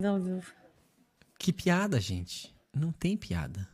vivo. 0.00 0.52
Que 1.38 1.52
piada, 1.52 2.00
gente. 2.00 2.54
Não 2.74 2.90
tem 2.92 3.16
piada. 3.16 3.68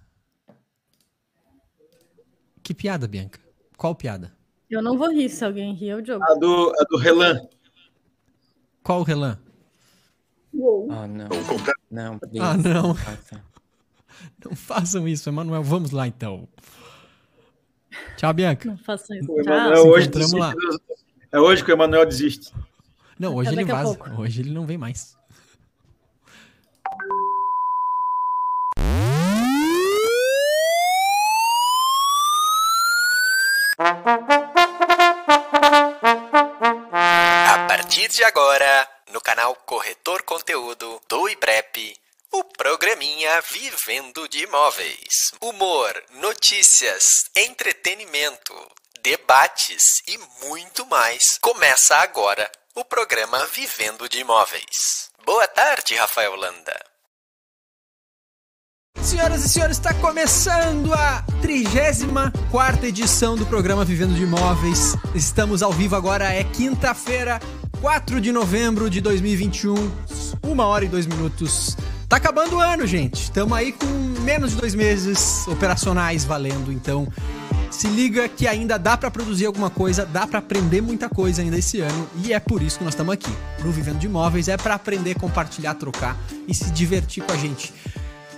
Que 2.62 2.74
piada, 2.74 3.08
Bianca? 3.08 3.40
Qual 3.76 3.94
piada? 3.94 4.36
Eu 4.68 4.82
não 4.82 4.96
vou 4.96 5.10
rir, 5.10 5.28
se 5.28 5.44
alguém 5.44 5.74
rir, 5.74 5.88
eu 5.88 6.04
jogo. 6.04 6.22
A 6.22 6.34
do, 6.34 6.72
a 6.78 6.84
do 6.84 6.96
Relan. 6.96 7.40
Qual 8.82 9.00
o 9.00 9.02
Relan? 9.02 9.38
Oh, 10.52 10.86
não. 11.06 11.28
Não, 11.90 12.18
please. 12.20 12.38
Ah, 12.40 12.56
não. 12.56 12.96
Não 14.44 14.54
façam 14.54 15.08
isso, 15.08 15.28
Emanuel. 15.28 15.62
Vamos 15.62 15.90
lá, 15.90 16.06
então. 16.06 16.46
Tchau, 18.16 18.32
Bianca. 18.34 18.68
Não 18.68 18.78
façam 18.78 19.16
isso. 19.16 19.32
O 19.32 19.42
Tchau. 19.42 19.54
Emanuel 19.54 19.86
hoje 19.88 20.06
encontramos 20.06 20.32
lá. 20.32 20.54
desiste. 20.54 21.04
É 21.32 21.40
hoje 21.40 21.64
que 21.64 21.70
o 21.70 21.74
Emanuel 21.74 22.06
desiste. 22.06 22.52
Não, 23.18 23.34
hoje 23.34 23.50
Até 23.50 23.62
ele 23.62 23.72
vaza. 23.72 23.98
Hoje 24.18 24.40
ele 24.42 24.50
não 24.50 24.66
vem 24.66 24.78
mais. 24.78 25.18
De 38.10 38.24
agora, 38.24 38.88
no 39.12 39.20
canal 39.20 39.54
Corretor 39.54 40.24
Conteúdo 40.24 41.00
do 41.08 41.28
IBREP, 41.28 41.96
o 42.32 42.42
programinha 42.42 43.40
Vivendo 43.42 44.28
de 44.28 44.42
Imóveis. 44.42 45.30
Humor, 45.40 46.02
notícias, 46.14 47.04
entretenimento, 47.36 48.54
debates 49.00 50.02
e 50.08 50.18
muito 50.44 50.84
mais. 50.86 51.38
Começa 51.40 51.96
agora 51.98 52.50
o 52.74 52.84
programa 52.84 53.46
Vivendo 53.46 54.08
de 54.08 54.18
Imóveis. 54.18 55.10
Boa 55.24 55.46
tarde, 55.46 55.94
Rafael 55.94 56.34
Landa. 56.34 56.90
Senhoras 59.02 59.44
e 59.44 59.48
senhores, 59.48 59.76
está 59.76 59.94
começando 59.94 60.92
a 60.92 61.24
34 61.40 62.86
edição 62.86 63.36
do 63.36 63.46
programa 63.46 63.84
Vivendo 63.84 64.14
de 64.14 64.24
Imóveis. 64.24 64.94
Estamos 65.14 65.62
ao 65.62 65.72
vivo 65.72 65.94
agora, 65.96 66.32
é 66.32 66.44
quinta-feira, 66.44 67.40
4 67.80 68.20
de 68.20 68.30
novembro 68.30 68.90
de 68.90 69.00
2021, 69.00 69.74
uma 70.42 70.66
hora 70.66 70.84
e 70.84 70.88
dois 70.88 71.06
minutos. 71.06 71.78
Tá 72.06 72.16
acabando 72.16 72.56
o 72.56 72.60
ano, 72.60 72.86
gente. 72.86 73.22
Estamos 73.22 73.56
aí 73.56 73.72
com 73.72 73.86
menos 74.20 74.50
de 74.50 74.58
dois 74.58 74.74
meses 74.74 75.48
operacionais 75.48 76.22
valendo, 76.22 76.70
então 76.70 77.08
se 77.70 77.88
liga 77.88 78.28
que 78.28 78.46
ainda 78.46 78.78
dá 78.78 78.98
para 78.98 79.10
produzir 79.10 79.46
alguma 79.46 79.70
coisa, 79.70 80.04
dá 80.04 80.26
para 80.26 80.40
aprender 80.40 80.82
muita 80.82 81.08
coisa 81.08 81.40
ainda 81.40 81.56
esse 81.56 81.80
ano 81.80 82.06
e 82.22 82.34
é 82.34 82.38
por 82.38 82.62
isso 82.62 82.76
que 82.76 82.84
nós 82.84 82.92
estamos 82.92 83.14
aqui. 83.14 83.32
No 83.64 83.72
Vivendo 83.72 83.98
de 83.98 84.06
Imóveis 84.06 84.48
é 84.48 84.58
para 84.58 84.74
aprender, 84.74 85.14
compartilhar, 85.14 85.74
trocar 85.74 86.18
e 86.46 86.52
se 86.52 86.70
divertir 86.72 87.24
com 87.24 87.32
a 87.32 87.36
gente. 87.36 87.72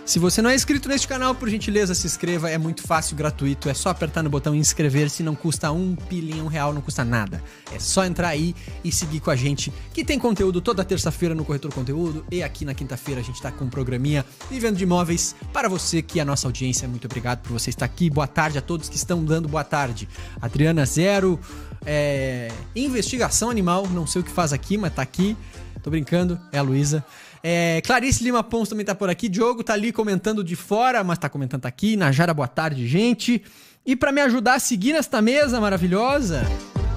se 0.05 0.19
você 0.19 0.39
não 0.39 0.51
é 0.51 0.55
inscrito 0.55 0.87
neste 0.87 1.07
canal, 1.07 1.33
por 1.33 1.49
gentileza, 1.49 1.95
se 1.95 2.05
inscreva. 2.05 2.47
É 2.47 2.59
muito 2.59 2.83
fácil, 2.83 3.15
gratuito. 3.15 3.67
É 3.67 3.73
só 3.73 3.89
apertar 3.89 4.21
no 4.21 4.29
botão 4.29 4.53
inscrever-se. 4.53 5.23
Não 5.23 5.33
custa 5.33 5.71
um 5.71 5.95
pilinho, 5.95 6.45
real, 6.45 6.71
não 6.71 6.81
custa 6.81 7.03
nada. 7.03 7.43
É 7.73 7.79
só 7.79 8.05
entrar 8.05 8.27
aí 8.27 8.55
e 8.83 8.91
seguir 8.91 9.19
com 9.19 9.31
a 9.31 9.35
gente, 9.35 9.73
que 9.93 10.05
tem 10.05 10.19
conteúdo 10.19 10.61
toda 10.61 10.85
terça-feira 10.85 11.33
no 11.33 11.43
Corretor 11.43 11.73
Conteúdo. 11.73 12.23
E 12.31 12.43
aqui 12.43 12.63
na 12.63 12.75
quinta-feira 12.75 13.19
a 13.19 13.23
gente 13.23 13.41
tá 13.41 13.51
com 13.51 13.65
um 13.65 13.69
programinha 13.69 14.23
Vivendo 14.49 14.77
de 14.77 14.83
Imóveis 14.83 15.35
para 15.51 15.67
você, 15.67 16.03
que 16.03 16.19
é 16.19 16.21
a 16.21 16.25
nossa 16.25 16.47
audiência. 16.47 16.87
Muito 16.87 17.05
obrigado 17.05 17.41
por 17.41 17.53
você 17.53 17.71
estar 17.71 17.85
aqui. 17.85 18.07
Boa 18.07 18.27
tarde 18.27 18.59
a 18.59 18.61
todos 18.61 18.87
que 18.87 18.95
estão 18.95 19.25
dando 19.25 19.49
boa 19.49 19.63
tarde. 19.63 20.07
Adriana 20.39 20.85
Zero, 20.85 21.39
é, 21.83 22.51
Investigação 22.75 23.49
Animal. 23.49 23.87
Não 23.87 24.05
sei 24.05 24.21
o 24.21 24.23
que 24.23 24.31
faz 24.31 24.53
aqui, 24.53 24.77
mas 24.77 24.93
tá 24.93 25.01
aqui. 25.01 25.35
Tô 25.81 25.89
brincando, 25.89 26.39
é 26.51 26.59
a 26.59 26.61
Luísa. 26.61 27.03
É, 27.47 27.79
Clarice 27.81 28.23
Lima 28.23 28.41
Pons 28.41 28.69
também 28.69 28.83
tá 28.83 28.95
por 28.95 29.07
aqui. 29.07 29.29
Diogo 29.29 29.63
tá 29.63 29.73
ali 29.73 29.91
comentando 29.91 30.43
de 30.43 30.55
fora, 30.55 31.03
mas 31.03 31.19
tá 31.19 31.29
comentando 31.29 31.61
tá 31.61 31.67
aqui. 31.67 31.95
Najara, 31.95 32.33
boa 32.33 32.47
tarde, 32.47 32.87
gente. 32.87 33.39
E 33.85 33.95
para 33.95 34.11
me 34.11 34.19
ajudar 34.21 34.55
a 34.55 34.59
seguir 34.59 34.93
nesta 34.93 35.21
mesa 35.21 35.61
maravilhosa, 35.61 36.41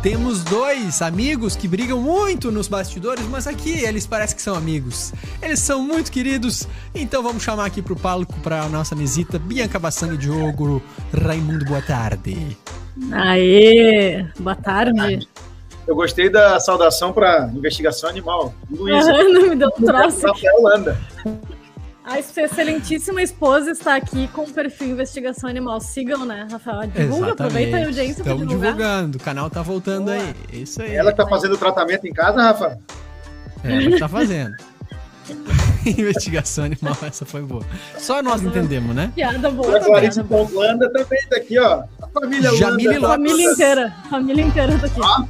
temos 0.03 0.43
dois 0.45 1.03
amigos 1.03 1.55
que 1.55 1.69
brigam 1.69 2.01
muito 2.01 2.51
nos 2.51 2.67
bastidores, 2.67 3.27
mas 3.27 3.47
aqui 3.47 3.85
eles 3.85 4.07
parecem 4.07 4.37
que 4.37 4.43
são 4.43 4.55
amigos. 4.55 5.13
Eles 5.43 5.59
são 5.59 5.83
muito 5.83 6.11
queridos, 6.11 6.67
então 6.95 7.23
vamos 7.23 7.43
chamar 7.43 7.67
aqui 7.67 7.83
pro 7.83 7.95
palco 7.95 8.41
pra 8.41 8.71
nossa 8.71 8.97
mesita 8.97 9.39
Bianca 9.39 9.79
Bassang 9.79 10.15
e 10.15 10.17
Diogo 10.17 10.83
Raimundo, 11.13 11.67
boa 11.67 11.83
tarde. 11.83 12.57
Aê! 13.13 14.25
Boa 14.39 14.57
tarde. 14.57 15.29
Eu 15.89 15.95
gostei 15.97 16.29
da 16.29 16.61
saudação 16.61 17.13
para 17.13 17.51
investigação 17.55 18.09
animal. 18.11 18.55
Luiz, 18.71 19.07
Não 19.09 19.49
me 19.49 19.57
deu 19.57 19.69
um 19.69 19.85
troço. 19.85 20.27
Rafael 20.27 20.63
Landa. 20.63 20.97
A 22.05 22.23
sua 22.23 22.43
excelentíssima 22.45 23.23
esposa 23.23 23.71
está 23.71 23.97
aqui 23.97 24.29
com 24.29 24.43
o 24.43 24.51
perfil 24.51 24.89
Investigação 24.89 25.49
Animal. 25.49 25.79
Sigam, 25.81 26.25
né, 26.25 26.47
Rafael? 26.51 26.87
Divulga, 26.89 27.33
aproveita 27.33 27.77
a 27.77 27.85
audiência 27.85 28.23
para 28.25 28.33
Estamos 28.33 28.49
divulgar. 28.49 28.73
divulgando, 28.73 29.19
o 29.19 29.21
canal 29.21 29.51
tá 29.51 29.61
voltando 29.63 30.05
Boa. 30.07 30.17
aí. 30.17 30.35
Isso 30.63 30.81
aí. 30.81 30.95
Ela 30.95 31.11
que 31.11 31.19
tá 31.19 31.27
fazendo 31.27 31.55
o 31.55 31.59
tratamento 31.59 32.07
em 32.07 32.13
casa, 32.13 32.41
Rafa? 32.41 32.79
É, 33.65 33.73
ela 33.77 33.91
que 33.91 33.99
tá 33.99 34.09
fazendo. 34.09 34.55
Investigação 35.87 36.65
animal, 36.65 36.97
essa 37.07 37.25
foi 37.27 37.43
boa. 37.43 37.63
Só 37.99 38.23
nós 38.23 38.43
entendemos, 38.43 38.95
né? 38.95 39.13
Piada 39.15 39.51
boa. 39.51 39.77
a 39.77 39.81
Clarice 39.81 40.23
piada 40.23 40.29
boa. 40.29 40.47
Pons 40.47 40.55
Landa 40.55 40.91
também 40.91 41.21
tá 41.29 41.37
aqui, 41.37 41.59
ó. 41.59 41.83
A 42.03 42.09
família 42.09 42.55
Jamile 42.57 43.01
tá 43.01 43.09
Família 43.09 43.37
toda- 43.37 43.53
inteira. 43.53 43.95
Família 44.11 44.45
inteira 44.45 44.79
tá 44.79 44.87
aqui. 44.87 45.01
Ó, 45.01 45.25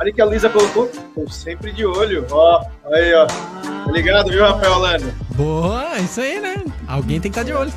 olha 0.00 0.12
que 0.12 0.20
a 0.20 0.24
Luísa 0.24 0.48
colocou. 0.48 0.90
Tô 1.14 1.28
sempre 1.30 1.72
de 1.72 1.84
olho. 1.86 2.26
Ó, 2.30 2.64
aí, 2.92 3.14
ó. 3.14 3.26
Tá 3.26 3.92
ligado, 3.92 4.30
viu, 4.30 4.42
Rafael 4.42 4.78
Landa? 4.78 5.14
Boa, 5.34 5.98
isso 5.98 6.20
aí, 6.20 6.40
né? 6.40 6.62
Alguém 6.88 7.20
tem 7.20 7.30
que 7.30 7.38
estar 7.38 7.42
de 7.42 7.52
olho. 7.56 7.72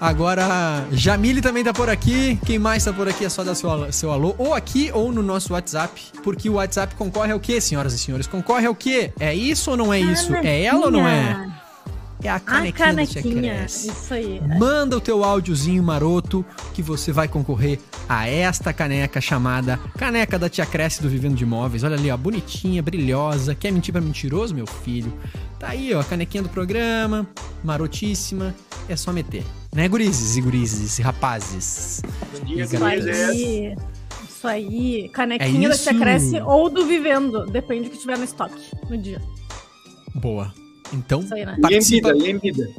Agora, 0.00 0.84
Jamile 0.90 1.40
também 1.40 1.62
tá 1.62 1.72
por 1.72 1.88
aqui. 1.88 2.36
Quem 2.44 2.58
mais 2.58 2.84
tá 2.84 2.92
por 2.92 3.06
aqui 3.08 3.24
é 3.24 3.28
só 3.28 3.44
dar 3.44 3.54
seu, 3.54 3.70
alô- 3.70 3.92
seu 3.92 4.10
alô. 4.10 4.34
Ou 4.36 4.52
aqui 4.52 4.90
ou 4.92 5.12
no 5.12 5.22
nosso 5.22 5.52
WhatsApp. 5.52 6.02
Porque 6.24 6.50
o 6.50 6.54
WhatsApp 6.54 6.96
concorre 6.96 7.30
ao 7.32 7.38
quê, 7.38 7.60
senhoras 7.60 7.92
e 7.92 7.98
senhores? 7.98 8.26
Concorre 8.26 8.66
ao 8.66 8.74
quê? 8.74 9.12
É 9.20 9.32
isso 9.32 9.70
ou 9.70 9.76
não 9.76 9.92
é 9.92 10.00
isso? 10.00 10.34
É 10.34 10.64
ela 10.64 10.86
ou 10.86 10.90
não 10.90 11.06
é? 11.06 11.48
É 12.24 12.30
a 12.30 12.38
canequinha, 12.38 12.86
a 12.86 12.90
canequinha 12.90 13.64
Isso 13.66 14.14
aí. 14.14 14.40
Manda 14.58 14.96
o 14.96 15.00
teu 15.00 15.24
áudiozinho 15.24 15.82
maroto 15.82 16.44
que 16.72 16.82
você 16.82 17.10
vai 17.12 17.26
concorrer 17.26 17.78
a 18.08 18.28
esta 18.28 18.72
caneca 18.72 19.20
chamada 19.20 19.78
Caneca 19.98 20.38
da 20.38 20.48
Tia 20.48 20.64
Cresce 20.64 21.02
do 21.02 21.08
Vivendo 21.08 21.34
de 21.34 21.42
Imóveis. 21.44 21.82
Olha 21.82 21.96
ali, 21.96 22.10
ó, 22.10 22.16
bonitinha, 22.16 22.82
brilhosa. 22.82 23.54
Quer 23.54 23.72
mentir 23.72 23.92
pra 23.92 24.00
mentiroso, 24.00 24.54
meu 24.54 24.66
filho? 24.66 25.12
Tá 25.58 25.68
aí, 25.68 25.92
ó, 25.94 26.00
a 26.00 26.04
canequinha 26.04 26.42
do 26.42 26.48
programa, 26.48 27.26
marotíssima. 27.62 28.54
É 28.88 28.96
só 28.96 29.12
meter. 29.12 29.44
Né, 29.74 29.88
gurizes 29.88 30.36
e 30.36 30.40
gurizes 30.40 30.98
e 30.98 31.02
rapazes? 31.02 32.02
Bom 32.38 32.44
dia, 32.44 32.64
Isso 32.64 32.84
aí. 32.84 33.76
Isso 34.28 34.48
aí. 34.48 35.08
Canequinha 35.12 35.68
É 35.68 35.70
da 35.70 35.78
Tia 35.78 35.92
isso. 35.92 36.00
Cresce 36.00 36.40
ou 36.40 36.68
do 36.68 36.84
Vivendo. 36.86 37.46
Depende 37.46 37.88
do 37.88 37.90
que 37.90 37.98
tiver 37.98 38.18
no 38.18 38.24
estoque 38.24 38.60
no 38.88 38.98
dia. 38.98 39.20
Boa. 40.14 40.52
Então, 40.92 41.20
Isso 41.20 41.34
aí, 41.34 41.44
né? 41.46 41.54
E 41.54 41.58
em 41.58 41.60
participa, 41.62 42.12
vida, 42.12 42.26
e 42.26 42.30
em 42.30 42.38
vida. 42.38 42.70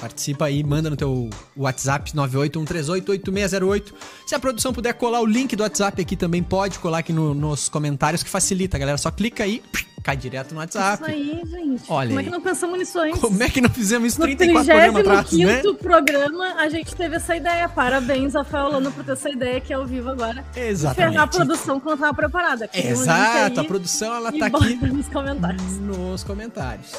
participa 0.00 0.44
aí, 0.46 0.62
manda 0.64 0.88
no 0.90 0.96
teu 0.96 1.30
WhatsApp 1.56 2.12
981388608. 2.12 3.92
Se 4.26 4.34
a 4.34 4.38
produção 4.38 4.72
puder 4.72 4.92
colar 4.94 5.20
o 5.20 5.26
link 5.26 5.54
do 5.56 5.62
WhatsApp 5.62 6.00
aqui 6.00 6.16
também, 6.16 6.42
pode 6.42 6.78
colar 6.78 6.98
aqui 6.98 7.12
no- 7.12 7.34
nos 7.34 7.68
comentários, 7.68 8.22
que 8.22 8.30
facilita, 8.30 8.78
galera. 8.78 8.98
Só 8.98 9.10
clica 9.10 9.44
aí, 9.44 9.62
cai 10.02 10.16
direto 10.16 10.52
no 10.52 10.60
WhatsApp. 10.60 11.02
Isso 11.02 11.10
aí, 11.10 11.40
gente. 11.50 11.82
Olha 11.88 12.08
Como 12.08 12.18
é 12.18 12.22
aí. 12.22 12.24
que 12.26 12.30
não 12.30 12.40
pensamos 12.40 12.78
nisso 12.78 12.98
antes? 12.98 13.20
Como 13.20 13.42
é 13.42 13.48
que 13.48 13.60
não 13.60 13.70
fizemos 13.70 14.08
isso 14.12 14.20
No 14.20 14.26
34 14.26 14.66
programas 14.66 15.00
atrás, 15.00 15.32
né? 15.32 15.46
35 15.60 15.74
programa, 15.82 16.54
a 16.58 16.68
gente 16.68 16.94
teve 16.94 17.16
essa 17.16 17.34
ideia. 17.36 17.68
Parabéns, 17.68 18.34
Rafael 18.34 18.68
Lano, 18.70 18.92
por 18.92 19.02
ter 19.04 19.12
essa 19.12 19.30
ideia 19.30 19.60
que 19.60 19.72
é 19.72 19.76
ao 19.76 19.86
vivo 19.86 20.10
agora. 20.10 20.44
Ferrar 20.52 20.66
a 20.66 20.70
Exatamente. 20.70 21.30
produção 21.36 21.80
que 21.80 21.86
não 21.86 21.94
estava 21.94 22.12
preparada. 22.14 22.68
Cria 22.68 22.88
um 22.88 22.90
Exato, 22.90 23.60
a 23.60 23.64
produção 23.64 24.14
ela 24.14 24.30
e 24.34 24.38
tá 24.38 24.46
aqui 24.46 24.76
nos 24.76 25.08
comentários. 25.08 25.62
nos 25.78 26.22
comentários. 26.24 26.92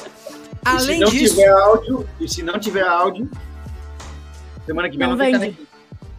E 0.64 0.68
Além 0.68 0.80
se 0.80 0.98
não 0.98 1.10
disso, 1.10 1.34
tiver 1.36 1.48
áudio, 1.50 2.08
e 2.20 2.28
se 2.28 2.42
não 2.42 2.58
tiver 2.58 2.82
áudio, 2.86 3.30
semana 4.64 4.88
que 4.90 4.96
vem 4.98 5.06
Não 5.06 5.16
não, 5.16 5.24
tem 5.24 5.32
canequinha. 5.32 5.66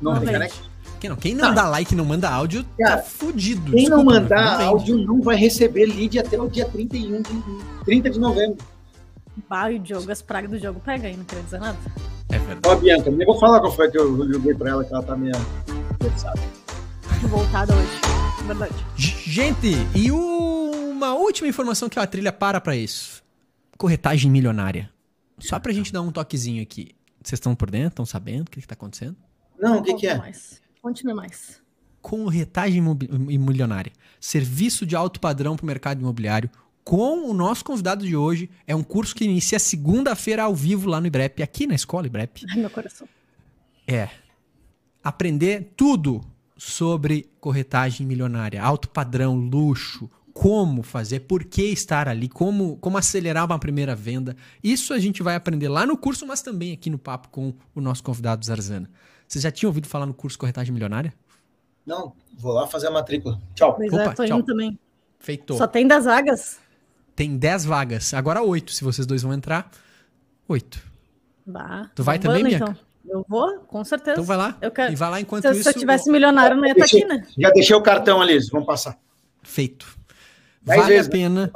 Não, 0.01 0.11
Não 0.13 0.19
tem 0.19 0.27
vende. 0.27 0.39
canequinha. 0.39 0.69
quem 0.99 1.09
não, 1.09 1.17
quem 1.17 1.35
não 1.35 1.53
dá 1.53 1.67
like 1.67 1.93
e 1.93 1.97
não 1.97 2.05
manda 2.05 2.29
áudio, 2.29 2.65
Cara, 2.79 2.97
tá 2.97 3.03
fudido. 3.03 3.71
Quem 3.71 3.89
não 3.89 3.97
Desculpa, 3.97 4.19
mandar 4.21 4.57
vende. 4.57 4.63
áudio 4.69 4.97
não 4.99 5.21
vai 5.21 5.35
receber 5.35 5.85
lead 5.85 6.19
até 6.19 6.39
o 6.39 6.47
dia 6.47 6.65
31 6.65 7.21
de 7.21 7.43
30 7.85 8.09
de 8.09 8.19
novembro. 8.19 8.57
Bah, 9.49 9.69
e 9.71 9.75
o 9.75 9.79
Diogo, 9.79 10.11
as 10.11 10.21
pragas 10.21 10.49
do 10.49 10.59
Diogo 10.59 10.79
pega 10.79 11.07
aí, 11.07 11.15
não 11.17 11.23
queria 11.25 11.43
dizer 11.43 11.59
nada. 11.59 11.77
É 12.29 12.39
verdade. 12.39 12.59
Ó, 12.65 12.75
Bianca, 12.75 13.11
nem 13.11 13.25
vou 13.25 13.39
falar 13.39 13.59
qual 13.59 13.71
foi 13.71 13.89
que 13.91 13.97
eu 13.97 14.17
joguei 14.33 14.53
pra 14.55 14.69
ela, 14.71 14.83
que 14.83 14.93
ela 14.93 15.03
tá 15.03 15.15
meio 15.15 15.35
interessada. 15.93 16.39
Tô 17.21 17.27
voltada 17.27 17.73
hoje. 17.75 18.01
Verdade. 18.47 18.73
Gente, 18.95 19.75
e 19.93 20.11
uma 20.11 21.13
última 21.13 21.47
informação 21.47 21.87
que 21.89 21.99
a 21.99 22.07
trilha 22.07 22.31
para 22.31 22.59
pra 22.61 22.75
isso. 22.75 23.21
Corretagem 23.77 24.31
milionária. 24.31 24.89
Só 25.39 25.59
pra 25.59 25.71
gente 25.71 25.93
dar 25.93 26.01
um 26.01 26.11
toquezinho 26.11 26.63
aqui. 26.63 26.95
Vocês 27.21 27.37
estão 27.37 27.55
por 27.55 27.69
dentro? 27.69 27.89
Estão 27.89 28.05
sabendo 28.05 28.47
o 28.47 28.51
que, 28.51 28.61
que 28.61 28.67
tá 28.67 28.73
acontecendo? 28.73 29.15
Não, 29.59 29.79
o 29.79 29.83
que, 29.83 29.93
que 29.93 30.07
é? 30.07 30.17
Mais. 30.17 30.61
Conte-me 30.81 31.13
mais. 31.13 31.61
Corretagem 32.01 32.81
milionária. 32.81 33.91
Serviço 34.19 34.85
de 34.85 34.95
alto 34.95 35.19
padrão 35.19 35.55
para 35.55 35.63
o 35.63 35.67
mercado 35.67 35.99
imobiliário. 35.99 36.49
Com 36.83 37.29
o 37.29 37.33
nosso 37.33 37.65
convidado 37.65 38.05
de 38.05 38.15
hoje. 38.15 38.49
É 38.65 38.75
um 38.75 38.83
curso 38.83 39.13
que 39.15 39.25
inicia 39.25 39.59
segunda-feira 39.59 40.43
ao 40.43 40.55
vivo 40.55 40.89
lá 40.89 41.01
no 41.01 41.07
IBREP, 41.07 41.43
aqui 41.43 41.67
na 41.67 41.75
escola 41.75 42.07
IBREP. 42.07 42.45
Ai, 42.49 42.57
meu 42.57 42.69
coração. 42.69 43.07
É 43.85 44.09
aprender 45.03 45.73
tudo 45.77 46.21
sobre 46.57 47.29
corretagem 47.39 48.05
milionária, 48.05 48.61
alto 48.61 48.89
padrão, 48.89 49.35
luxo, 49.35 50.09
como 50.37 50.83
fazer, 50.83 51.21
por 51.21 51.43
que 51.43 51.63
estar 51.63 52.07
ali, 52.07 52.29
como, 52.29 52.77
como 52.77 52.95
acelerar 52.95 53.43
uma 53.43 53.57
primeira 53.57 53.95
venda. 53.95 54.35
Isso 54.63 54.93
a 54.93 54.99
gente 54.99 55.23
vai 55.23 55.35
aprender 55.35 55.67
lá 55.67 55.83
no 55.83 55.97
curso, 55.97 56.27
mas 56.27 56.43
também 56.43 56.73
aqui 56.73 56.91
no 56.91 56.99
papo 56.99 57.27
com 57.29 57.55
o 57.73 57.81
nosso 57.81 58.03
convidado 58.03 58.45
Zarzana. 58.45 58.87
Vocês 59.27 59.41
já 59.41 59.49
tinham 59.49 59.69
ouvido 59.69 59.87
falar 59.87 60.05
no 60.05 60.13
curso 60.13 60.37
Corretagem 60.37 60.71
Milionária? 60.71 61.11
Não, 61.83 62.13
vou 62.37 62.53
lá 62.53 62.67
fazer 62.67 62.85
a 62.87 62.91
matrícula. 62.91 63.41
Tchau. 63.55 63.75
Pois 63.75 63.91
Opa, 63.91 64.03
é, 64.03 64.09
tô 64.09 64.25
tchau. 64.25 64.37
indo 64.37 64.45
também. 64.45 64.79
Feito. 65.19 65.57
Só 65.57 65.65
tem 65.65 65.87
das 65.87 66.05
vagas? 66.05 66.59
Tem 67.15 67.35
10 67.35 67.65
vagas, 67.65 68.13
agora 68.13 68.43
8, 68.43 68.71
se 68.71 68.83
vocês 68.83 69.07
dois 69.07 69.23
vão 69.23 69.33
entrar. 69.33 69.71
8. 70.47 70.79
Bah, 71.47 71.89
Tu 71.95 72.03
vai 72.03 72.19
também, 72.19 72.53
então. 72.53 72.75
Eu 73.09 73.25
vou, 73.27 73.59
com 73.61 73.83
certeza. 73.83 74.11
Então 74.11 74.23
vai 74.23 74.37
lá. 74.37 74.55
Eu 74.61 74.69
quero. 74.69 74.93
E 74.93 74.95
vai 74.95 75.09
lá 75.09 75.19
enquanto 75.19 75.47
Se, 75.47 75.51
isso. 75.53 75.63
se 75.63 75.69
eu 75.69 75.79
tivesse 75.79 76.11
milionário, 76.11 76.55
não 76.55 76.65
ia 76.65 76.73
estar 76.73 76.85
aqui, 76.85 77.05
né? 77.05 77.25
Já 77.39 77.49
deixei 77.49 77.75
o 77.75 77.81
cartão 77.81 78.21
ali, 78.21 78.37
vamos 78.51 78.67
passar. 78.67 78.99
Feito. 79.41 79.97
Vale 80.75 80.93
vezes, 80.93 81.07
a 81.07 81.11
pena. 81.11 81.51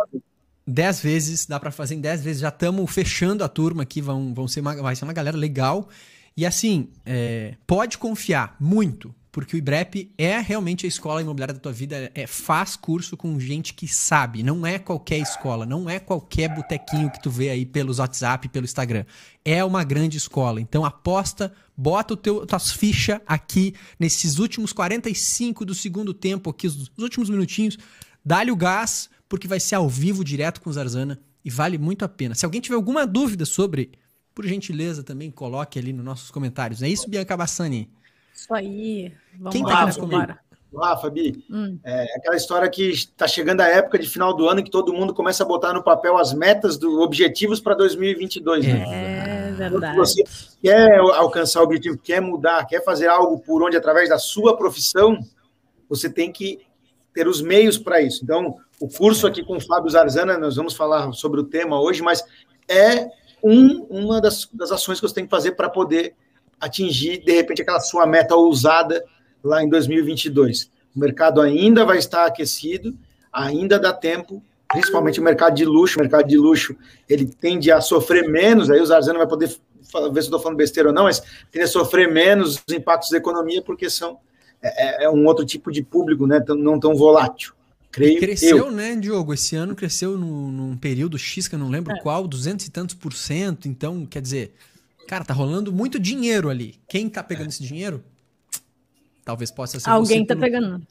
10 0.66 1.02
vezes, 1.02 1.46
dá 1.46 1.60
pra 1.60 1.72
fazer 1.72 1.96
em 1.96 2.02
10 2.02 2.24
vezes. 2.24 2.42
Já 2.42 2.50
estamos 2.50 2.90
fechando 2.92 3.44
a 3.44 3.50
turma 3.50 3.84
aqui, 3.84 4.02
vão, 4.02 4.34
vão 4.34 4.48
ser 4.48 4.62
uma, 4.62 4.76
vai 4.76 4.96
ser 4.96 5.04
uma 5.04 5.14
galera 5.14 5.38
legal. 5.38 5.90
E 6.36 6.46
assim, 6.46 6.88
é, 7.06 7.56
pode 7.68 7.98
confiar 7.98 8.56
muito, 8.60 9.14
porque 9.32 9.56
o 9.56 9.58
IBREP 9.58 10.12
é 10.18 10.40
realmente 10.40 10.86
a 10.86 10.90
escola 10.90 11.22
imobiliária 11.22 11.54
da 11.54 11.60
tua 11.60 11.72
vida. 11.72 12.10
É, 12.16 12.26
faz 12.26 12.76
curso 12.76 13.18
com 13.18 13.40
gente 13.40 13.74
que 13.74 13.88
sabe. 13.88 14.44
Não 14.44 14.66
é 14.66 14.80
qualquer 14.80 15.18
escola, 15.18 15.66
não 15.66 15.90
é 15.90 16.00
qualquer 16.00 16.54
botequinho 16.54 17.12
que 17.12 17.22
tu 17.22 17.30
vê 17.30 17.50
aí 17.50 17.66
pelos 17.66 18.00
WhatsApp, 18.00 18.48
pelo 18.50 18.66
Instagram. 18.66 19.06
É 19.44 19.64
uma 19.64 19.84
grande 19.84 20.18
escola. 20.18 20.62
Então 20.62 20.86
aposta, 20.86 21.52
bota 21.76 22.14
o 22.14 22.18
teu, 22.18 22.46
tuas 22.46 22.72
fichas 22.72 23.20
aqui 23.28 23.74
nesses 24.00 24.38
últimos 24.38 24.72
45 24.72 25.66
do 25.66 25.76
segundo 25.76 26.14
tempo, 26.14 26.50
aqui, 26.50 26.68
os, 26.68 26.92
os 26.96 27.04
últimos 27.04 27.30
minutinhos. 27.30 27.78
Dá-lhe 28.24 28.52
o 28.52 28.56
gás, 28.56 29.10
porque 29.28 29.48
vai 29.48 29.60
ser 29.60 29.76
ao 29.76 29.90
vivo, 29.90 30.24
direto 30.24 30.62
com 30.62 30.70
o 30.70 30.74
Zarzana, 30.74 31.20
e 31.44 31.50
vale 31.50 31.78
muito 31.78 32.06
a 32.06 32.10
pena. 32.10 32.36
Se 32.36 32.46
alguém 32.46 32.62
tiver 32.62 32.76
alguma 32.76 33.06
dúvida 33.08 33.46
sobre, 33.46 33.92
por 34.36 34.46
gentileza, 34.46 35.04
também 35.04 35.32
coloque 35.32 35.80
ali 35.80 35.92
nos 35.92 36.06
nossos 36.06 36.30
comentários. 36.32 36.82
É 36.84 36.88
isso, 36.88 37.10
Bianca 37.10 37.36
Bassani? 37.36 37.90
Isso 38.34 38.54
aí. 38.54 39.12
Vamos 39.38 39.54
Quem 39.54 39.64
tá 39.64 39.70
lá, 39.70 39.84
aqui 39.84 40.00
comentários? 40.00 40.38
embora. 40.38 40.52
Ah, 40.94 40.96
Fabi, 40.96 41.44
Hum. 41.50 41.78
é 41.84 42.16
aquela 42.16 42.36
história 42.38 42.70
que 42.70 42.92
está 42.92 43.28
chegando 43.28 43.60
a 43.60 43.68
época 43.68 44.00
de 44.00 44.08
final 44.08 44.34
do 44.34 44.48
ano 44.48 44.64
que 44.64 44.72
todo 44.72 44.94
mundo 44.94 45.14
começa 45.14 45.44
a 45.44 45.46
botar 45.46 45.74
no 45.74 45.84
papel 45.84 46.18
as 46.18 46.34
metas, 46.34 46.78
do, 46.78 47.02
objetivos 47.02 47.60
para 47.60 47.76
2022. 47.76 48.66
Né? 48.66 48.86
É 48.88 49.48
Quando 49.58 49.58
verdade. 49.58 49.98
você 49.98 50.24
quer 50.64 50.98
alcançar 50.98 51.60
o 51.60 51.64
objetivo, 51.66 51.98
quer 51.98 52.22
mudar, 52.22 52.66
quer 52.68 52.82
fazer 52.86 53.08
algo 53.08 53.38
por 53.40 53.62
onde, 53.62 53.76
através 53.76 54.08
da 54.08 54.18
sua 54.18 54.56
profissão, 54.56 55.20
você 55.90 56.10
tem 56.10 56.32
que 56.32 56.60
ter 57.14 57.28
os 57.28 57.42
meios 57.42 57.78
para 57.78 58.02
isso. 58.02 58.24
Então, 58.24 58.58
o 58.80 58.88
curso 58.88 59.28
aqui 59.28 59.44
com 59.44 59.58
o 59.58 59.62
Fábio 59.62 59.90
Zarzana, 59.90 60.38
nós 60.38 60.56
vamos 60.56 60.76
falar 60.76 61.12
sobre 61.14 61.40
o 61.40 61.44
tema 61.44 61.80
hoje, 61.80 62.02
mas 62.02 62.24
é 62.68 63.08
um, 63.44 63.84
uma 63.90 64.22
das, 64.22 64.48
das 64.54 64.72
ações 64.72 65.00
que 65.00 65.08
você 65.08 65.16
tem 65.16 65.26
que 65.26 65.30
fazer 65.30 65.52
para 65.52 65.70
poder 65.70 66.16
atingir, 66.60 67.24
de 67.24 67.32
repente, 67.32 67.62
aquela 67.62 67.80
sua 67.80 68.06
meta 68.06 68.36
ousada 68.36 69.04
lá 69.44 69.64
em 69.64 69.70
2022. 69.70 70.70
O 70.96 71.00
mercado 71.00 71.42
ainda 71.42 71.84
vai 71.84 71.98
estar 71.98 72.26
aquecido, 72.26 72.96
ainda 73.32 73.80
dá 73.80 73.92
tempo, 73.92 74.44
principalmente 74.70 75.20
o 75.20 75.24
mercado 75.24 75.56
de 75.56 75.66
luxo. 75.66 75.98
O 75.98 76.02
mercado 76.02 76.28
de 76.28 76.38
luxo 76.38 76.76
ele 77.10 77.26
tende 77.26 77.72
a 77.72 77.82
sofrer 77.82 78.30
menos, 78.30 78.70
aí 78.70 78.80
o 78.80 78.86
Zarzano 78.86 79.18
vai 79.18 79.28
poder 79.28 79.48
ver 79.48 79.58
se 79.92 80.00
eu 80.00 80.20
estou 80.20 80.40
falando 80.40 80.58
besteira 80.58 80.90
ou 80.90 80.96
não, 80.96 81.04
mas 81.04 81.22
tende 81.52 81.66
a 81.66 81.68
sofrer 81.68 82.12
menos 82.12 82.62
os 82.68 82.74
impactos 82.74 83.10
da 83.10 83.18
economia, 83.18 83.62
porque 83.62 83.90
são, 83.90 84.20
é, 84.62 85.04
é 85.06 85.10
um 85.10 85.26
outro 85.26 85.46
tipo 85.46 85.72
de 85.72 85.82
público, 85.82 86.28
né, 86.28 86.44
não 86.58 86.80
tão 86.80 86.96
volátil. 86.96 87.54
Creio 87.92 88.20
Cresceu, 88.20 88.58
eu. 88.58 88.72
né, 88.72 88.96
Diogo? 88.96 89.34
Esse 89.34 89.56
ano 89.56 89.76
cresceu 89.76 90.18
num, 90.18 90.50
num 90.50 90.78
período 90.78 91.18
X, 91.18 91.48
que 91.50 91.56
eu 91.56 91.60
não 91.60 91.68
lembro 91.70 91.94
É. 91.94 92.00
qual, 92.00 92.26
200 92.26 92.66
e 92.66 92.72
tantos 92.72 92.96
por 92.96 93.12
cento. 93.12 93.68
Então, 93.68 94.06
quer 94.06 94.22
dizer, 94.22 94.56
cara, 95.10 95.26
tá 95.26 95.34
rolando 95.34 95.74
muito 95.74 96.00
dinheiro 96.00 96.50
ali. 96.50 96.80
Quem 96.88 97.10
tá 97.10 97.22
pegando 97.22 97.50
esse 97.50 97.62
dinheiro? 97.62 98.02
Talvez 99.26 99.52
possa 99.52 99.78
ser 99.80 99.90
Alguém 99.90 100.26
tá 100.26 100.36
pelo, 100.36 100.42
pegando. 100.42 100.88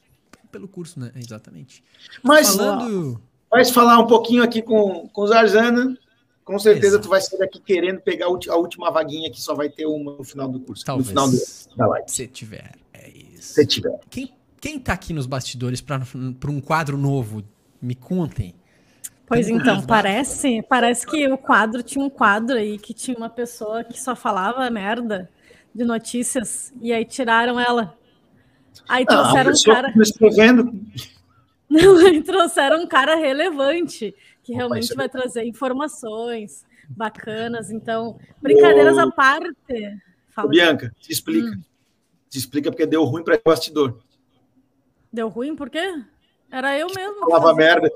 pelo 0.52 0.68
curso, 0.68 1.00
né? 1.00 1.10
Exatamente. 1.16 1.82
Mas 2.22 2.54
Falando. 2.54 3.18
vai 3.50 3.64
falar 3.64 3.98
um 3.98 4.06
pouquinho 4.06 4.42
aqui 4.42 4.60
com, 4.60 5.08
com 5.08 5.22
o 5.22 5.26
Zarzana, 5.26 5.96
com 6.44 6.58
certeza 6.58 6.94
Exato. 6.94 7.04
tu 7.04 7.08
vai 7.10 7.20
sair 7.20 7.38
daqui 7.38 7.60
querendo 7.60 8.00
pegar 8.00 8.26
a 8.26 8.56
última 8.56 8.90
vaguinha 8.90 9.30
que 9.30 9.40
só 9.40 9.54
vai 9.54 9.68
ter 9.68 9.86
uma 9.86 10.16
no 10.16 10.24
final 10.24 10.48
do 10.48 10.60
curso, 10.60 10.84
Talvez. 10.84 11.08
no 11.08 11.10
final 11.10 11.30
do, 11.30 11.76
da 11.76 11.86
live, 11.86 12.10
Se 12.10 12.26
tiver. 12.26 12.72
É 12.92 13.08
isso. 13.08 13.54
se 13.54 13.66
tiver. 13.66 13.98
Quem, 14.10 14.34
quem 14.60 14.78
tá 14.78 14.92
aqui 14.92 15.12
nos 15.12 15.26
bastidores 15.26 15.80
para 15.80 16.00
um 16.50 16.60
quadro 16.60 16.96
novo? 16.96 17.42
Me 17.80 17.94
contem. 17.94 18.54
Pois 19.26 19.46
Tem 19.46 19.56
então, 19.56 19.80
parece, 19.86 20.60
parece 20.68 21.06
que 21.06 21.28
o 21.28 21.38
quadro 21.38 21.84
tinha 21.84 22.04
um 22.04 22.10
quadro 22.10 22.56
aí 22.56 22.76
que 22.78 22.92
tinha 22.92 23.16
uma 23.16 23.30
pessoa 23.30 23.84
que 23.84 23.98
só 24.00 24.16
falava 24.16 24.68
merda 24.70 25.30
de 25.72 25.84
notícias 25.84 26.72
e 26.80 26.92
aí 26.92 27.04
tiraram 27.04 27.58
ela. 27.58 27.96
Aí 28.88 29.04
Ah, 29.04 29.06
trouxeram 29.06 29.50
um 29.50 29.52
pessoa 29.52 29.76
cara, 29.76 29.92
não, 31.70 31.96
aí 31.98 32.22
trouxeram 32.22 32.82
um 32.82 32.86
cara 32.88 33.14
relevante 33.14 34.12
que 34.42 34.52
realmente 34.52 34.92
é 34.92 34.96
vai 34.96 35.08
trazer 35.08 35.44
informações 35.44 36.64
bacanas. 36.88 37.70
Então, 37.70 38.18
brincadeiras 38.42 38.96
Ô, 38.96 39.00
à 39.00 39.10
parte. 39.12 39.54
Fala, 40.30 40.48
Bianca, 40.48 40.94
te 41.00 41.12
explica. 41.12 41.48
Hum. 41.56 41.62
Te 42.28 42.38
explica 42.38 42.70
porque 42.70 42.86
deu 42.86 43.02
ruim 43.04 43.24
para 43.24 43.36
o 43.36 43.40
bastidor. 43.44 43.98
deu 45.12 45.28
ruim 45.28 45.56
por 45.56 45.68
quê? 45.68 46.02
Era 46.50 46.76
eu 46.78 46.86
mesmo. 46.94 47.14
que 47.14 47.20
Falava 47.20 47.48
fazia. 47.48 47.56
merda. 47.64 47.90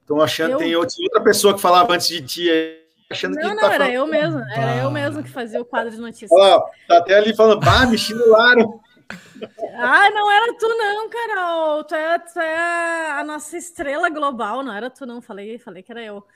Estão 0.00 0.20
achando 0.20 0.50
Eu? 0.52 0.58
que 0.58 0.64
tem 0.64 0.76
outra 0.76 1.20
pessoa 1.22 1.54
que 1.54 1.60
falava 1.60 1.94
antes 1.94 2.08
de 2.08 2.22
ti. 2.22 2.50
aí. 2.50 2.80
achando 3.10 3.34
não, 3.34 3.42
que 3.42 3.48
não, 3.48 3.56
tá 3.60 3.66
era 3.74 3.84
falando. 3.84 3.94
eu 3.94 4.06
mesmo. 4.06 4.38
Era 4.40 4.66
Bah. 4.66 4.76
eu 4.82 4.90
mesmo 4.90 5.22
que 5.22 5.30
fazia 5.30 5.60
o 5.60 5.64
quadro 5.64 5.90
de 5.92 5.98
notícias. 5.98 6.30
Ó, 6.32 6.60
tá 6.88 6.98
até 6.98 7.14
ali 7.16 7.34
falando, 7.34 7.60
bah, 7.60 7.86
me 7.86 7.94
estimularam. 7.96 8.80
Ah, 9.78 10.10
não 10.10 10.30
era 10.30 10.54
tu 10.58 10.68
não, 10.68 11.08
Carol. 11.10 11.84
Tu 11.84 11.94
é, 11.94 12.18
tu 12.18 12.38
é 12.40 13.10
a, 13.12 13.24
nossa 13.24 13.56
estrela 13.56 14.08
global, 14.10 14.62
não 14.62 14.72
era 14.72 14.90
tu 14.90 15.06
não. 15.06 15.20
Falei, 15.22 15.58
falei 15.58 15.82
que 15.82 15.92
era 15.92 16.02
eu. 16.02 16.26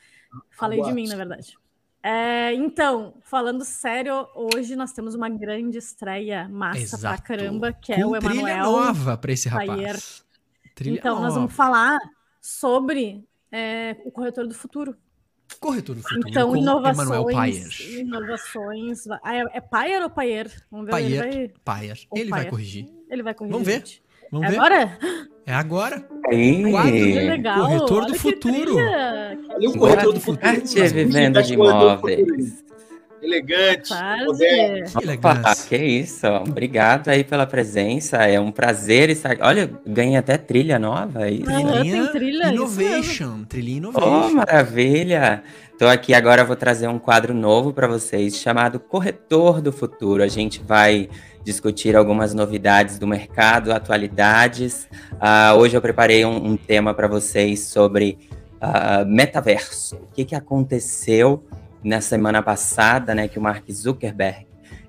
Falei 0.51 0.81
de 0.83 0.93
mim, 0.93 1.09
na 1.09 1.17
verdade. 1.17 1.57
É, 2.03 2.55
então, 2.55 3.15
falando 3.23 3.65
sério, 3.65 4.27
hoje 4.35 4.75
nós 4.75 4.93
temos 4.93 5.15
uma 5.15 5.29
grande 5.29 5.77
estreia 5.79 6.49
massa 6.49 6.79
Exato. 6.79 7.03
pra 7.03 7.19
caramba, 7.37 7.73
que 7.73 7.93
é 7.93 7.97
Com 8.03 8.11
o 8.13 8.19
trilha 8.19 8.33
Emanuel. 8.53 8.65
nova 8.65 9.19
pra 9.19 9.33
esse 9.33 9.49
rapaz. 9.49 10.25
Trilha 10.75 10.99
Então, 10.99 11.17
nós 11.17 11.25
nova. 11.25 11.35
vamos 11.41 11.53
falar 11.53 11.99
sobre 12.41 13.23
é, 13.53 13.97
o 14.05 14.11
corretor 14.11 14.47
do 14.47 14.55
futuro. 14.55 14.97
Corretor 15.59 15.97
do 15.97 16.03
futuro 16.03 16.29
Então, 16.29 16.49
com 16.51 16.57
Emanuel 16.57 16.81
inovações. 17.31 17.35
Paier. 17.37 17.99
Inovações. 18.01 19.07
Ah, 19.23 19.37
É, 19.37 19.45
é 19.55 19.61
Paier 19.61 20.03
ou 20.03 20.11
Paier? 20.11 20.51
Vamos 20.71 20.87
ver. 20.87 20.93
Paier. 20.93 21.11
Ele 21.11 21.19
vai, 21.19 21.51
Paier. 21.65 21.99
Ele 22.15 22.31
vai 22.31 22.39
Paier. 22.41 22.51
corrigir. 22.51 22.87
ele 23.11 23.23
vai 23.23 23.35
corrigir. 23.35 23.53
Vamos 23.53 23.67
ver. 23.67 23.79
gente. 23.79 24.03
Vamos 24.31 24.47
É 24.47 24.51
ver. 24.51 24.57
agora? 24.59 24.99
É 25.47 25.55
agora. 25.55 26.09
Aí. 26.31 26.71
Quadro 26.71 26.93
de 26.93 26.99
Que 27.13 27.21
legal. 27.21 27.61
Corretor 27.67 27.99
olha 28.03 28.07
do 28.13 28.15
futuro. 28.19 28.79
Ali 28.79 29.67
o 29.69 29.73
corretor 29.79 30.13
do 30.15 30.21
futuro. 30.21 30.41
tarde, 30.41 30.75
Mas 30.79 30.93
vivendo 30.93 31.43
de 31.43 31.57
corretor 31.57 31.97
do 31.97 32.01
futuro. 32.01 32.21
imóveis. 32.23 32.65
Elegante, 33.23 33.93
moderno. 34.25 34.85
Que 35.01 35.09
Opa, 35.11 35.55
que 35.69 35.77
isso. 35.77 36.27
Obrigado 36.27 37.09
aí 37.09 37.23
pela 37.23 37.47
presença. 37.47 38.17
É 38.19 38.41
um 38.41 38.51
prazer 38.51 39.11
estar. 39.11 39.37
Olha, 39.41 39.71
ganhei 39.87 40.17
até 40.17 40.39
trilha 40.39 40.79
nova. 40.79 41.27
é 41.27 41.33
isso? 41.33 41.51
Aham, 41.51 41.83
tem 41.83 42.07
trilha, 42.09 42.45
isso 42.45 42.53
Innovation. 42.55 43.45
Trilhinha 43.49 43.89
Oh, 43.89 43.99
Innovation. 43.99 44.35
maravilha! 44.35 45.43
Tô 45.79 45.87
aqui 45.87 46.13
agora, 46.13 46.45
vou 46.45 46.57
trazer 46.57 46.89
um 46.89 46.99
quadro 46.99 47.33
novo 47.33 47.73
para 47.73 47.87
vocês 47.87 48.37
chamado 48.37 48.79
Corretor 48.79 49.63
do 49.63 49.73
Futuro. 49.73 50.23
A 50.23 50.29
gente 50.29 50.63
vai 50.63 51.09
discutir 51.43 51.97
algumas 51.97 52.35
novidades 52.35 52.99
do 52.99 53.07
mercado, 53.07 53.73
atualidades. 53.73 54.87
Ah, 55.19 55.55
hoje 55.57 55.77
eu 55.77 55.81
preparei 55.81 56.25
um, 56.25 56.51
um 56.53 56.57
tema 56.57 56.93
para 56.93 57.09
vocês 57.09 57.61
sobre 57.61 58.19
ah, 58.61 59.05
metaverso. 59.07 59.97
O 59.97 60.07
que, 60.15 60.25
que 60.25 60.35
aconteceu 60.35 61.43
na 61.83 62.01
semana 62.01 62.43
passada, 62.43 63.15
né, 63.15 63.29
que 63.29 63.39
o 63.39 63.43
Mark 63.43 63.65
Zuckerberg 63.71 64.47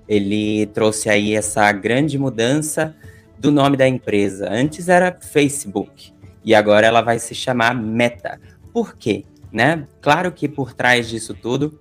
ele 0.08 0.66
trouxe 0.66 1.08
aí 1.08 1.34
essa 1.34 1.70
grande 1.72 2.18
mudança 2.18 2.94
do 3.38 3.50
nome 3.50 3.76
da 3.76 3.88
empresa. 3.88 4.48
Antes 4.50 4.88
era 4.88 5.16
Facebook 5.20 6.12
e 6.44 6.54
agora 6.54 6.86
ela 6.86 7.00
vai 7.00 7.18
se 7.18 7.34
chamar 7.34 7.74
Meta. 7.74 8.40
Por 8.72 8.96
quê? 8.96 9.24
Né? 9.50 9.86
Claro 10.00 10.32
que 10.32 10.48
por 10.48 10.72
trás 10.74 11.08
disso 11.08 11.34
tudo 11.34 11.78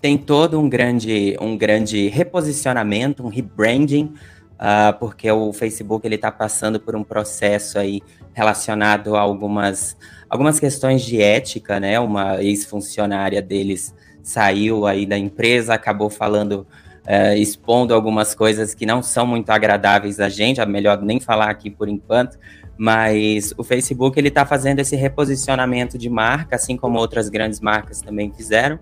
tem 0.00 0.16
todo 0.16 0.58
um 0.58 0.68
grande, 0.68 1.36
um 1.40 1.56
grande 1.56 2.08
reposicionamento, 2.08 3.22
um 3.22 3.28
rebranding, 3.28 4.14
ah, 4.58 4.94
porque 4.98 5.30
o 5.30 5.52
Facebook 5.52 6.06
ele 6.06 6.14
está 6.14 6.32
passando 6.32 6.80
por 6.80 6.96
um 6.96 7.04
processo 7.04 7.78
aí 7.78 8.00
relacionado 8.32 9.14
a 9.14 9.20
algumas, 9.20 9.96
algumas 10.28 10.58
questões 10.58 11.02
de 11.02 11.20
ética, 11.20 11.78
né? 11.78 12.00
Uma 12.00 12.42
ex-funcionária 12.42 13.42
deles 13.42 13.94
saiu 14.22 14.86
aí 14.86 15.06
da 15.06 15.16
empresa, 15.16 15.74
acabou 15.74 16.10
falando, 16.10 16.66
eh, 17.06 17.38
expondo 17.38 17.94
algumas 17.94 18.34
coisas 18.34 18.74
que 18.74 18.86
não 18.86 19.02
são 19.02 19.26
muito 19.26 19.50
agradáveis 19.50 20.20
a 20.20 20.28
gente, 20.28 20.60
é 20.60 20.66
melhor 20.66 21.00
nem 21.02 21.20
falar 21.20 21.50
aqui 21.50 21.70
por 21.70 21.88
enquanto, 21.88 22.38
mas 22.76 23.52
o 23.58 23.64
Facebook 23.64 24.18
ele 24.18 24.28
está 24.28 24.46
fazendo 24.46 24.78
esse 24.78 24.96
reposicionamento 24.96 25.98
de 25.98 26.08
marca, 26.08 26.56
assim 26.56 26.76
como 26.76 26.98
outras 26.98 27.28
grandes 27.28 27.60
marcas 27.60 28.00
também 28.00 28.32
fizeram, 28.32 28.78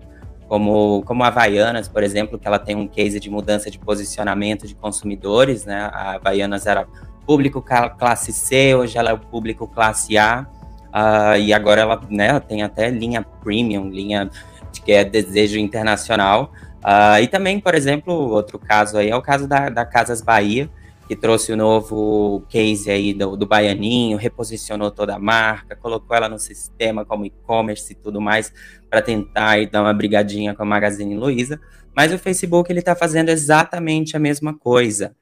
como, 0.47 1.03
como 1.03 1.23
a 1.23 1.27
Havaianas, 1.27 1.87
por 1.87 2.01
exemplo, 2.01 2.39
que 2.39 2.47
ela 2.47 2.57
tem 2.57 2.75
um 2.75 2.87
case 2.87 3.19
de 3.19 3.29
mudança 3.29 3.69
de 3.69 3.77
posicionamento 3.77 4.65
de 4.65 4.73
consumidores, 4.73 5.65
né? 5.65 5.89
A 5.93 6.15
Havaianas 6.15 6.65
era 6.65 6.87
público 7.25 7.61
classe 7.61 8.33
C, 8.33 8.73
hoje 8.73 8.97
ela 8.97 9.11
é 9.11 9.13
o 9.13 9.19
público 9.19 9.67
classe 9.67 10.17
A, 10.17 10.47
ah, 10.91 11.37
e 11.37 11.53
agora 11.53 11.81
ela, 11.81 12.01
né, 12.09 12.39
tem 12.39 12.63
até 12.63 12.89
linha 12.89 13.21
premium, 13.21 13.89
linha 13.89 14.29
que 14.85 14.91
é 14.91 15.03
desejo 15.03 15.57
internacional. 15.57 16.51
Ah, 16.83 17.21
e 17.21 17.27
também, 17.27 17.59
por 17.59 17.75
exemplo, 17.75 18.13
outro 18.13 18.57
caso 18.57 18.97
aí 18.97 19.09
é 19.09 19.15
o 19.15 19.21
caso 19.21 19.47
da, 19.47 19.69
da 19.69 19.85
Casas 19.85 20.21
Bahia, 20.21 20.69
que 21.07 21.15
trouxe 21.15 21.51
o 21.51 21.57
novo 21.57 22.43
case 22.49 22.89
aí 22.91 23.13
do, 23.13 23.35
do 23.35 23.47
Baianinho, 23.47 24.17
reposicionou 24.17 24.91
toda 24.91 25.15
a 25.15 25.19
marca, 25.19 25.75
colocou 25.75 26.15
ela 26.15 26.29
no 26.29 26.37
sistema 26.37 27.03
como 27.03 27.25
e-commerce 27.25 27.91
e 27.91 27.95
tudo 27.95 28.21
mais, 28.21 28.53
para 28.89 29.01
tentar 29.01 29.49
aí 29.49 29.65
dar 29.65 29.81
uma 29.81 29.93
brigadinha 29.93 30.53
com 30.53 30.61
a 30.61 30.65
Magazine 30.65 31.15
Luiza. 31.15 31.59
Mas 31.95 32.13
o 32.13 32.19
Facebook 32.19 32.71
ele 32.71 32.79
está 32.79 32.95
fazendo 32.95 33.29
exatamente 33.29 34.15
a 34.15 34.19
mesma 34.19 34.53
coisa, 34.53 35.15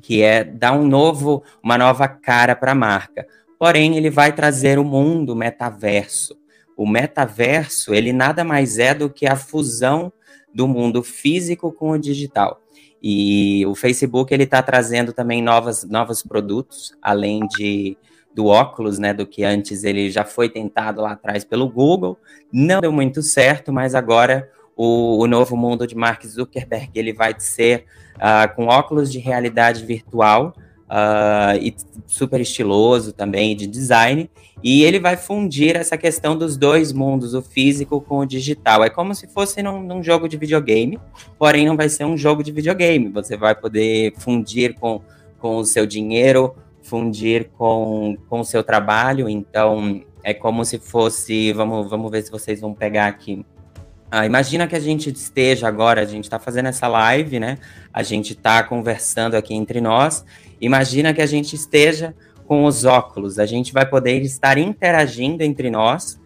que 0.00 0.22
é 0.22 0.42
dar 0.42 0.72
um 0.72 0.86
novo, 0.86 1.42
uma 1.62 1.76
nova 1.76 2.08
cara 2.08 2.56
para 2.56 2.72
a 2.72 2.74
marca. 2.74 3.26
Porém, 3.58 3.96
ele 3.96 4.08
vai 4.08 4.32
trazer 4.32 4.78
o 4.78 4.84
mundo 4.84 5.36
metaverso. 5.36 6.38
O 6.78 6.86
metaverso, 6.86 7.92
ele 7.92 8.12
nada 8.12 8.44
mais 8.44 8.78
é 8.78 8.94
do 8.94 9.10
que 9.10 9.26
a 9.26 9.34
fusão 9.34 10.12
do 10.54 10.68
mundo 10.68 11.02
físico 11.02 11.72
com 11.72 11.90
o 11.90 11.98
digital. 11.98 12.62
E 13.02 13.66
o 13.66 13.74
Facebook 13.74 14.32
ele 14.32 14.44
está 14.44 14.62
trazendo 14.62 15.12
também 15.12 15.42
novas, 15.42 15.82
novos 15.82 16.22
produtos, 16.22 16.96
além 17.02 17.40
de 17.48 17.98
do 18.32 18.46
óculos, 18.46 19.00
né, 19.00 19.12
do 19.12 19.26
que 19.26 19.42
antes 19.42 19.82
ele 19.82 20.08
já 20.08 20.24
foi 20.24 20.48
tentado 20.48 21.00
lá 21.00 21.12
atrás 21.12 21.44
pelo 21.44 21.68
Google, 21.68 22.16
não 22.52 22.80
deu 22.80 22.92
muito 22.92 23.20
certo, 23.20 23.72
mas 23.72 23.96
agora 23.96 24.48
o, 24.76 25.20
o 25.20 25.26
novo 25.26 25.56
mundo 25.56 25.84
de 25.84 25.96
Mark 25.96 26.24
Zuckerberg 26.24 26.90
ele 26.94 27.12
vai 27.12 27.34
ser 27.38 27.86
uh, 28.14 28.54
com 28.54 28.66
óculos 28.66 29.10
de 29.10 29.18
realidade 29.18 29.84
virtual 29.84 30.54
uh, 30.88 31.56
e 31.60 31.74
super 32.06 32.40
estiloso 32.40 33.12
também 33.12 33.54
de 33.54 33.66
design, 33.66 34.30
e 34.62 34.82
ele 34.82 34.98
vai 34.98 35.16
fundir 35.16 35.76
essa 35.76 35.96
questão 35.96 36.36
dos 36.36 36.56
dois 36.56 36.92
mundos, 36.92 37.34
o 37.34 37.42
físico 37.42 38.00
com 38.00 38.18
o 38.18 38.26
digital. 38.26 38.82
É 38.82 38.90
como 38.90 39.14
se 39.14 39.26
fosse 39.28 39.62
num, 39.62 39.82
num 39.82 40.02
jogo 40.02 40.28
de 40.28 40.36
videogame, 40.36 40.98
porém 41.38 41.66
não 41.66 41.76
vai 41.76 41.88
ser 41.88 42.04
um 42.04 42.16
jogo 42.16 42.42
de 42.42 42.50
videogame. 42.50 43.08
Você 43.10 43.36
vai 43.36 43.54
poder 43.54 44.14
fundir 44.18 44.74
com, 44.74 45.00
com 45.38 45.58
o 45.58 45.64
seu 45.64 45.86
dinheiro, 45.86 46.56
fundir 46.82 47.50
com, 47.56 48.16
com 48.28 48.40
o 48.40 48.44
seu 48.44 48.64
trabalho. 48.64 49.28
Então, 49.28 50.02
é 50.24 50.34
como 50.34 50.64
se 50.64 50.78
fosse. 50.78 51.52
Vamos, 51.52 51.88
vamos 51.88 52.10
ver 52.10 52.22
se 52.22 52.30
vocês 52.30 52.60
vão 52.60 52.74
pegar 52.74 53.06
aqui. 53.06 53.44
Ah, 54.10 54.24
imagina 54.24 54.66
que 54.66 54.74
a 54.74 54.80
gente 54.80 55.10
esteja 55.10 55.68
agora, 55.68 56.00
a 56.00 56.04
gente 56.06 56.24
está 56.24 56.38
fazendo 56.38 56.66
essa 56.66 56.88
live, 56.88 57.38
né? 57.38 57.58
A 57.92 58.02
gente 58.02 58.32
está 58.32 58.62
conversando 58.62 59.34
aqui 59.34 59.54
entre 59.54 59.80
nós. 59.80 60.24
Imagina 60.60 61.12
que 61.12 61.20
a 61.20 61.26
gente 61.26 61.54
esteja 61.54 62.14
com 62.46 62.64
os 62.64 62.86
óculos, 62.86 63.38
a 63.38 63.44
gente 63.44 63.74
vai 63.74 63.84
poder 63.84 64.22
estar 64.22 64.56
interagindo 64.56 65.42
entre 65.42 65.70
nós 65.70 66.18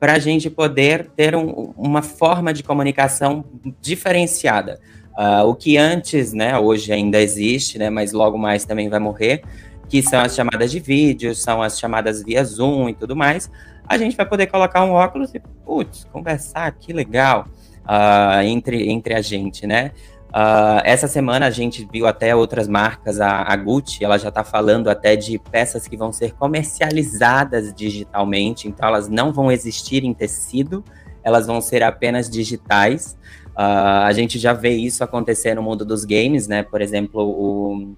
para 0.00 0.14
a 0.14 0.18
gente 0.18 0.48
poder 0.48 1.10
ter 1.14 1.36
um, 1.36 1.74
uma 1.76 2.00
forma 2.00 2.52
de 2.52 2.62
comunicação 2.62 3.44
diferenciada. 3.82 4.80
Uh, 5.12 5.46
o 5.46 5.54
que 5.54 5.76
antes, 5.76 6.32
né, 6.32 6.58
hoje 6.58 6.92
ainda 6.92 7.20
existe, 7.20 7.78
né, 7.78 7.90
mas 7.90 8.12
logo 8.12 8.38
mais 8.38 8.64
também 8.64 8.88
vai 8.88 8.98
morrer, 8.98 9.42
que 9.88 10.02
são 10.02 10.20
as 10.20 10.34
chamadas 10.34 10.70
de 10.70 10.80
vídeo, 10.80 11.34
são 11.34 11.62
as 11.62 11.78
chamadas 11.78 12.22
via 12.22 12.42
Zoom 12.42 12.88
e 12.88 12.94
tudo 12.94 13.14
mais, 13.14 13.50
a 13.86 13.98
gente 13.98 14.16
vai 14.16 14.26
poder 14.26 14.46
colocar 14.46 14.84
um 14.84 14.92
óculos 14.92 15.34
e, 15.34 15.40
putz, 15.64 16.04
conversar, 16.12 16.70
que 16.72 16.92
legal, 16.92 17.46
uh, 17.84 18.42
entre, 18.42 18.90
entre 18.90 19.14
a 19.14 19.22
gente, 19.22 19.66
né? 19.66 19.92
Uh, 20.28 20.82
essa 20.84 21.08
semana 21.08 21.46
a 21.46 21.50
gente 21.50 21.88
viu 21.90 22.06
até 22.06 22.34
outras 22.36 22.68
marcas, 22.68 23.20
a, 23.20 23.42
a 23.42 23.56
Gucci, 23.56 24.04
ela 24.04 24.18
já 24.18 24.28
está 24.28 24.44
falando 24.44 24.90
até 24.90 25.16
de 25.16 25.38
peças 25.38 25.88
que 25.88 25.96
vão 25.96 26.12
ser 26.12 26.34
comercializadas 26.34 27.72
digitalmente, 27.72 28.68
então 28.68 28.86
elas 28.88 29.08
não 29.08 29.32
vão 29.32 29.50
existir 29.50 30.04
em 30.04 30.12
tecido, 30.12 30.84
elas 31.22 31.46
vão 31.46 31.60
ser 31.60 31.82
apenas 31.82 32.28
digitais. 32.28 33.16
Uh, 33.52 34.04
a 34.04 34.12
gente 34.12 34.38
já 34.38 34.52
vê 34.52 34.70
isso 34.70 35.02
acontecer 35.02 35.54
no 35.54 35.62
mundo 35.62 35.84
dos 35.84 36.04
games, 36.04 36.46
né? 36.46 36.62
Por 36.62 36.82
exemplo, 36.82 37.22
o, 37.22 37.96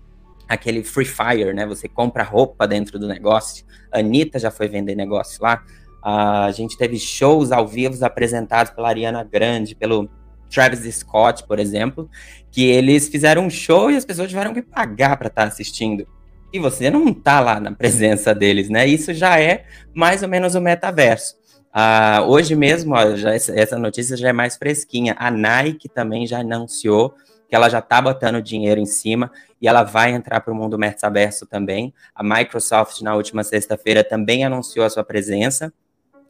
aquele 0.49 0.83
Free 0.83 1.05
Fire, 1.05 1.52
né? 1.52 1.67
Você 1.67 1.88
compra 1.88 2.23
roupa 2.23 2.67
dentro 2.67 2.99
do 2.99 3.07
negócio. 3.07 3.64
Anitta 3.93 4.38
já 4.38 4.50
foi 4.50 4.69
vender 4.69 4.95
negócio 4.95 5.43
lá. 5.43 5.62
A 6.02 6.50
gente 6.52 6.78
teve 6.78 6.99
shows 6.99 7.52
ao 7.52 7.67
vivo 7.67 8.02
apresentados 8.05 8.73
pela 8.73 8.88
Ariana 8.88 9.23
Grande, 9.23 9.75
pelo 9.75 10.09
Travis 10.49 10.95
Scott, 10.95 11.47
por 11.47 11.59
exemplo, 11.59 12.09
que 12.50 12.64
eles 12.64 13.09
fizeram 13.09 13.45
um 13.45 13.50
show 13.50 13.90
e 13.90 13.97
as 13.97 14.05
pessoas 14.05 14.28
tiveram 14.28 14.55
que 14.55 14.62
pagar 14.62 15.17
para 15.17 15.28
estar 15.28 15.43
tá 15.43 15.49
assistindo. 15.49 16.07
E 16.52 16.59
você 16.59 16.90
não 16.90 17.09
está 17.09 17.40
lá 17.40 17.61
na 17.61 17.73
presença 17.73 18.35
deles, 18.35 18.71
né? 18.71 18.87
Isso 18.87 19.12
já 19.12 19.38
é 19.38 19.67
mais 19.95 20.23
ou 20.23 20.28
menos 20.28 20.55
o 20.55 20.61
metaverso. 20.61 21.37
Uh, 21.69 22.23
hoje 22.26 22.55
mesmo, 22.57 22.95
ó, 22.95 23.14
já, 23.14 23.35
essa 23.35 23.78
notícia 23.78 24.17
já 24.17 24.31
é 24.31 24.33
mais 24.33 24.57
fresquinha. 24.57 25.14
A 25.19 25.31
Nike 25.31 25.88
também 25.88 26.26
já 26.26 26.38
anunciou 26.38 27.14
que 27.49 27.57
ela 27.57 27.69
já 27.69 27.78
está 27.78 28.00
botando 28.00 28.43
dinheiro 28.43 28.81
em 28.81 28.87
cima 28.87 29.31
e 29.61 29.67
ela 29.67 29.83
vai 29.83 30.12
entrar 30.12 30.40
para 30.40 30.52
o 30.52 30.57
mundo 30.57 30.78
metaverso 30.78 31.47
também. 31.47 31.93
A 32.14 32.23
Microsoft, 32.23 33.00
na 33.00 33.14
última 33.14 33.43
sexta-feira, 33.43 34.05
também 34.05 34.45
anunciou 34.45 34.85
a 34.85 34.90
sua 34.90 35.02
presença. 35.02 35.73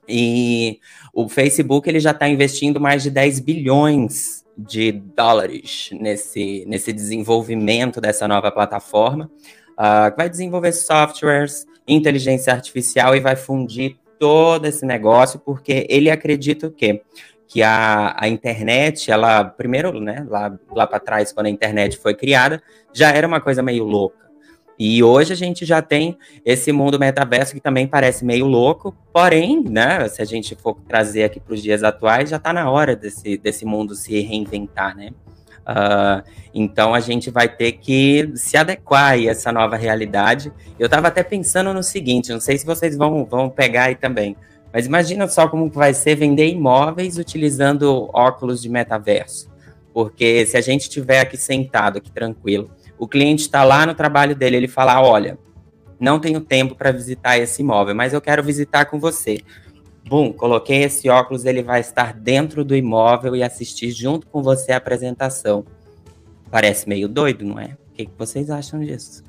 E 0.09 0.81
o 1.13 1.29
Facebook 1.29 1.89
ele 1.89 2.01
já 2.01 2.13
está 2.13 2.29
investindo 2.29 2.81
mais 2.81 3.03
de 3.03 3.11
10 3.11 3.41
bilhões 3.41 4.45
de 4.57 4.93
dólares 4.93 5.91
nesse, 5.93 6.65
nesse 6.67 6.93
desenvolvimento 6.93 8.01
dessa 8.01 8.27
nova 8.27 8.51
plataforma. 8.51 9.31
Uh, 9.73 10.17
vai 10.17 10.31
desenvolver 10.31 10.73
softwares, 10.73 11.67
inteligência 11.87 12.53
artificial 12.53 13.15
e 13.15 13.21
vai 13.21 13.37
fundir 13.37 13.97
todo 14.19 14.67
esse 14.67 14.85
negócio, 14.85 15.39
porque 15.39 15.87
ele 15.89 16.11
acredita 16.11 16.67
o 16.67 16.73
quê? 16.73 17.03
Que 17.49 17.62
a, 17.62 18.14
a 18.17 18.28
internet, 18.28 19.11
ela, 19.11 19.43
primeiro, 19.43 19.99
né, 20.00 20.25
lá, 20.28 20.57
lá 20.71 20.87
para 20.87 21.00
trás, 21.00 21.33
quando 21.33 21.47
a 21.47 21.50
internet 21.50 21.99
foi 21.99 22.14
criada, 22.14 22.62
já 22.93 23.11
era 23.11 23.26
uma 23.26 23.40
coisa 23.40 23.62
meio 23.62 23.85
louca. 23.85 24.28
E 24.78 25.02
hoje 25.02 25.33
a 25.33 25.37
gente 25.37 25.64
já 25.64 25.83
tem 25.83 26.17
esse 26.45 26.71
mundo 26.71 27.00
metaverso 27.00 27.52
que 27.52 27.61
também 27.61 27.87
parece 27.88 28.25
meio 28.25 28.47
louco, 28.47 28.95
porém, 29.12 29.61
né, 29.69 30.07
se 30.09 30.23
a 30.23 30.25
gente 30.25 30.55
for 30.55 30.76
trazer 30.87 31.25
aqui 31.25 31.40
para 31.40 31.55
os 31.55 31.61
dias 31.61 31.83
atuais, 31.83 32.31
já 32.31 32.37
está 32.37 32.52
na 32.52 32.71
hora 32.71 32.95
desse, 32.95 33.37
desse 33.37 33.64
mundo 33.64 33.97
se 33.97 34.21
reinventar, 34.21 34.97
né? 34.97 35.11
Uh, 35.69 36.23
então 36.55 36.95
a 36.95 37.00
gente 37.00 37.31
vai 37.31 37.47
ter 37.47 37.73
que 37.73 38.33
se 38.37 38.57
adequar 38.57 39.12
a 39.12 39.23
essa 39.23 39.52
nova 39.52 39.76
realidade. 39.76 40.50
Eu 40.78 40.87
estava 40.87 41.09
até 41.09 41.23
pensando 41.23 41.75
no 41.75 41.83
seguinte, 41.83 42.33
não 42.33 42.40
sei 42.40 42.57
se 42.57 42.64
vocês 42.64 42.97
vão, 42.97 43.25
vão 43.26 43.50
pegar 43.50 43.85
aí 43.85 43.95
também, 43.95 44.35
mas 44.73 44.87
imagina 44.87 45.27
só 45.29 45.49
como 45.49 45.71
vai 45.71 45.95
ser 45.95 46.15
vender 46.15 46.49
imóveis 46.49 47.19
utilizando 47.19 48.11
óculos 48.13 48.61
de 48.61 48.69
metaverso. 48.69 49.51
Porque 49.93 50.47
se 50.47 50.57
a 50.57 50.61
gente 50.61 50.83
estiver 50.83 51.21
aqui 51.21 51.37
sentado, 51.37 51.99
aqui 51.99 52.11
tranquilo, 52.11 52.71
o 52.99 53.09
cliente 53.09 53.43
está 53.43 53.65
lá 53.65 53.87
no 53.87 53.95
trabalho 53.95 54.37
dele, 54.37 54.57
ele 54.57 54.69
fala: 54.69 55.01
olha, 55.01 55.39
não 55.99 56.21
tenho 56.21 56.41
tempo 56.41 56.75
para 56.75 56.93
visitar 56.93 57.39
esse 57.39 57.63
imóvel, 57.63 57.95
mas 57.95 58.13
eu 58.13 58.21
quero 58.21 58.43
visitar 58.43 58.85
com 58.85 59.01
você. 59.01 59.41
Bum, 60.07 60.33
coloquei 60.33 60.85
esse 60.85 61.09
óculos, 61.09 61.45
ele 61.45 61.63
vai 61.63 61.81
estar 61.81 62.15
dentro 62.15 62.65
do 62.65 62.75
imóvel 62.75 63.37
e 63.37 63.43
assistir 63.43 63.91
junto 63.91 64.27
com 64.27 64.43
você 64.43 64.73
a 64.73 64.77
apresentação. 64.79 65.67
Parece 66.51 66.89
meio 66.89 67.09
doido, 67.09 67.45
não 67.45 67.59
é? 67.59 67.77
O 67.91 67.93
que 67.93 68.09
vocês 68.17 68.49
acham 68.49 68.81
disso? 68.81 69.23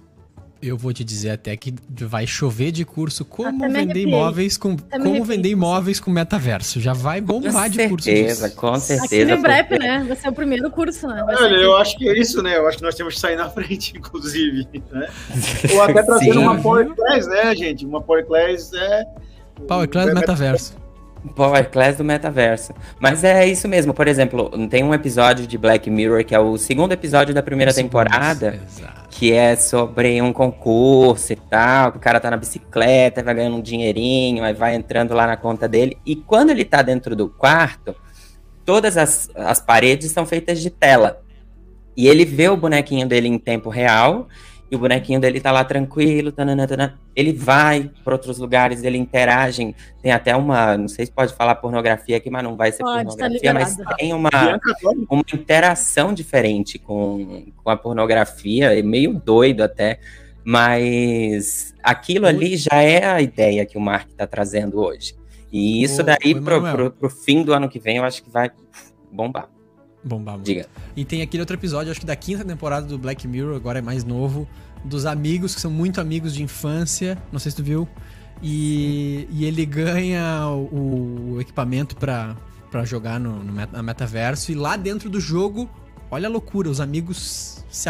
Eu 0.62 0.76
vou 0.78 0.92
te 0.92 1.06
dizer 1.06 1.32
até 1.32 1.56
que 1.56 1.74
vai 1.90 2.28
chover 2.28 2.72
de 2.72 2.84
curso 2.84 3.24
como 3.24 3.70
vender 3.72 4.02
imóveis 4.02 4.58
com 4.58 4.76
como 4.78 5.24
vender 5.24 5.50
imóveis 5.50 6.02
com 6.02 6.12
metaverso. 6.12 6.82
Já 6.82 6.92
vai 6.92 7.22
bombar 7.22 7.64
com 7.64 7.70
de 7.70 7.88
curso. 7.88 8.06
Certeza, 8.06 8.50
com 8.50 8.76
certeza. 8.78 9.24
Aqui 9.24 9.36
no 9.36 9.42
BREP, 9.42 9.80
né? 9.80 10.04
Vai 10.06 10.18
ser 10.18 10.28
o 10.28 10.34
primeiro 10.34 10.70
curso, 10.70 11.08
né? 11.08 11.24
Olha, 11.26 11.56
eu 11.56 11.78
acho 11.78 11.98
que 11.98 12.10
é 12.10 12.20
isso, 12.20 12.44
né? 12.44 12.58
Eu 12.58 12.68
acho 12.68 12.78
que 12.78 12.84
nós 12.84 12.96
temos 12.96 13.14
que 13.14 13.22
sair 13.22 13.38
na 13.38 13.48
frente, 13.52 13.98
inclusive. 13.98 14.68
Né? 14.92 15.10
Ou 15.72 15.82
até 15.82 16.04
trazer 16.04 16.38
uma 16.38 16.60
Power 16.60 16.90
Class, 16.94 17.28
né, 17.28 17.56
gente? 17.56 17.86
Uma 17.86 18.02
Power 18.02 18.26
Class 18.26 18.74
é. 18.74 19.06
Power 19.66 19.88
Class 19.88 20.14
metaverso. 20.14 20.89
Power 21.36 21.70
Class 21.70 21.98
do 21.98 22.04
metaverso. 22.04 22.74
Mas 23.00 23.24
é 23.24 23.46
isso 23.48 23.68
mesmo. 23.68 23.94
Por 23.94 24.08
exemplo, 24.08 24.50
tem 24.68 24.84
um 24.84 24.94
episódio 24.94 25.46
de 25.46 25.58
Black 25.58 25.90
Mirror 25.90 26.24
que 26.24 26.34
é 26.34 26.40
o 26.40 26.58
segundo 26.58 26.92
episódio 26.92 27.34
da 27.34 27.44
primeira 27.44 27.74
temporada. 27.74 28.60
Exato 28.66 29.00
que 29.20 29.34
é 29.34 29.56
sobre 29.56 30.22
um 30.22 30.32
concurso 30.32 31.34
e 31.34 31.36
tal, 31.36 31.92
que 31.92 31.98
o 31.98 32.02
cara 32.02 32.22
tá 32.22 32.32
na 32.32 32.38
bicicleta, 32.38 33.22
vai 33.22 33.34
ganhando 33.34 33.58
um 33.58 33.62
dinheirinho, 33.62 34.44
aí 34.46 34.54
vai 34.54 34.76
entrando 34.76 35.14
lá 35.14 35.28
na 35.28 35.36
conta 35.36 35.68
dele. 35.68 35.98
E 36.06 36.16
quando 36.16 36.52
ele 36.52 36.64
tá 36.64 36.82
dentro 36.82 37.18
do 37.18 37.28
quarto, 37.28 37.94
todas 38.64 38.96
as, 38.96 39.30
as 39.36 39.60
paredes 39.60 40.12
são 40.12 40.26
feitas 40.26 40.62
de 40.62 40.70
tela. 40.70 41.22
E 41.98 42.08
ele 42.08 42.24
vê 42.24 42.48
o 42.48 42.56
bonequinho 42.56 43.06
dele 43.08 43.28
em 43.28 43.38
tempo 43.38 43.70
real 43.70 44.30
e 44.72 44.76
o 44.76 44.80
bonequinho 44.80 45.20
dele 45.20 45.40
tá 45.42 45.52
lá 45.52 45.64
tranquilo, 45.64 46.32
tanana, 46.32 46.68
tanana. 46.68 47.00
ele 47.16 47.34
vai 47.34 47.90
para 48.04 48.14
outros 48.14 48.38
lugares, 48.38 48.84
ele 48.84 48.98
interage, 48.98 49.76
tem 50.02 50.12
até 50.12 50.36
uma, 50.36 50.78
não 50.78 50.88
sei 50.88 51.08
se 51.08 51.12
pode 51.12 51.34
falar 51.34 51.56
pornografia 51.56 52.18
aqui, 52.18 52.30
mas 52.30 52.44
não 52.44 52.56
vai 52.56 52.72
ser 52.72 52.84
pode, 52.84 53.10
tá 53.18 53.28
pornografia, 53.30 53.54
tá 53.54 53.60
mas 53.60 53.78
tem 53.98 54.14
uma, 54.14 54.30
uma 55.10 55.24
interação 55.34 56.14
diferente 56.14 56.78
com, 56.78 57.46
com 57.64 57.70
a 57.70 57.76
pornografia, 57.76 58.78
é 58.78 58.82
meio 58.84 59.14
doido 59.14 59.64
até, 59.64 60.00
mas 60.44 61.74
aquilo 61.82 62.28
ali 62.28 62.56
já 62.56 62.82
é 62.82 63.04
a 63.06 63.22
ideia 63.22 63.66
que 63.66 63.78
o 63.78 63.82
Mark 63.82 64.10
está 64.10 64.28
trazendo 64.28 64.80
hoje. 64.80 65.16
E 65.52 65.84
isso 65.84 66.04
daí, 66.04 66.40
pro, 66.40 66.62
pro, 66.62 66.92
pro 66.92 67.10
fim 67.10 67.42
do 67.44 67.54
ano 67.54 67.68
que 67.68 67.80
vem, 67.80 67.98
eu 67.98 68.04
acho 68.04 68.22
que 68.22 68.30
vai 68.30 68.52
bombar. 69.12 69.50
Bombar 70.04 70.36
muito. 70.36 70.46
Diga. 70.46 70.68
E 70.96 71.04
tem 71.04 71.22
aquele 71.22 71.42
outro 71.42 71.56
episódio, 71.56 71.92
acho 71.92 72.00
que 72.00 72.06
da 72.06 72.16
quinta 72.16 72.46
temporada 72.46 72.86
do 72.86 72.98
Black 72.98 73.28
Mirror, 73.28 73.56
agora 73.56 73.80
é 73.80 73.82
mais 73.82 74.04
novo, 74.04 74.48
dos 74.84 75.06
amigos 75.06 75.54
que 75.54 75.62
são 75.62 75.72
muito 75.72 76.00
amigos 76.00 76.34
de 76.34 76.42
infância. 76.44 77.18
Não 77.32 77.40
sei 77.40 77.52
se 77.52 77.58
tu 77.58 77.64
viu. 77.64 77.88
E, 78.42 79.28
e 79.32 79.44
ele 79.46 79.66
ganha 79.66 80.48
o, 80.48 81.34
o 81.34 81.42
equipamento 81.42 81.96
para 81.98 82.36
jogar 82.86 83.20
no, 83.20 83.44
no, 83.44 83.54
na 83.54 83.84
metaverso. 83.84 84.52
E 84.52 84.56
lá 84.56 84.78
dentro 84.78 85.10
do 85.10 85.20
jogo, 85.20 85.70
olha 86.10 86.28
a 86.28 86.32
loucura, 86.32 86.70
os 86.70 86.80
amigos 86.80 87.64
se, 87.70 87.90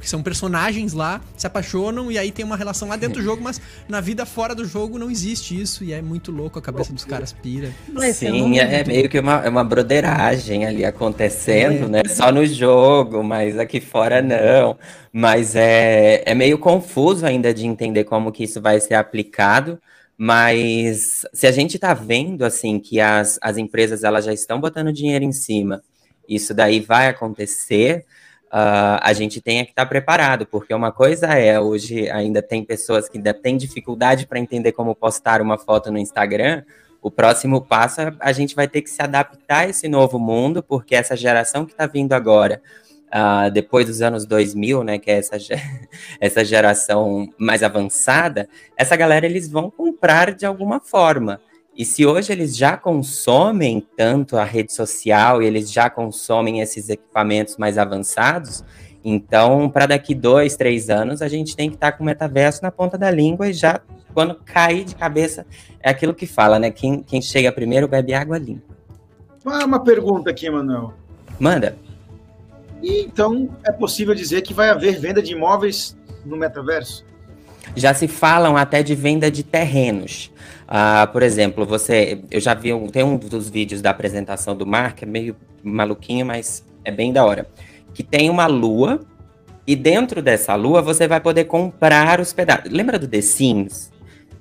que 0.00 0.08
são 0.08 0.22
personagens 0.22 0.92
lá, 0.92 1.20
se 1.36 1.46
apaixonam 1.46 2.10
e 2.10 2.18
aí 2.18 2.30
tem 2.30 2.44
uma 2.44 2.56
relação 2.56 2.88
lá 2.88 2.96
dentro 2.96 3.20
do 3.20 3.22
jogo, 3.22 3.42
mas 3.42 3.60
na 3.88 4.00
vida 4.00 4.24
fora 4.24 4.54
do 4.54 4.64
jogo 4.64 4.98
não 4.98 5.10
existe 5.10 5.60
isso 5.60 5.84
e 5.84 5.92
é 5.92 6.00
muito 6.02 6.30
louco, 6.30 6.58
a 6.58 6.62
cabeça 6.62 6.92
dos 6.92 7.04
caras 7.04 7.32
pira. 7.32 7.72
Sim, 8.12 8.58
é, 8.58 8.80
é 8.80 8.84
meio 8.84 9.08
que 9.08 9.18
uma, 9.18 9.44
é 9.44 9.48
uma 9.48 9.64
broderagem 9.64 10.66
ali 10.66 10.84
acontecendo, 10.84 11.86
é. 11.86 11.88
né? 11.88 12.02
Só 12.08 12.30
no 12.32 12.44
jogo, 12.46 13.22
mas 13.22 13.58
aqui 13.58 13.80
fora 13.80 14.22
não. 14.22 14.76
Mas 15.12 15.56
é, 15.56 16.22
é 16.24 16.34
meio 16.34 16.58
confuso 16.58 17.24
ainda 17.26 17.52
de 17.52 17.66
entender 17.66 18.04
como 18.04 18.32
que 18.32 18.44
isso 18.44 18.60
vai 18.60 18.80
ser 18.80 18.94
aplicado. 18.94 19.80
Mas 20.16 21.24
se 21.32 21.46
a 21.46 21.52
gente 21.52 21.76
está 21.76 21.94
vendo 21.94 22.44
assim 22.44 22.80
que 22.80 23.00
as, 23.00 23.38
as 23.40 23.56
empresas 23.56 24.02
elas 24.02 24.24
já 24.24 24.32
estão 24.32 24.60
botando 24.60 24.92
dinheiro 24.92 25.24
em 25.24 25.30
cima, 25.30 25.80
isso 26.28 26.52
daí 26.52 26.80
vai 26.80 27.06
acontecer 27.06 28.04
uh, 28.52 28.98
a 29.00 29.12
gente 29.12 29.40
tenha 29.40 29.64
que 29.64 29.70
estar 29.70 29.84
tá 29.84 29.88
preparado, 29.88 30.46
porque 30.46 30.74
uma 30.74 30.92
coisa 30.92 31.26
é, 31.28 31.58
hoje 31.60 32.10
ainda 32.10 32.42
tem 32.42 32.64
pessoas 32.64 33.08
que 33.08 33.18
ainda 33.18 33.32
têm 33.32 33.56
dificuldade 33.56 34.26
para 34.26 34.38
entender 34.38 34.72
como 34.72 34.94
postar 34.94 35.40
uma 35.40 35.58
foto 35.58 35.90
no 35.90 35.98
Instagram, 35.98 36.62
o 37.00 37.10
próximo 37.10 37.60
passo 37.60 38.00
é 38.00 38.12
a 38.18 38.32
gente 38.32 38.54
vai 38.54 38.66
ter 38.66 38.82
que 38.82 38.90
se 38.90 39.00
adaptar 39.00 39.60
a 39.60 39.68
esse 39.68 39.88
novo 39.88 40.18
mundo, 40.18 40.62
porque 40.62 40.94
essa 40.94 41.16
geração 41.16 41.64
que 41.64 41.72
está 41.72 41.86
vindo 41.86 42.12
agora, 42.12 42.60
uh, 43.08 43.50
depois 43.50 43.86
dos 43.86 44.02
anos 44.02 44.26
2000, 44.26 44.82
né, 44.82 44.98
que 44.98 45.10
é 45.10 45.18
essa, 45.18 45.36
essa 46.20 46.44
geração 46.44 47.32
mais 47.38 47.62
avançada, 47.62 48.48
essa 48.76 48.96
galera 48.96 49.26
eles 49.26 49.48
vão 49.48 49.70
comprar 49.70 50.34
de 50.34 50.44
alguma 50.44 50.80
forma. 50.80 51.40
E 51.78 51.84
se 51.84 52.04
hoje 52.04 52.32
eles 52.32 52.56
já 52.56 52.76
consomem 52.76 53.86
tanto 53.96 54.36
a 54.36 54.42
rede 54.42 54.72
social 54.72 55.40
e 55.40 55.46
eles 55.46 55.70
já 55.70 55.88
consomem 55.88 56.58
esses 56.58 56.88
equipamentos 56.88 57.56
mais 57.56 57.78
avançados, 57.78 58.64
então 59.04 59.70
para 59.70 59.86
daqui 59.86 60.12
dois, 60.12 60.56
três 60.56 60.90
anos 60.90 61.22
a 61.22 61.28
gente 61.28 61.54
tem 61.54 61.70
que 61.70 61.76
estar 61.76 61.92
tá 61.92 61.96
com 61.96 62.02
o 62.02 62.06
metaverso 62.06 62.64
na 62.64 62.72
ponta 62.72 62.98
da 62.98 63.12
língua 63.12 63.48
e 63.48 63.52
já 63.52 63.80
quando 64.12 64.34
cair 64.34 64.84
de 64.84 64.96
cabeça 64.96 65.46
é 65.80 65.88
aquilo 65.88 66.12
que 66.12 66.26
fala, 66.26 66.58
né? 66.58 66.72
Quem, 66.72 67.00
quem 67.00 67.22
chega 67.22 67.52
primeiro 67.52 67.86
bebe 67.86 68.12
água 68.12 68.38
limpa. 68.38 68.74
Ah, 69.46 69.64
uma 69.64 69.84
pergunta 69.84 70.30
aqui, 70.30 70.50
Manuel. 70.50 70.92
Manda. 71.38 71.78
E, 72.82 73.02
então 73.02 73.56
é 73.64 73.70
possível 73.70 74.16
dizer 74.16 74.42
que 74.42 74.52
vai 74.52 74.70
haver 74.70 74.98
venda 74.98 75.22
de 75.22 75.32
imóveis 75.32 75.96
no 76.26 76.36
metaverso? 76.36 77.06
Já 77.74 77.94
se 77.94 78.08
falam 78.08 78.56
até 78.56 78.82
de 78.82 78.94
venda 78.94 79.30
de 79.30 79.42
terrenos. 79.42 80.30
Uh, 80.68 81.10
por 81.12 81.22
exemplo, 81.22 81.64
você, 81.64 82.20
eu 82.30 82.40
já 82.40 82.54
vi, 82.54 82.70
tem 82.90 83.02
um 83.02 83.16
dos 83.16 83.48
vídeos 83.48 83.80
da 83.80 83.90
apresentação 83.90 84.54
do 84.54 84.66
Mark, 84.66 85.02
é 85.02 85.06
meio 85.06 85.34
maluquinho, 85.62 86.26
mas 86.26 86.64
é 86.84 86.90
bem 86.90 87.12
da 87.12 87.24
hora. 87.24 87.46
Que 87.94 88.02
tem 88.02 88.28
uma 88.28 88.46
lua, 88.46 89.00
e 89.66 89.76
dentro 89.76 90.22
dessa 90.22 90.54
lua 90.54 90.80
você 90.80 91.06
vai 91.06 91.20
poder 91.20 91.44
comprar 91.44 92.20
os 92.20 92.32
pedaços. 92.32 92.70
Lembra 92.70 92.98
do 92.98 93.06
The 93.06 93.20
Sims? 93.20 93.90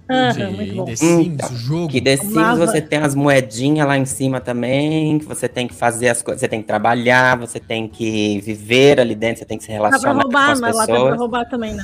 Uhum, 0.10 0.86
The 0.86 0.96
Sims, 0.96 1.28
então, 1.28 1.56
jogo. 1.56 1.88
Que 1.90 2.00
The 2.00 2.18
Sims 2.18 2.38
Amava. 2.38 2.66
você 2.66 2.82
tem 2.82 3.00
as 3.00 3.14
moedinhas 3.14 3.86
lá 3.86 3.98
em 3.98 4.06
cima 4.06 4.40
também, 4.40 5.20
que 5.20 5.26
você 5.26 5.50
tem 5.50 5.68
que 5.68 5.74
fazer 5.74 6.10
as 6.10 6.22
coisas, 6.22 6.40
você 6.40 6.48
tem 6.48 6.62
que 6.62 6.68
trabalhar, 6.68 7.38
você 7.38 7.60
tem 7.60 7.88
que 7.88 8.40
viver 8.40 9.00
ali 9.00 9.16
dentro, 9.16 9.40
você 9.40 9.46
tem 9.46 9.58
que 9.58 9.66
se 9.66 9.72
relacionar 9.72 10.24
dá 10.24 10.30
pra 10.30 10.46
roubar, 10.46 10.60
com 10.60 10.66
as 10.66 10.78
pessoas. 10.78 10.88
Dá 10.88 11.06
pra 11.08 11.16
roubar 11.16 11.50
também, 11.50 11.74
né? 11.74 11.84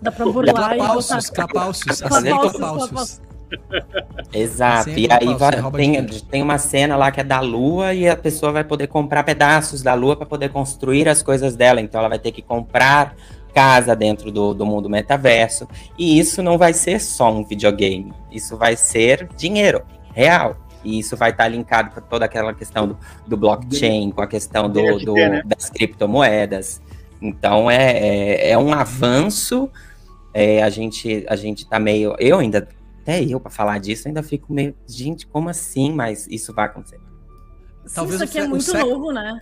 Dá 0.00 0.12
pra 0.12 0.24
burlar 0.24 0.74
e 0.74 0.78
botar... 0.78 1.20
Clapalcios, 1.34 2.00
clapalcios. 2.00 3.20
Exato. 4.32 4.90
E 4.90 5.08
aí 5.10 5.34
vai, 5.34 5.70
tem, 5.72 6.04
tem 6.04 6.42
uma 6.42 6.58
cena 6.58 6.96
lá 6.96 7.10
que 7.10 7.20
é 7.20 7.24
da 7.24 7.40
lua 7.40 7.94
e 7.94 8.08
a 8.08 8.16
pessoa 8.16 8.52
vai 8.52 8.64
poder 8.64 8.86
comprar 8.86 9.22
pedaços 9.24 9.82
da 9.82 9.94
lua 9.94 10.16
para 10.16 10.26
poder 10.26 10.50
construir 10.50 11.08
as 11.08 11.22
coisas 11.22 11.56
dela. 11.56 11.80
Então 11.80 11.98
ela 11.98 12.08
vai 12.08 12.18
ter 12.18 12.32
que 12.32 12.42
comprar 12.42 13.14
casa 13.54 13.94
dentro 13.94 14.30
do, 14.30 14.54
do 14.54 14.64
mundo 14.64 14.88
metaverso. 14.88 15.66
E 15.98 16.18
isso 16.18 16.42
não 16.42 16.58
vai 16.58 16.72
ser 16.72 17.00
só 17.00 17.32
um 17.32 17.44
videogame. 17.44 18.12
Isso 18.30 18.56
vai 18.56 18.76
ser 18.76 19.28
dinheiro 19.36 19.82
real. 20.14 20.56
E 20.84 20.98
isso 20.98 21.16
vai 21.16 21.30
estar 21.30 21.48
linkado 21.48 21.90
com 21.90 22.00
toda 22.00 22.24
aquela 22.24 22.54
questão 22.54 22.88
do, 22.88 22.98
do 23.26 23.36
blockchain, 23.36 24.10
com 24.10 24.22
a 24.22 24.26
questão 24.26 24.68
do, 24.68 24.98
do 24.98 25.14
né? 25.14 25.42
das 25.44 25.68
criptomoedas. 25.68 26.80
Então 27.20 27.70
é, 27.70 27.98
é, 27.98 28.50
é 28.50 28.58
um 28.58 28.72
avanço. 28.72 29.68
É, 30.32 30.62
a 30.62 30.70
gente 30.70 31.26
a 31.28 31.34
gente 31.34 31.68
tá 31.68 31.80
meio. 31.80 32.14
Eu 32.18 32.38
ainda 32.38 32.68
até 33.08 33.24
eu, 33.24 33.40
para 33.40 33.50
falar 33.50 33.78
disso, 33.80 34.06
ainda 34.06 34.22
fico 34.22 34.52
meio, 34.52 34.74
gente, 34.86 35.26
como 35.26 35.48
assim? 35.48 35.90
Mas 35.90 36.26
isso 36.26 36.52
vai 36.52 36.66
acontecer. 36.66 37.00
Talvez 37.94 38.20
isso 38.20 38.24
aqui 38.24 38.38
é 38.38 38.46
muito 38.46 38.70
novo, 38.70 39.12
né? 39.12 39.40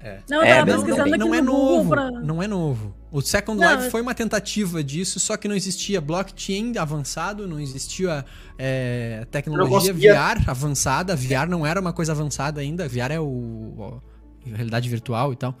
É. 0.00 0.20
Não, 0.30 0.38
eu 0.38 0.44
é, 0.44 0.54
tava 0.54 0.72
pesquisando 0.72 0.96
não, 0.96 1.14
aqui 1.14 1.18
não 1.18 1.34
é 1.34 1.42
novo, 1.42 1.90
pra... 1.90 2.10
Não 2.10 2.42
é 2.42 2.46
novo. 2.46 2.94
O 3.12 3.20
Second 3.20 3.60
não, 3.60 3.76
Life 3.76 3.90
foi 3.90 4.00
uma 4.00 4.14
tentativa 4.14 4.84
disso, 4.84 5.18
só 5.18 5.36
que 5.36 5.48
não 5.48 5.56
existia 5.56 6.00
blockchain 6.00 6.78
avançado, 6.78 7.46
não 7.46 7.58
existia 7.58 8.24
é, 8.56 9.26
tecnologia 9.30 9.92
VR 9.92 10.48
avançada. 10.48 11.16
VR 11.16 11.48
não 11.48 11.66
era 11.66 11.80
uma 11.80 11.92
coisa 11.92 12.12
avançada 12.12 12.60
ainda. 12.60 12.88
VR 12.88 13.12
é 13.12 13.20
o, 13.20 14.00
a 14.46 14.56
realidade 14.56 14.88
virtual 14.88 15.32
e 15.32 15.36
tal. 15.36 15.56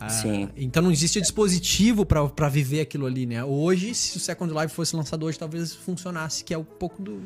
Ah, 0.00 0.08
Sim. 0.08 0.48
Então 0.56 0.80
não 0.80 0.92
existe 0.92 1.20
dispositivo 1.20 2.06
para 2.06 2.48
viver 2.48 2.80
aquilo 2.80 3.06
ali, 3.06 3.26
né? 3.26 3.44
Hoje, 3.44 3.94
se 3.94 4.16
o 4.16 4.20
Second 4.20 4.52
Life 4.54 4.68
fosse 4.68 4.94
lançado 4.94 5.26
hoje, 5.26 5.36
talvez 5.38 5.74
funcionasse, 5.74 6.44
que 6.44 6.54
é 6.54 6.58
um 6.58 6.64
pouco 6.64 7.02
do. 7.02 7.20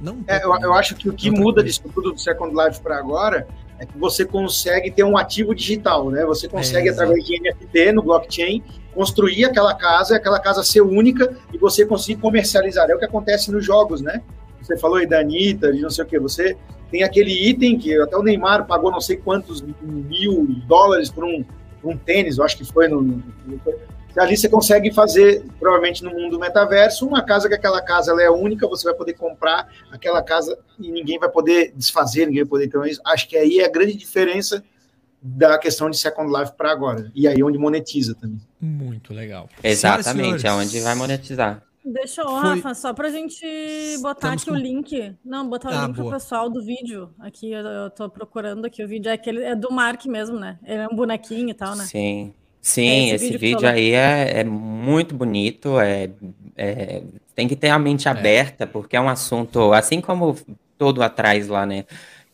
não 0.00 0.14
um 0.14 0.24
é, 0.26 0.40
pouco, 0.40 0.56
é, 0.56 0.64
eu, 0.64 0.70
eu, 0.70 0.74
acho 0.74 0.96
que 0.96 1.08
o 1.08 1.12
que 1.12 1.30
muda 1.30 1.62
disso 1.62 1.82
tudo 1.94 2.12
do 2.12 2.18
Second 2.18 2.52
Life 2.54 2.80
para 2.80 2.98
agora 2.98 3.46
é 3.78 3.86
que 3.86 3.96
você 3.96 4.24
consegue 4.24 4.90
ter 4.90 5.04
um 5.04 5.16
ativo 5.16 5.54
digital, 5.54 6.10
né? 6.10 6.24
Você 6.26 6.48
consegue, 6.48 6.88
é, 6.88 6.90
através 6.90 7.24
de 7.24 7.40
NFT 7.40 7.92
no 7.92 8.02
blockchain, 8.02 8.64
construir 8.98 9.44
aquela 9.44 9.72
casa, 9.74 10.16
aquela 10.16 10.40
casa 10.40 10.64
ser 10.64 10.80
única 10.80 11.32
e 11.54 11.56
você 11.56 11.86
conseguir 11.86 12.20
comercializar. 12.20 12.90
É 12.90 12.96
o 12.96 12.98
que 12.98 13.04
acontece 13.04 13.48
nos 13.48 13.64
jogos, 13.64 14.02
né? 14.02 14.20
Você 14.60 14.76
falou 14.76 14.96
aí 14.96 15.06
da 15.06 15.20
Anitta, 15.20 15.72
de 15.72 15.80
não 15.80 15.88
sei 15.88 16.04
o 16.04 16.06
que, 16.08 16.18
você 16.18 16.56
tem 16.90 17.04
aquele 17.04 17.30
item 17.48 17.78
que 17.78 17.96
até 17.96 18.16
o 18.16 18.24
Neymar 18.24 18.66
pagou 18.66 18.90
não 18.90 19.00
sei 19.00 19.16
quantos 19.16 19.64
mil 19.80 20.48
dólares 20.66 21.10
por 21.10 21.22
um 21.22 21.44
um 21.84 21.96
tênis, 21.96 22.38
eu 22.38 22.44
acho 22.44 22.58
que 22.58 22.64
foi 22.64 22.88
no, 22.88 23.00
no, 23.00 23.22
ali 24.16 24.36
você 24.36 24.48
consegue 24.48 24.92
fazer, 24.92 25.44
provavelmente 25.60 26.02
no 26.02 26.10
mundo 26.10 26.36
metaverso, 26.36 27.06
uma 27.06 27.22
casa 27.22 27.48
que 27.48 27.54
aquela 27.54 27.80
casa 27.80 28.10
ela 28.10 28.20
é 28.20 28.28
única, 28.28 28.66
você 28.66 28.82
vai 28.82 28.94
poder 28.94 29.12
comprar 29.12 29.68
aquela 29.92 30.20
casa 30.20 30.58
e 30.76 30.90
ninguém 30.90 31.20
vai 31.20 31.28
poder 31.28 31.72
desfazer, 31.76 32.26
ninguém 32.26 32.42
vai 32.42 32.50
poder. 32.50 32.64
Então, 32.66 32.82
acho 33.04 33.28
que 33.28 33.36
aí 33.36 33.60
é 33.60 33.64
a 33.64 33.70
grande 33.70 33.94
diferença 33.94 34.64
da 35.20 35.58
questão 35.58 35.90
de 35.90 35.98
Second 35.98 36.32
Life 36.32 36.52
para 36.56 36.70
agora. 36.70 37.10
E 37.14 37.26
aí 37.26 37.42
onde 37.42 37.58
monetiza 37.58 38.14
também. 38.14 38.40
Muito 38.60 39.12
legal. 39.12 39.48
Exatamente, 39.62 40.46
é 40.46 40.52
onde 40.52 40.80
vai 40.80 40.94
monetizar. 40.94 41.62
Deixa 41.84 42.20
eu, 42.20 42.26
Foi... 42.26 42.56
Rafa, 42.56 42.74
só 42.74 42.92
pra 42.92 43.08
gente 43.08 43.44
botar 44.02 44.34
Estamos 44.34 44.42
aqui 44.42 44.50
com... 44.50 44.56
o 44.56 44.58
link. 44.58 45.16
Não, 45.24 45.48
botar 45.48 45.70
o 45.70 45.72
ah, 45.72 45.86
link 45.86 45.96
boa. 45.96 46.10
pro 46.10 46.18
pessoal 46.18 46.50
do 46.50 46.62
vídeo. 46.62 47.10
Aqui 47.18 47.50
eu, 47.50 47.60
eu 47.60 47.90
tô 47.90 48.08
procurando 48.10 48.64
aqui 48.66 48.84
o 48.84 48.88
vídeo. 48.88 49.08
É 49.08 49.14
aquele 49.14 49.42
é 49.42 49.54
do 49.54 49.72
Mark 49.72 50.04
mesmo, 50.04 50.38
né? 50.38 50.58
Ele 50.64 50.82
é 50.82 50.88
um 50.88 50.94
bonequinho 50.94 51.48
e 51.48 51.54
tal, 51.54 51.74
né? 51.74 51.84
Sim. 51.84 52.34
Sim, 52.60 53.10
é 53.10 53.14
esse, 53.14 53.28
esse, 53.28 53.38
vídeo, 53.38 53.66
aí 53.66 53.92
é, 53.92 54.40
é, 54.40 54.44
muito 54.44 55.14
bonito. 55.14 55.80
É, 55.80 56.10
é, 56.56 57.02
tem 57.34 57.48
que 57.48 57.56
ter 57.56 57.70
a 57.70 57.78
mente 57.78 58.08
é. 58.08 58.10
aberta, 58.10 58.66
porque 58.66 58.96
é 58.96 59.00
um 59.00 59.08
assunto, 59.08 59.72
assim 59.72 60.00
como 60.00 60.36
todo 60.76 61.02
atrás 61.02 61.48
lá, 61.48 61.64
né? 61.64 61.84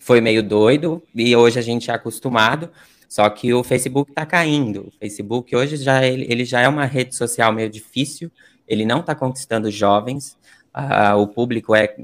Foi 0.04 0.20
meio 0.20 0.42
doido, 0.42 1.02
e 1.14 1.34
hoje 1.34 1.58
a 1.58 1.62
gente 1.62 1.90
é 1.90 1.94
acostumado. 1.94 2.70
Só 3.08 3.28
que 3.30 3.54
o 3.54 3.62
Facebook 3.62 4.10
está 4.10 4.26
caindo. 4.26 4.88
O 4.88 4.92
Facebook 4.98 5.54
hoje 5.54 5.76
já 5.76 6.04
ele, 6.04 6.26
ele 6.28 6.44
já 6.44 6.60
é 6.60 6.68
uma 6.68 6.84
rede 6.84 7.14
social 7.14 7.52
meio 7.52 7.70
difícil 7.70 8.30
ele 8.66 8.84
não 8.84 9.00
está 9.00 9.14
conquistando 9.14 9.70
jovens, 9.70 10.36
uh, 10.74 11.16
o 11.16 11.26
público 11.26 11.74
é 11.74 11.94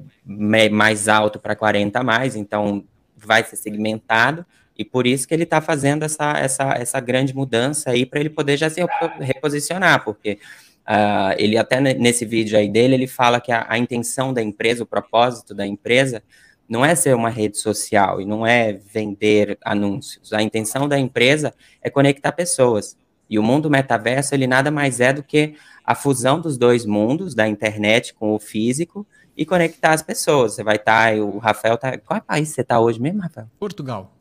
mais 0.71 1.09
alto 1.09 1.39
para 1.39 1.57
40 1.57 1.99
a 1.99 2.05
mais, 2.05 2.37
então 2.37 2.85
vai 3.17 3.43
ser 3.45 3.57
segmentado, 3.57 4.45
e 4.77 4.85
por 4.85 5.07
isso 5.07 5.27
que 5.29 5.35
ele 5.35 5.43
está 5.43 5.61
fazendo 5.61 6.05
essa, 6.05 6.33
essa, 6.39 6.75
essa 6.75 7.01
grande 7.01 7.35
mudança 7.35 7.91
aí, 7.91 8.07
para 8.07 8.21
ele 8.21 8.31
poder 8.31 8.57
já 8.57 8.71
se 8.71 8.81
reposicionar, 9.21 10.05
porque 10.05 10.39
uh, 10.87 11.35
ele 11.39 11.57
até 11.57 11.81
nesse 11.81 12.25
vídeo 12.25 12.59
aí 12.59 12.69
dele, 12.69 12.95
ele 12.95 13.07
fala 13.07 13.41
que 13.41 13.53
a, 13.53 13.67
a 13.69 13.79
intenção 13.79 14.33
da 14.33 14.43
empresa, 14.43 14.83
o 14.83 14.87
propósito 14.87 15.55
da 15.55 15.67
empresa, 15.67 16.23
não 16.71 16.85
é 16.85 16.95
ser 16.95 17.17
uma 17.17 17.29
rede 17.29 17.59
social 17.59 18.21
e 18.21 18.25
não 18.25 18.47
é 18.47 18.73
vender 18.73 19.59
anúncios. 19.65 20.33
A 20.33 20.41
intenção 20.41 20.89
da 20.89 20.97
empresa 20.97 21.53
é 21.83 21.91
conectar 21.91 22.31
pessoas. 22.31 22.97
E 23.29 23.41
o 23.41 23.43
mundo 23.43 23.69
metaverso, 23.69 24.37
ele 24.37 24.47
nada 24.47 24.71
mais 24.71 25.01
é 25.01 25.13
do 25.13 25.21
que 25.21 25.57
a 25.85 25.97
fusão 25.97 26.41
dos 26.41 26.57
dois 26.57 26.87
mundos, 26.87 27.35
da 27.35 27.49
internet 27.49 28.15
com 28.15 28.33
o 28.35 28.39
físico, 28.39 29.05
e 29.37 29.45
conectar 29.45 29.93
as 29.93 30.03
pessoas. 30.03 30.55
Você 30.55 30.63
vai 30.63 30.77
estar, 30.77 31.13
tá, 31.13 31.21
o 31.21 31.39
Rafael 31.39 31.77
tá. 31.77 31.99
Qual 31.99 32.21
país 32.21 32.51
você 32.51 32.61
está 32.61 32.79
hoje 32.79 33.01
mesmo, 33.01 33.21
Rafael? 33.21 33.49
Portugal. 33.59 34.13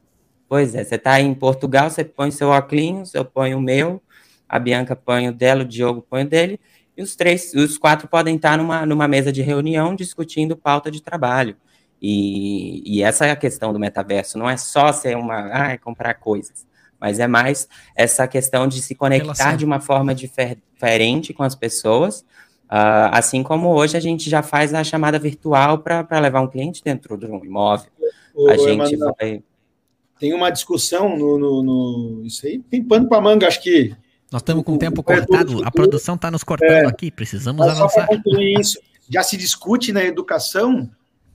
Pois 0.47 0.73
é, 0.73 0.83
você 0.83 0.95
está 0.95 1.21
em 1.21 1.31
Portugal, 1.35 1.87
você 1.91 2.03
põe 2.03 2.31
seu 2.31 2.49
óculos, 2.49 3.13
eu 3.13 3.23
ponho 3.23 3.59
o 3.59 3.61
meu, 3.61 4.01
a 4.47 4.57
Bianca 4.57 4.95
põe 4.95 5.29
o 5.29 5.33
dela, 5.33 5.61
o 5.61 5.65
Diogo 5.65 6.03
põe 6.09 6.23
o 6.23 6.27
dele, 6.27 6.59
e 6.97 7.03
os 7.03 7.15
três, 7.15 7.53
os 7.53 7.77
quatro 7.77 8.07
podem 8.07 8.35
estar 8.35 8.57
numa, 8.57 8.87
numa 8.87 9.07
mesa 9.07 9.31
de 9.31 9.43
reunião 9.43 9.95
discutindo 9.95 10.57
pauta 10.57 10.89
de 10.89 11.03
trabalho. 11.03 11.55
E, 12.01 12.81
e 12.85 13.03
essa 13.03 13.25
é 13.25 13.31
a 13.31 13.35
questão 13.35 13.73
do 13.73 13.79
metaverso, 13.79 14.37
não 14.37 14.49
é 14.49 14.55
só 14.55 14.91
ser 14.93 15.17
uma, 15.17 15.49
ah, 15.51 15.71
é 15.71 15.77
comprar 15.77 16.13
coisas 16.13 16.69
mas 16.99 17.19
é 17.19 17.27
mais 17.27 17.67
essa 17.95 18.27
questão 18.27 18.67
de 18.67 18.81
se 18.81 18.93
conectar 18.93 19.33
Relação. 19.33 19.57
de 19.57 19.65
uma 19.65 19.79
forma 19.79 20.13
diferente 20.13 21.33
com 21.33 21.43
as 21.43 21.55
pessoas, 21.55 22.21
uh, 22.65 23.09
assim 23.11 23.41
como 23.41 23.69
hoje 23.69 23.95
a 23.95 23.99
gente 23.99 24.29
já 24.29 24.43
faz 24.43 24.73
a 24.73 24.83
chamada 24.83 25.17
virtual 25.17 25.79
para 25.79 26.19
levar 26.19 26.41
um 26.41 26.47
cliente 26.47 26.83
dentro 26.83 27.17
de 27.17 27.25
um 27.25 27.43
imóvel. 27.43 27.89
a 28.49 28.57
gente 28.57 28.93
Emanuel, 28.93 29.15
vai... 29.19 29.43
Tem 30.19 30.33
uma 30.33 30.49
discussão 30.49 31.17
no, 31.17 31.39
no, 31.39 31.63
no, 31.63 32.25
Isso 32.25 32.45
aí 32.45 32.59
tem 32.59 32.83
pano 32.83 33.07
para 33.07 33.21
manga, 33.21 33.47
acho 33.47 33.61
que. 33.63 33.95
Nós 34.29 34.41
estamos 34.41 34.63
com 34.63 34.73
o 34.73 34.77
tempo 34.77 35.01
cortado, 35.01 35.63
a 35.63 35.71
produção 35.71 36.15
está 36.15 36.29
nos 36.29 36.43
cortando 36.43 36.69
é, 36.69 36.85
aqui, 36.85 37.09
precisamos 37.09 37.65
avançar. 37.65 38.07
Isso. 38.59 38.77
Já 39.09 39.23
se 39.23 39.37
discute 39.37 39.91
na 39.91 40.03
educação 40.03 40.87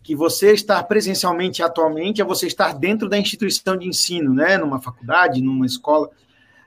que 0.05 0.15
você 0.15 0.53
estar 0.53 0.83
presencialmente 0.85 1.63
atualmente 1.63 2.21
é 2.21 2.25
você 2.25 2.47
estar 2.47 2.75
dentro 2.75 3.09
da 3.09 3.19
instituição 3.19 3.75
de 3.75 3.89
ensino, 3.89 4.35
né? 4.35 4.59
Numa 4.59 4.79
faculdade, 4.79 5.41
numa 5.41 5.65
escola. 5.65 6.11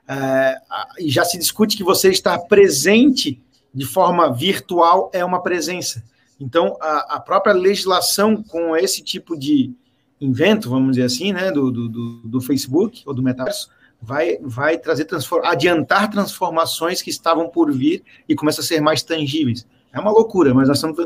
É, 0.08 0.58
e 1.00 1.10
já 1.10 1.24
se 1.24 1.38
discute 1.38 1.78
que 1.78 1.84
você 1.84 2.10
estar 2.10 2.40
presente 2.40 3.40
de 3.72 3.86
forma 3.86 4.34
virtual 4.34 5.12
é 5.14 5.24
uma 5.24 5.44
presença. 5.44 6.04
Então, 6.40 6.78
a, 6.82 7.16
a 7.16 7.20
própria 7.20 7.54
legislação 7.54 8.42
com 8.42 8.76
esse 8.76 9.04
tipo 9.04 9.38
de 9.38 9.72
invento, 10.20 10.68
vamos 10.68 10.96
dizer 10.96 11.04
assim, 11.04 11.32
né, 11.32 11.52
do, 11.52 11.72
do, 11.72 11.90
do 12.24 12.42
Facebook 12.42 13.04
ou 13.06 13.14
do 13.14 13.22
metaverso, 13.22 13.70
vai, 14.02 14.40
vai 14.42 14.80
trazer 14.80 15.06
transform, 15.06 15.46
adiantar 15.46 16.10
transformações 16.10 17.04
que 17.04 17.12
estavam 17.12 17.50
por 17.50 17.72
vir 17.72 18.04
e 18.28 18.36
começa 18.36 18.62
a 18.62 18.64
ser 18.64 18.82
mais 18.82 19.04
tangíveis. 19.04 19.68
É 19.94 20.00
uma 20.00 20.12
loucura, 20.12 20.54
mas 20.54 20.68
nós 20.68 20.78
estamos 20.78 20.98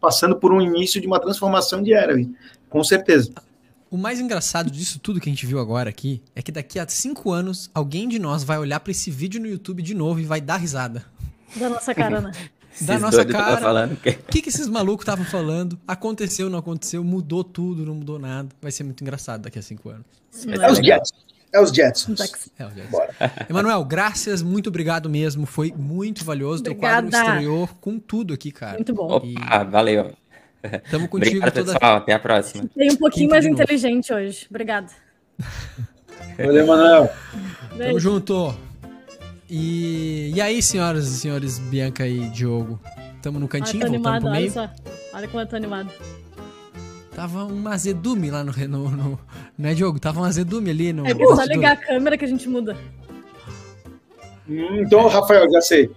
passando 0.00 0.36
por 0.36 0.52
um 0.52 0.60
início 0.60 1.00
de 1.00 1.06
uma 1.06 1.20
transformação 1.20 1.82
de 1.82 1.92
era, 1.92 2.14
com 2.68 2.82
certeza. 2.82 3.32
O 3.90 3.96
mais 3.96 4.20
engraçado 4.20 4.70
disso 4.70 5.00
tudo 5.00 5.20
que 5.20 5.28
a 5.28 5.32
gente 5.32 5.44
viu 5.44 5.58
agora 5.58 5.90
aqui 5.90 6.22
é 6.34 6.40
que 6.40 6.52
daqui 6.52 6.78
a 6.78 6.86
cinco 6.88 7.32
anos 7.32 7.68
alguém 7.74 8.08
de 8.08 8.20
nós 8.20 8.44
vai 8.44 8.56
olhar 8.56 8.78
para 8.78 8.92
esse 8.92 9.10
vídeo 9.10 9.40
no 9.40 9.48
YouTube 9.48 9.82
de 9.82 9.94
novo 9.94 10.20
e 10.20 10.24
vai 10.24 10.40
dar 10.40 10.58
risada. 10.58 11.04
Da 11.56 11.68
nossa 11.68 11.92
cara, 11.92 12.20
né? 12.20 12.30
da 12.82 12.98
nossa 13.00 13.24
cara. 13.24 13.90
O 13.92 13.96
que... 13.96 14.12
que, 14.12 14.42
que 14.42 14.48
esses 14.48 14.68
malucos 14.68 15.02
estavam 15.02 15.24
falando? 15.24 15.76
Aconteceu, 15.88 16.48
não 16.48 16.60
aconteceu, 16.60 17.02
mudou 17.02 17.42
tudo, 17.42 17.84
não 17.84 17.96
mudou 17.96 18.18
nada. 18.18 18.48
Vai 18.62 18.70
ser 18.70 18.84
muito 18.84 19.02
engraçado 19.02 19.42
daqui 19.42 19.58
a 19.58 19.62
cinco 19.62 19.88
anos. 19.88 20.06
É 20.46 20.70
os 20.70 20.78
Jets. 20.78 21.12
É 21.52 21.60
os 21.60 21.70
Jetsons. 21.70 22.20
É 22.58 22.66
os 22.66 22.74
Jetsons. 22.74 23.08
Emanuel, 23.50 23.84
graças, 23.84 24.42
muito 24.42 24.68
obrigado 24.68 25.10
mesmo. 25.10 25.46
Foi 25.46 25.72
muito 25.76 26.24
valioso. 26.24 26.60
Obrigada. 26.60 27.08
Teu 27.08 27.10
quadro 27.10 27.32
estreou 27.34 27.68
com 27.80 27.98
tudo 27.98 28.34
aqui, 28.34 28.52
cara. 28.52 28.74
Muito 28.74 28.94
bom. 28.94 29.10
Opa, 29.10 29.26
e... 29.26 29.64
valeu. 29.70 30.12
Tamo 30.90 31.08
contigo 31.08 31.38
Obrigado, 31.38 31.52
toda... 31.52 31.72
pessoal. 31.72 31.96
Até 31.96 32.12
a 32.12 32.18
próxima. 32.18 32.68
Tem 32.76 32.90
um 32.92 32.96
pouquinho 32.96 33.30
mais 33.30 33.44
inteligente 33.44 34.12
hoje. 34.12 34.46
Obrigado. 34.48 34.92
Valeu, 36.38 36.66
Manuel. 36.66 37.10
Tamo 37.76 37.98
junto. 37.98 38.54
E, 39.48 40.32
e 40.32 40.40
aí, 40.40 40.62
senhoras 40.62 41.08
e 41.08 41.18
senhores, 41.18 41.58
Bianca 41.58 42.06
e 42.06 42.30
Diogo? 42.30 42.80
Tamo 43.20 43.40
no 43.40 43.48
cantinho, 43.48 43.84
ah, 43.84 44.20
pro 44.20 44.30
meio. 44.30 44.44
Olha 44.44 44.50
só. 44.50 44.70
Olha 45.12 45.28
como 45.28 45.42
eu 45.42 45.46
tô 45.46 45.56
animado. 45.56 45.90
Tava 47.14 47.44
um 47.44 47.66
azedume 47.68 48.30
lá 48.30 48.44
no, 48.44 48.52
no, 48.68 48.90
no. 48.90 49.20
Né, 49.58 49.74
Diogo? 49.74 49.98
Tava 49.98 50.20
um 50.20 50.24
azedume 50.24 50.70
ali 50.70 50.92
no. 50.92 51.06
É 51.06 51.14
só 51.14 51.44
ligar 51.44 51.72
a 51.72 51.76
câmera 51.76 52.16
que 52.16 52.24
a 52.24 52.28
gente 52.28 52.48
muda. 52.48 52.76
Hum, 54.48 54.82
então, 54.82 55.06
Rafael, 55.08 55.50
já 55.50 55.60
sei. 55.60 55.90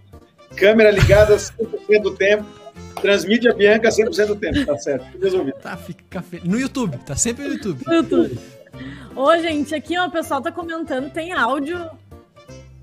Câmera 0.55 0.91
ligada 0.91 1.35
100% 1.35 2.01
do 2.01 2.11
tempo. 2.11 2.45
Transmite 3.01 3.49
a 3.49 3.53
Bianca 3.53 3.89
100% 3.89 4.27
do 4.27 4.35
tempo, 4.35 4.65
tá 4.65 4.77
certo. 4.77 5.17
Resolvido. 5.19 5.57
Tá, 5.59 5.75
fica 5.75 6.21
feio. 6.21 6.43
No 6.45 6.59
YouTube, 6.59 6.97
tá 6.99 7.15
sempre 7.15 7.45
no 7.45 7.53
YouTube. 7.53 7.83
No 7.85 7.93
YouTube. 7.93 8.39
Ô, 9.15 9.37
gente, 9.37 9.75
aqui 9.75 9.97
ó, 9.97 10.07
o 10.07 10.11
pessoal 10.11 10.41
tá 10.41 10.51
comentando, 10.51 11.11
tem 11.11 11.33
áudio 11.33 11.89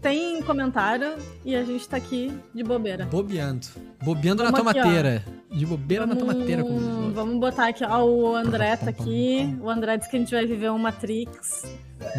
tem 0.01 0.41
comentário 0.43 1.17
e 1.45 1.55
a 1.55 1.63
gente 1.63 1.87
tá 1.89 1.99
aqui 1.99 2.33
de 2.55 2.65
bobeira. 2.65 3.05
Bobeando. 3.05 3.67
Bobeando 4.03 4.43
vamos 4.43 4.53
na 4.53 4.59
tomateira. 4.59 5.17
Aqui, 5.17 5.59
de 5.59 5.67
bobeira 5.67 6.07
vamos, 6.07 6.25
na 6.25 6.33
tomateira. 6.33 6.63
Como... 6.63 6.81
Vamos 7.11 7.39
botar 7.39 7.69
aqui, 7.69 7.85
ó, 7.85 8.05
o 8.05 8.35
André 8.35 8.77
tá 8.77 8.91
aqui. 8.91 9.57
O 9.61 9.69
André 9.69 9.97
disse 9.97 10.11
que 10.11 10.17
a 10.17 10.19
gente 10.21 10.35
vai 10.35 10.47
viver 10.47 10.71
um 10.71 10.79
Matrix. 10.79 11.65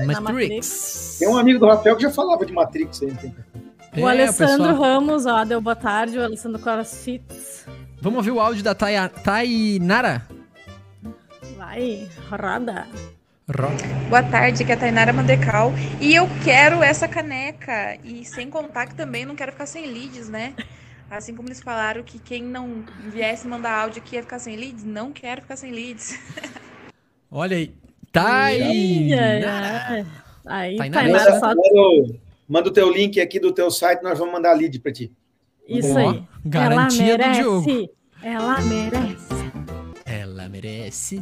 Matrix. 0.05 0.19
Matrix. 0.19 1.17
Tem 1.19 1.27
um 1.29 1.37
amigo 1.37 1.59
do 1.59 1.65
Rafael 1.65 1.95
que 1.95 2.03
já 2.03 2.11
falava 2.11 2.45
de 2.45 2.53
Matrix 2.53 3.01
aí. 3.01 3.13
O 3.97 4.07
é, 4.07 4.11
Alessandro 4.11 4.65
o 4.65 4.67
pessoal... 4.69 4.81
Ramos, 4.81 5.25
ó, 5.25 5.43
deu 5.43 5.61
boa 5.61 5.75
tarde. 5.75 6.17
O 6.17 6.23
Alessandro 6.23 6.61
Crossfit. 6.61 7.23
Vamos 8.01 8.17
ouvir 8.17 8.31
o 8.31 8.39
áudio 8.39 8.63
da 8.63 8.73
Tainara? 8.73 10.27
Vai, 11.57 12.07
roda. 12.29 12.87
Roda. 13.47 13.83
Boa 14.09 14.23
tarde, 14.23 14.63
aqui 14.63 14.71
é 14.71 14.75
a 14.75 14.77
Tainara 14.77 15.13
Mandecal. 15.13 15.73
E 15.99 16.15
eu 16.15 16.27
quero 16.43 16.81
essa 16.81 17.07
caneca. 17.07 17.97
E 18.03 18.23
sem 18.25 18.49
contar 18.49 18.87
que 18.87 18.95
também 18.95 19.25
não 19.25 19.35
quero 19.35 19.51
ficar 19.51 19.65
sem 19.65 19.85
leads, 19.85 20.29
né? 20.29 20.53
Assim 21.11 21.35
como 21.35 21.49
eles 21.49 21.59
falaram 21.59 22.01
que 22.03 22.17
quem 22.17 22.41
não 22.41 22.85
viesse 23.09 23.45
mandar 23.45 23.73
áudio 23.83 24.01
aqui 24.01 24.15
ia 24.15 24.21
ficar 24.21 24.39
sem 24.39 24.55
leads, 24.55 24.85
não 24.85 25.11
quero 25.11 25.41
ficar 25.41 25.57
sem 25.57 25.69
leads. 25.71 26.17
Olha 27.29 27.57
aí. 27.57 27.73
Tainara. 28.13 30.05
ai. 30.45 30.77
Aí, 30.79 30.89
Tainara. 30.91 31.39
Só 31.39 31.53
Manda 32.47 32.69
o- 32.69 32.73
teu 32.73 32.91
link 32.91 33.19
aqui 33.19 33.39
do 33.39 33.51
teu 33.51 33.69
site, 33.69 34.01
nós 34.03 34.17
vamos 34.19 34.33
mandar 34.33 34.53
lead 34.53 34.79
para 34.79 34.91
ti. 34.91 35.11
isso 35.67 35.93
Ó, 35.93 35.97
aí. 36.11 36.23
garantia 36.45 37.17
do 37.17 37.23
Ela 37.23 37.33
Diogo. 37.33 37.65
merece. 37.67 37.89
Ela 38.23 38.61
merece. 38.61 39.51
Ela 40.05 40.49
merece. 40.49 41.15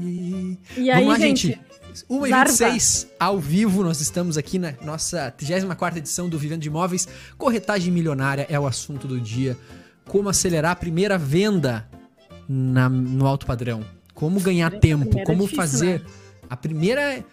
E 0.77 0.89
aí, 0.91 1.03
Vamos 1.03 1.19
lá, 1.19 1.25
gente? 1.27 1.47
gente. 1.47 1.69
1h26, 2.09 3.07
ao 3.19 3.39
vivo, 3.39 3.83
nós 3.83 3.99
estamos 3.99 4.37
aqui 4.37 4.59
na 4.59 4.73
nossa 4.83 5.31
34 5.31 5.97
edição 5.99 6.29
do 6.29 6.37
Vivendo 6.37 6.61
de 6.61 6.67
Imóveis. 6.67 7.07
Corretagem 7.37 7.91
milionária 7.91 8.45
é 8.49 8.59
o 8.59 8.67
assunto 8.67 9.07
do 9.07 9.19
dia. 9.19 9.57
Como 10.09 10.27
acelerar 10.27 10.71
a 10.71 10.75
primeira 10.75 11.17
venda 11.17 11.87
na- 12.47 12.89
no 12.89 13.25
alto 13.25 13.45
padrão. 13.45 13.85
Como 14.13 14.39
ganhar 14.41 14.73
A 14.75 14.79
tempo. 14.79 15.17
é 15.17 15.23
Como 15.23 15.43
difícil, 15.43 15.55
fazer. 15.55 16.05
A 16.49 16.57
primeira 16.57 17.01
é- 17.01 17.23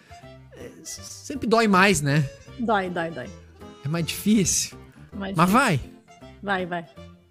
é- 0.55 0.71
sempre 0.83 1.47
dói 1.47 1.67
mais, 1.67 2.01
né? 2.01 2.29
Dói, 2.59 2.89
dói, 2.89 3.09
dói. 3.11 3.29
É 3.83 3.87
mais 3.89 4.05
difícil. 4.05 4.77
Mas, 5.11 5.35
Mas 5.35 5.49
vai, 5.49 5.79
vai, 6.41 6.65
vai. 6.65 6.85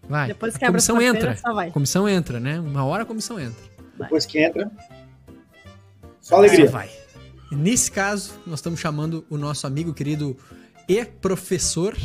vai. 0.08 0.26
Depois 0.28 0.56
a 0.56 0.58
que 0.58 0.64
abre 0.64 0.68
a 0.68 0.72
comissão 0.80 0.96
porteira, 0.96 1.30
entra. 1.30 1.36
só 1.36 1.54
vai. 1.54 1.68
A 1.68 1.72
comissão 1.72 2.08
entra, 2.08 2.40
né? 2.40 2.58
Uma 2.60 2.84
hora 2.84 3.04
a 3.04 3.06
comissão 3.06 3.38
entra. 3.40 3.64
Depois 3.98 4.26
que 4.26 4.38
entra. 4.44 4.70
Só 6.20 6.36
alegria. 6.36 6.66
Só 6.66 6.72
vai. 6.72 6.90
E 7.52 7.54
Nesse 7.54 7.90
caso, 7.92 8.32
nós 8.46 8.58
estamos 8.58 8.80
chamando 8.80 9.24
o 9.30 9.38
nosso 9.38 9.66
amigo 9.66 9.94
querido 9.94 10.36
e 10.88 11.04
professor 11.04 11.96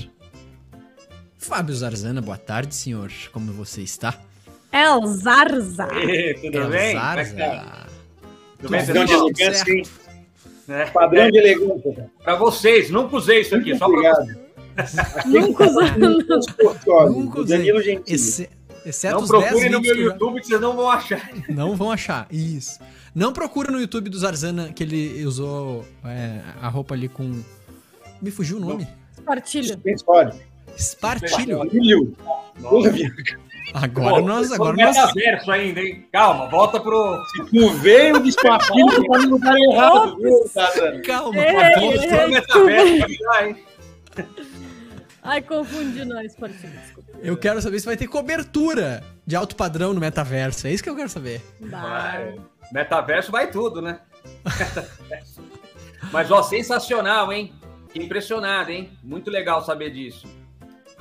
Fábio 1.41 1.73
Zarzana. 1.75 2.21
Boa 2.21 2.38
tarde, 2.38 2.73
senhor. 2.75 3.12
Como 3.34 3.51
você 3.51 3.82
está? 3.82 4.13
É 4.71 4.89
o 4.91 5.06
Zarza. 5.08 5.88
Ê, 5.93 6.34
tudo 6.36 6.58
É 6.60 6.67
bem? 6.69 6.91
É 6.91 6.93
tá? 6.99 7.23
Zarza. 7.23 7.88
Tudo 8.60 8.69
bem, 8.69 8.86
Padrão 8.86 9.06
de 9.06 9.13
elegância, 9.13 9.71
hein? 9.73 9.84
É. 10.69 10.86
Padrão 10.86 11.32
de 11.32 11.38
elegância. 11.38 12.10
Pra 12.23 12.36
vocês, 12.36 12.89
nunca 12.89 13.15
usei 13.17 13.41
isso 13.41 13.56
aqui, 13.56 13.73
Muito 13.73 13.80
só 13.80 13.89
pra 13.89 13.95
obrigado. 14.12 14.41
Nunca. 15.25 15.65
Danilo 15.65 17.10
Nunca 17.12 17.39
usei. 17.41 17.65
Gentili. 17.65 18.01
Exce- 18.08 18.49
exceto 18.86 19.15
Não 19.15 19.23
os 19.23 19.30
10 19.30 19.43
procurem 19.43 19.69
no 19.71 19.82
meu 19.82 19.95
já- 19.95 20.01
YouTube 20.01 20.39
que 20.41 20.47
vocês 20.47 20.62
não 20.62 20.75
vão 20.75 20.89
achar. 20.89 21.30
Não 21.49 21.75
vão 21.75 21.91
achar, 21.91 22.27
isso. 22.32 22.80
Não 23.13 23.34
procura 23.34 23.69
no 23.71 23.80
YouTube 23.82 24.10
do 24.10 24.17
Zarzana 24.17 24.71
que 24.71 24.84
ele 24.84 25.25
usou 25.25 25.86
é, 26.06 26.39
a 26.62 26.69
roupa 26.69 26.93
ali 26.93 27.10
com... 27.10 27.41
Me 28.21 28.32
fugiu 28.32 28.58
o 28.58 28.60
nome? 28.62 28.88
Partilho. 29.25 29.75
Tem 29.77 29.95
Espartilho. 30.75 32.15
Porra, 32.62 32.89
Bia, 32.89 33.12
Agora 33.73 34.21
nós... 34.21 34.49
Pô, 34.49 34.55
Agora 34.55 34.75
tô 34.75 34.81
no 34.81 34.88
nós... 34.88 34.97
metaverso 34.97 35.51
ainda, 35.51 35.79
hein? 35.81 36.05
Calma, 36.12 36.47
volta 36.47 36.79
pro. 36.79 37.23
Tu 37.49 37.69
veio 37.75 38.21
de 38.21 38.29
espartilho 38.29 38.88
tá 39.07 39.19
no 39.19 39.29
lugar 39.29 39.57
errado, 39.57 40.17
viu? 40.17 41.01
Calma, 41.05 41.38
Ei, 41.38 41.79
volta. 41.79 42.07
Pro 42.07 42.29
metaverso 42.29 43.23
pra 43.23 43.47
hein? 43.47 43.65
Ai, 45.23 45.41
confundi 45.41 46.03
nós, 46.03 46.36
Partilho. 46.36 46.73
Eu 47.21 47.38
quero 47.38 47.62
saber 47.62 47.79
se 47.79 47.86
vai 47.86 47.95
ter 47.95 48.07
cobertura 48.07 49.03
de 49.25 49.36
alto 49.36 49.55
padrão 49.55 49.93
no 49.93 49.99
metaverso. 49.99 50.67
É 50.67 50.71
isso 50.71 50.84
que 50.84 50.89
eu 50.89 50.95
quero 50.95 51.10
saber. 51.10 51.41
Vai. 51.60 52.36
Metaverso 52.71 53.31
vai 53.31 53.51
tudo, 53.51 53.81
né? 53.81 53.99
Mas, 56.12 56.31
ó, 56.31 56.41
sensacional, 56.41 57.31
hein? 57.31 57.53
Fiquei 57.88 58.03
impressionado, 58.03 58.71
hein? 58.71 58.89
Muito 59.03 59.29
legal 59.29 59.63
saber 59.63 59.91
disso. 59.91 60.27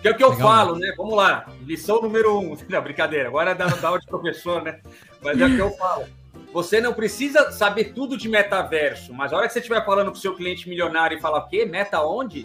Porque 0.00 0.08
é 0.08 0.10
o 0.12 0.16
que 0.16 0.24
eu 0.24 0.30
Legal, 0.30 0.48
falo, 0.48 0.78
né? 0.78 0.94
Vamos 0.96 1.14
lá. 1.14 1.46
Lição 1.66 2.00
número 2.00 2.38
um. 2.38 2.56
Não, 2.68 2.82
brincadeira. 2.82 3.28
Agora 3.28 3.54
dá, 3.54 3.66
dá 3.66 3.88
aula 3.88 4.00
de 4.00 4.06
professor, 4.06 4.62
né? 4.62 4.80
Mas 5.22 5.38
é 5.38 5.44
o 5.44 5.50
que 5.50 5.58
eu 5.58 5.70
falo. 5.72 6.06
Você 6.54 6.80
não 6.80 6.92
precisa 6.92 7.52
saber 7.52 7.92
tudo 7.92 8.16
de 8.16 8.28
metaverso, 8.28 9.12
mas 9.14 9.32
a 9.32 9.36
hora 9.36 9.46
que 9.46 9.52
você 9.52 9.60
estiver 9.60 9.84
falando 9.84 10.10
com 10.10 10.16
o 10.16 10.20
seu 10.20 10.34
cliente 10.34 10.68
milionário 10.68 11.16
e 11.16 11.20
falar 11.20 11.38
o 11.40 11.48
quê? 11.48 11.64
Meta 11.64 12.00
onde? 12.02 12.44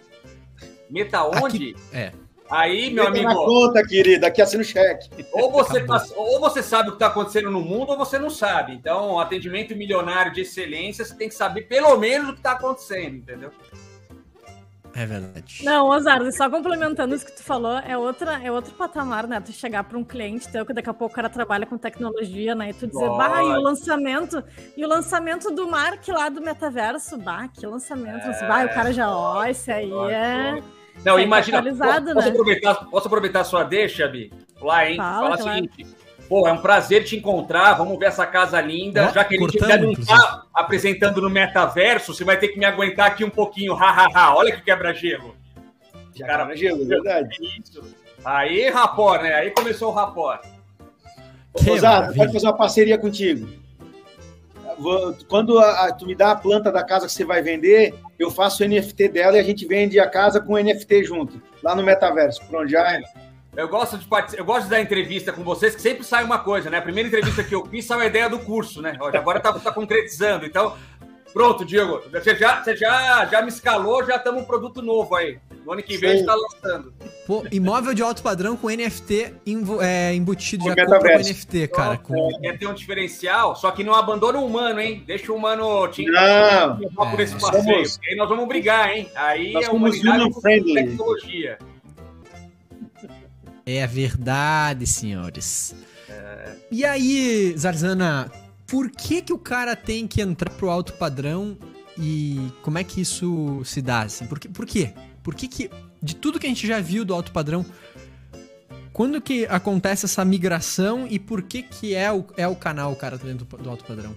Meta 0.89 1.23
onde? 1.23 1.75
É. 1.91 2.11
Aí, 2.51 2.91
meu 2.91 3.05
Entra 3.05 3.21
amigo, 3.21 3.27
na 3.29 3.33
conta, 3.33 3.87
querida. 3.87 4.27
Aqui 4.27 4.41
assina 4.41 4.61
o 4.61 4.65
cheque. 4.65 5.09
ou 5.33 5.51
você, 5.51 5.83
tá- 5.83 6.05
ou 6.15 6.39
você 6.39 6.61
sabe 6.61 6.89
o 6.89 6.91
que 6.91 6.95
está 6.97 7.07
acontecendo 7.07 7.49
no 7.49 7.61
mundo, 7.61 7.89
ou 7.93 7.97
você 7.97 8.19
não 8.19 8.29
sabe. 8.29 8.73
Então, 8.73 9.19
atendimento 9.19 9.75
milionário 9.75 10.31
de 10.31 10.41
excelência, 10.41 11.03
você 11.03 11.15
tem 11.15 11.27
que 11.27 11.33
saber 11.33 11.63
pelo 11.63 11.97
menos 11.97 12.29
o 12.29 12.33
que 12.33 12.39
está 12.39 12.51
acontecendo, 12.51 13.15
entendeu? 13.15 13.49
É 14.95 15.05
verdade. 15.05 15.63
Não, 15.65 15.89
Ozardo, 15.89 16.31
só 16.31 16.49
complementando 16.49 17.13
isso 17.13 17.25
que 17.25 17.33
tu 17.33 17.43
falou, 17.43 17.77
é, 17.79 17.97
outra, 17.97 18.41
é 18.41 18.49
outro 18.49 18.73
patamar, 18.75 19.27
né? 19.27 19.41
Tu 19.41 19.51
chegar 19.51 19.83
para 19.83 19.97
um 19.97 20.05
cliente 20.05 20.47
teu, 20.47 20.65
que 20.65 20.73
daqui 20.73 20.89
a 20.89 20.93
pouco 20.93 21.11
o 21.11 21.15
cara 21.15 21.29
trabalha 21.29 21.65
com 21.65 21.77
tecnologia, 21.77 22.55
né? 22.55 22.69
E 22.69 22.73
tu 22.73 22.87
dizer, 22.87 23.09
bah, 23.09 23.43
e 23.43 23.47
o 23.47 23.61
lançamento, 23.61 24.41
e 24.77 24.85
o 24.85 24.87
lançamento 24.87 25.51
do 25.51 25.67
Mark 25.67 26.07
lá 26.07 26.29
do 26.29 26.41
metaverso, 26.41 27.17
bah, 27.17 27.49
que 27.49 27.67
lançamento. 27.67 28.25
Bah, 28.47 28.65
o 28.65 28.73
cara 28.73 28.93
já, 28.93 29.13
ó, 29.13 29.43
esse 29.45 29.69
aí 29.69 29.91
é. 30.09 30.63
Não, 31.03 31.15
Tá 31.15 31.21
imagina. 31.21 31.61
posso, 31.61 32.13
né? 32.15 32.29
aproveitar, 32.29 32.75
posso 32.85 33.07
aproveitar 33.07 33.41
a 33.41 33.43
sua 33.43 33.63
deixa, 33.63 34.07
Bi? 34.07 34.31
Lá, 34.61 34.89
hein? 34.89 34.95
Fala, 34.95 35.19
Fala 35.19 35.35
o 35.35 35.37
claro. 35.39 35.55
seguinte. 35.55 36.04
Pô, 36.27 36.47
é 36.47 36.51
um 36.51 36.57
prazer 36.57 37.03
te 37.03 37.15
encontrar. 37.15 37.73
Vamos 37.75 37.99
ver 37.99 38.05
essa 38.05 38.25
casa 38.25 38.59
linda. 38.59 39.07
Ó, 39.09 39.13
Já 39.13 39.23
que 39.23 39.35
a 39.35 39.39
gente 39.39 39.59
cortamos, 39.59 39.73
ainda 39.75 39.87
não 39.99 40.05
tá 40.05 40.43
apresentando 40.53 41.21
no 41.21 41.29
metaverso, 41.29 42.13
você 42.13 42.23
vai 42.23 42.37
ter 42.39 42.47
que 42.49 42.57
me 42.59 42.65
aguentar 42.65 43.07
aqui 43.07 43.23
um 43.23 43.29
pouquinho. 43.29 43.73
Hahaha. 43.75 44.35
Olha 44.35 44.55
que 44.55 44.61
quebra-gelo. 44.63 45.35
Já 46.15 46.25
Cara, 46.25 46.43
cara, 46.45 46.55
gelo, 46.57 46.81
é 46.81 46.85
verdade. 46.85 47.29
Isso. 47.61 47.83
Aí, 48.23 48.69
rapó, 48.69 49.21
né? 49.21 49.33
Aí 49.35 49.51
começou 49.51 49.89
o 49.89 49.93
rapó. 49.93 50.39
Rosado, 51.63 51.93
maravilha. 52.01 52.17
pode 52.17 52.33
fazer 52.33 52.47
uma 52.47 52.57
parceria 52.57 52.97
contigo. 52.97 53.47
Quando 55.29 55.57
a- 55.59 55.85
a- 55.87 55.93
tu 55.93 56.05
me 56.05 56.15
dá 56.15 56.31
a 56.31 56.35
planta 56.35 56.71
da 56.71 56.83
casa 56.83 57.05
que 57.05 57.13
você 57.13 57.23
vai 57.23 57.41
vender, 57.41 57.93
eu 58.19 58.29
faço 58.29 58.63
o 58.63 58.65
NFT 58.67 59.07
dela 59.07 59.37
e 59.37 59.39
a 59.39 59.43
gente 59.43 59.65
vende 59.65 59.99
a 59.99 60.09
casa 60.09 60.41
com 60.41 60.53
o 60.53 60.57
NFT 60.57 61.03
junto, 61.03 61.41
lá 61.63 61.75
no 61.75 61.83
metaverso. 61.83 62.41
Pronto, 62.47 62.67
já 62.67 62.93
é. 62.93 63.01
Eu 63.55 63.67
gosto 63.69 63.97
de 63.97 64.05
partic- 64.05 64.37
eu 64.37 64.45
gosto 64.45 64.63
de 64.65 64.69
dar 64.69 64.81
entrevista 64.81 65.31
com 65.31 65.43
vocês, 65.43 65.75
que 65.75 65.81
sempre 65.81 66.03
sai 66.03 66.23
uma 66.23 66.39
coisa, 66.39 66.69
né? 66.69 66.77
A 66.77 66.81
primeira 66.81 67.07
entrevista 67.07 67.43
que 67.43 67.55
eu 67.55 67.65
fiz 67.65 67.85
saiu 67.85 68.01
a 68.01 68.05
ideia 68.05 68.29
do 68.29 68.39
curso, 68.39 68.81
né? 68.81 68.97
Agora 68.99 69.39
tá, 69.39 69.53
tá 69.53 69.71
concretizando. 69.71 70.45
Então, 70.45 70.75
pronto, 71.33 71.63
Diego. 71.63 72.01
Você 72.11 72.35
já, 72.35 72.61
você 72.63 72.75
já, 72.75 73.25
já 73.25 73.41
me 73.41 73.47
escalou, 73.49 74.03
já 74.05 74.17
estamos 74.17 74.41
um 74.43 74.45
produto 74.45 74.81
novo 74.81 75.15
aí. 75.15 75.37
No 75.65 75.71
ano 75.71 75.81
que 75.81 75.97
vem 75.97 76.11
a 76.11 76.15
gente 76.17 76.25
tá 76.25 76.35
lançando. 76.35 76.93
Pô, 77.25 77.43
imóvel 77.51 77.93
de 77.95 78.03
alto 78.03 78.21
padrão 78.21 78.55
com 78.55 78.69
NFT 78.69 79.33
invo- 79.47 79.81
é, 79.81 80.13
embutido. 80.13 80.63
Com 80.65 80.69
Já 80.75 80.85
compra 80.85 81.13
com. 81.13 81.19
NFT, 81.19 81.67
cara. 81.69 81.97
Com... 81.97 82.29
Quer 82.39 82.57
ter 82.59 82.67
um 82.67 82.73
diferencial, 82.73 83.55
só 83.55 83.71
que 83.71 83.83
não 83.83 83.95
abandona 83.95 84.37
o 84.37 84.45
humano, 84.45 84.79
hein? 84.79 85.03
Deixa 85.07 85.31
o 85.31 85.35
humano 85.35 85.87
te 85.87 86.05
Não, 86.05 86.77
levar 86.77 87.09
por 87.09 87.19
É, 87.19 87.23
esse 87.23 87.33
passeio. 87.39 87.63
somos- 87.63 87.99
Aí 88.07 88.15
nós 88.15 88.29
vamos 88.29 88.47
brigar, 88.47 88.95
hein? 88.95 89.09
Aí 89.15 89.53
nós 89.53 89.63
é 89.63 89.67
somos 89.71 89.99
humanidade 89.99 90.39
friendly. 90.41 90.73
tecnologia. 90.75 91.57
É 93.65 93.85
verdade, 93.87 94.85
senhores. 94.85 95.75
E 96.71 96.85
aí, 96.85 97.53
Zarzana, 97.57 98.31
por 98.67 98.91
que 98.91 99.21
que 99.21 99.33
o 99.33 99.37
cara 99.39 99.75
tem 99.75 100.07
que 100.07 100.21
entrar 100.21 100.51
pro 100.51 100.69
alto 100.69 100.93
padrão 100.93 101.57
e 101.97 102.39
como 102.61 102.77
é 102.77 102.83
que 102.83 103.01
isso 103.01 103.61
se 103.65 103.81
dá, 103.81 104.01
assim? 104.01 104.27
Por, 104.27 104.39
que- 104.39 104.49
por 104.49 104.65
quê? 104.65 104.93
Por 105.23 105.33
que 105.33 105.47
que, 105.47 105.69
de 106.01 106.15
tudo 106.15 106.39
que 106.39 106.45
a 106.45 106.49
gente 106.49 106.67
já 106.67 106.79
viu 106.79 107.03
do 107.03 107.13
alto 107.13 107.31
padrão, 107.31 107.65
quando 108.93 109.19
que 109.21 109.45
acontece 109.47 110.05
essa 110.05 110.23
migração 110.23 111.07
e 111.09 111.17
por 111.17 111.41
que 111.41 111.63
que 111.63 111.95
é 111.95 112.11
o, 112.11 112.25
é 112.37 112.47
o 112.47 112.55
canal 112.55 112.91
o 112.91 112.95
cara 112.95 113.17
tá 113.17 113.25
dentro 113.25 113.45
do 113.45 113.69
alto 113.69 113.83
padrão? 113.83 114.15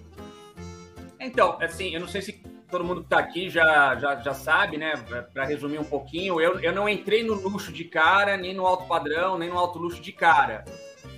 Então, 1.19 1.59
assim, 1.61 1.95
eu 1.95 2.01
não 2.01 2.09
sei 2.09 2.23
se 2.23 2.43
todo 2.70 2.85
mundo 2.85 3.02
que 3.02 3.09
tá 3.09 3.18
aqui 3.18 3.48
já, 3.48 3.96
já, 3.96 4.16
já 4.16 4.35
sabe, 4.35 4.76
né? 4.76 4.94
Para 5.33 5.44
resumir 5.44 5.78
um 5.78 5.85
pouquinho, 5.85 6.40
eu, 6.40 6.61
eu 6.61 6.72
não 6.72 6.88
entrei 6.88 7.22
no 7.22 7.35
luxo 7.35 7.72
de 7.72 7.85
cara, 7.85 8.37
nem 8.37 8.54
no 8.54 8.66
alto 8.66 8.87
padrão, 8.87 9.38
nem 9.38 9.48
no 9.48 9.59
alto 9.59 9.78
luxo 9.78 10.00
de 10.00 10.12
cara. 10.12 10.64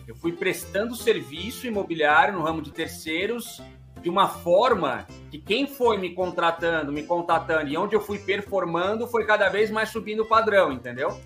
Eu 0.06 0.14
fui 0.14 0.32
prestando 0.32 0.94
serviço 0.94 1.66
imobiliário 1.66 2.34
no 2.34 2.42
ramo 2.42 2.62
de 2.62 2.72
terceiros 2.72 3.60
de 4.00 4.08
uma 4.08 4.28
forma 4.28 5.06
que 5.30 5.38
quem 5.38 5.66
foi 5.66 5.98
me 5.98 6.14
contratando, 6.14 6.92
me 6.92 7.02
contatando 7.02 7.68
e 7.68 7.76
onde 7.76 7.94
eu 7.94 8.00
fui 8.00 8.18
performando 8.18 9.06
foi 9.06 9.26
cada 9.26 9.48
vez 9.48 9.70
mais 9.70 9.90
subindo 9.90 10.22
o 10.22 10.26
padrão, 10.26 10.72
entendeu? 10.72 11.20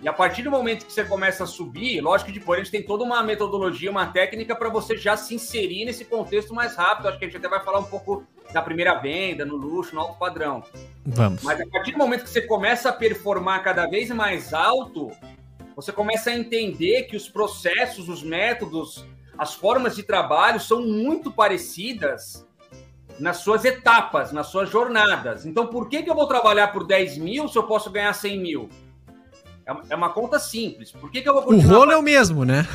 E 0.00 0.08
a 0.08 0.12
partir 0.12 0.42
do 0.42 0.50
momento 0.50 0.86
que 0.86 0.92
você 0.92 1.04
começa 1.04 1.44
a 1.44 1.46
subir, 1.46 2.00
lógico 2.00 2.32
que 2.32 2.38
depois 2.38 2.60
a 2.60 2.62
gente 2.62 2.70
tem 2.70 2.82
toda 2.82 3.02
uma 3.02 3.22
metodologia, 3.22 3.90
uma 3.90 4.06
técnica 4.06 4.54
para 4.54 4.68
você 4.68 4.96
já 4.96 5.16
se 5.16 5.34
inserir 5.34 5.84
nesse 5.84 6.04
contexto 6.04 6.54
mais 6.54 6.76
rápido. 6.76 7.08
Acho 7.08 7.18
que 7.18 7.24
a 7.24 7.28
gente 7.28 7.36
até 7.36 7.48
vai 7.48 7.62
falar 7.64 7.80
um 7.80 7.84
pouco 7.84 8.24
da 8.52 8.62
primeira 8.62 8.94
venda, 8.94 9.44
no 9.44 9.56
luxo, 9.56 9.94
no 9.94 10.00
alto 10.00 10.18
padrão. 10.18 10.62
Vamos. 11.04 11.42
Mas 11.42 11.60
a 11.60 11.66
partir 11.66 11.92
do 11.92 11.98
momento 11.98 12.24
que 12.24 12.30
você 12.30 12.42
começa 12.42 12.88
a 12.88 12.92
performar 12.92 13.62
cada 13.62 13.86
vez 13.86 14.10
mais 14.10 14.52
alto, 14.54 15.10
você 15.76 15.92
começa 15.92 16.30
a 16.30 16.36
entender 16.36 17.04
que 17.04 17.16
os 17.16 17.28
processos, 17.28 18.08
os 18.08 18.22
métodos, 18.22 19.04
as 19.36 19.54
formas 19.54 19.94
de 19.94 20.02
trabalho 20.02 20.58
são 20.58 20.82
muito 20.82 21.30
parecidas 21.30 22.46
nas 23.18 23.38
suas 23.38 23.64
etapas, 23.64 24.32
nas 24.32 24.46
suas 24.48 24.70
jornadas. 24.70 25.44
Então, 25.44 25.66
por 25.66 25.88
que, 25.88 26.02
que 26.02 26.10
eu 26.10 26.14
vou 26.14 26.26
trabalhar 26.26 26.68
por 26.68 26.86
10 26.86 27.18
mil 27.18 27.48
se 27.48 27.56
eu 27.56 27.64
posso 27.64 27.90
ganhar 27.90 28.12
100 28.12 28.40
mil? 28.40 28.68
É 29.90 29.94
uma 29.94 30.10
conta 30.10 30.38
simples. 30.38 30.90
Por 30.90 31.10
que, 31.10 31.20
que 31.20 31.28
eu 31.28 31.34
vou 31.34 31.42
continuar... 31.42 31.74
O 31.74 31.78
rolo 31.80 31.92
é 31.92 31.96
o 31.96 32.02
mesmo, 32.02 32.44
né? 32.44 32.66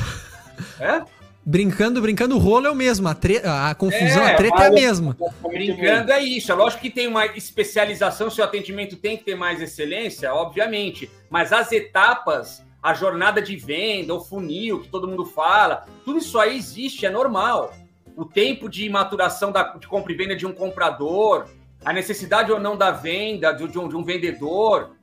É? 0.78 1.02
Brincando, 1.46 2.00
brincando, 2.00 2.36
o 2.36 2.38
rolo 2.38 2.66
é 2.66 2.70
o 2.70 2.74
mesmo. 2.74 3.06
A, 3.06 3.14
tre... 3.14 3.42
a 3.44 3.74
confusão, 3.74 4.22
é, 4.22 4.32
a 4.32 4.36
treta 4.36 4.64
é 4.64 4.66
a 4.66 4.70
mesma. 4.70 5.16
Brincando 5.42 6.12
é 6.12 6.22
isso. 6.22 6.50
É 6.50 6.54
lógico 6.54 6.82
que 6.82 6.90
tem 6.90 7.06
uma 7.06 7.26
especialização, 7.26 8.30
se 8.30 8.40
o 8.40 8.44
atendimento 8.44 8.96
tem 8.96 9.16
que 9.16 9.24
ter 9.24 9.34
mais 9.34 9.60
excelência, 9.60 10.32
obviamente. 10.32 11.10
Mas 11.28 11.52
as 11.52 11.70
etapas, 11.70 12.64
a 12.82 12.94
jornada 12.94 13.42
de 13.42 13.56
venda, 13.56 14.14
o 14.14 14.20
funil 14.20 14.80
que 14.80 14.88
todo 14.88 15.06
mundo 15.06 15.26
fala, 15.26 15.86
tudo 16.04 16.18
isso 16.18 16.38
aí 16.38 16.56
existe, 16.56 17.04
é 17.04 17.10
normal 17.10 17.74
o 18.16 18.24
tempo 18.24 18.68
de 18.68 18.88
maturação 18.88 19.50
da, 19.50 19.76
de 19.76 19.86
compra 19.86 20.12
e 20.12 20.16
venda 20.16 20.36
de 20.36 20.46
um 20.46 20.52
comprador, 20.52 21.46
a 21.84 21.92
necessidade 21.92 22.50
ou 22.50 22.60
não 22.60 22.76
da 22.76 22.90
venda 22.90 23.52
de, 23.52 23.78
um, 23.78 23.88
de 23.88 23.96
um 23.96 24.04
vendedor. 24.04 24.96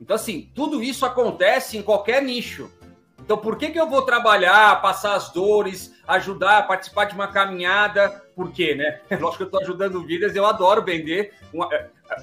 Então, 0.00 0.16
assim, 0.16 0.50
tudo 0.54 0.82
isso 0.82 1.04
acontece 1.04 1.76
em 1.76 1.82
qualquer 1.82 2.22
nicho. 2.22 2.70
Então, 3.30 3.38
por 3.38 3.56
que, 3.56 3.70
que 3.70 3.78
eu 3.78 3.88
vou 3.88 4.02
trabalhar, 4.02 4.82
passar 4.82 5.14
as 5.14 5.30
dores, 5.30 5.94
ajudar, 6.08 6.66
participar 6.66 7.04
de 7.04 7.14
uma 7.14 7.28
caminhada? 7.28 8.24
Por 8.34 8.50
quê, 8.50 8.74
né? 8.74 9.02
Lógico 9.20 9.36
que 9.36 9.42
eu 9.44 9.46
estou 9.46 9.60
ajudando 9.60 10.04
vidas, 10.04 10.34
eu 10.34 10.44
adoro 10.44 10.82
vender. 10.82 11.32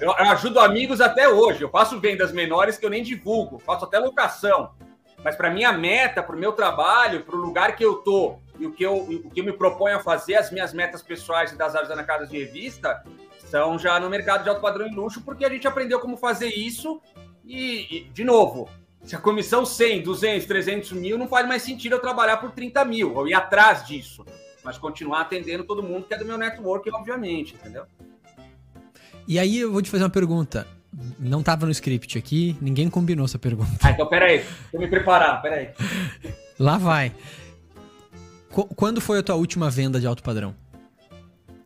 Eu 0.02 0.12
ajudo 0.12 0.60
amigos 0.60 1.00
até 1.00 1.26
hoje. 1.26 1.62
Eu 1.62 1.70
faço 1.70 1.98
vendas 1.98 2.30
menores 2.30 2.76
que 2.76 2.84
eu 2.84 2.90
nem 2.90 3.02
divulgo, 3.02 3.58
faço 3.58 3.86
até 3.86 3.98
locação. 3.98 4.72
Mas 5.24 5.34
para 5.34 5.48
minha 5.48 5.72
meta, 5.72 6.22
para 6.22 6.36
o 6.36 6.38
meu 6.38 6.52
trabalho, 6.52 7.24
para 7.24 7.36
o 7.36 7.40
lugar 7.40 7.74
que 7.74 7.82
eu 7.82 7.94
tô 7.94 8.36
e 8.58 8.66
o 8.66 8.72
que 8.72 8.82
eu, 8.84 8.98
o 8.98 9.30
que 9.30 9.40
eu 9.40 9.44
me 9.46 9.52
proponho 9.54 9.96
a 9.96 10.00
fazer, 10.00 10.34
as 10.34 10.50
minhas 10.50 10.74
metas 10.74 11.00
pessoais 11.00 11.52
e 11.52 11.56
das 11.56 11.74
áreas 11.74 11.88
da 11.88 12.04
Casa 12.04 12.26
de 12.26 12.36
Revista, 12.36 13.02
são 13.46 13.78
já 13.78 13.98
no 13.98 14.10
mercado 14.10 14.42
de 14.42 14.50
alto 14.50 14.60
padrão 14.60 14.86
e 14.86 14.94
luxo, 14.94 15.22
porque 15.22 15.46
a 15.46 15.48
gente 15.48 15.66
aprendeu 15.66 16.00
como 16.00 16.18
fazer 16.18 16.48
isso. 16.48 17.00
E, 17.46 17.96
e, 17.96 18.00
de 18.10 18.24
novo, 18.24 18.68
se 19.08 19.16
a 19.16 19.18
comissão 19.18 19.64
100, 19.64 20.02
200, 20.02 20.46
300 20.46 20.92
mil, 20.92 21.16
não 21.16 21.26
faz 21.26 21.48
mais 21.48 21.62
sentido 21.62 21.94
eu 21.94 21.98
trabalhar 21.98 22.36
por 22.36 22.50
30 22.50 22.84
mil, 22.84 23.14
ou 23.14 23.26
ir 23.26 23.32
atrás 23.32 23.86
disso. 23.86 24.22
Mas 24.62 24.76
continuar 24.76 25.22
atendendo 25.22 25.64
todo 25.64 25.82
mundo 25.82 26.06
que 26.06 26.12
é 26.12 26.18
do 26.18 26.26
meu 26.26 26.36
network, 26.36 26.90
obviamente, 26.92 27.54
entendeu? 27.54 27.86
E 29.26 29.38
aí 29.38 29.60
eu 29.60 29.72
vou 29.72 29.80
te 29.80 29.88
fazer 29.88 30.04
uma 30.04 30.10
pergunta. 30.10 30.66
Não 31.18 31.40
estava 31.40 31.64
no 31.64 31.72
script 31.72 32.18
aqui, 32.18 32.54
ninguém 32.60 32.90
combinou 32.90 33.24
essa 33.24 33.38
pergunta. 33.38 33.78
Ah, 33.82 33.92
então 33.92 34.06
peraí, 34.06 34.44
vou 34.70 34.78
me 34.78 34.88
preparar, 34.88 35.40
peraí. 35.40 35.70
Lá 36.58 36.76
vai. 36.76 37.14
Qu 38.52 38.66
quando 38.74 39.00
foi 39.00 39.20
a 39.20 39.22
tua 39.22 39.36
última 39.36 39.70
venda 39.70 39.98
de 39.98 40.06
alto 40.06 40.22
padrão? 40.22 40.54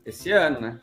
Esse 0.07 0.31
ano, 0.31 0.61
né? 0.61 0.81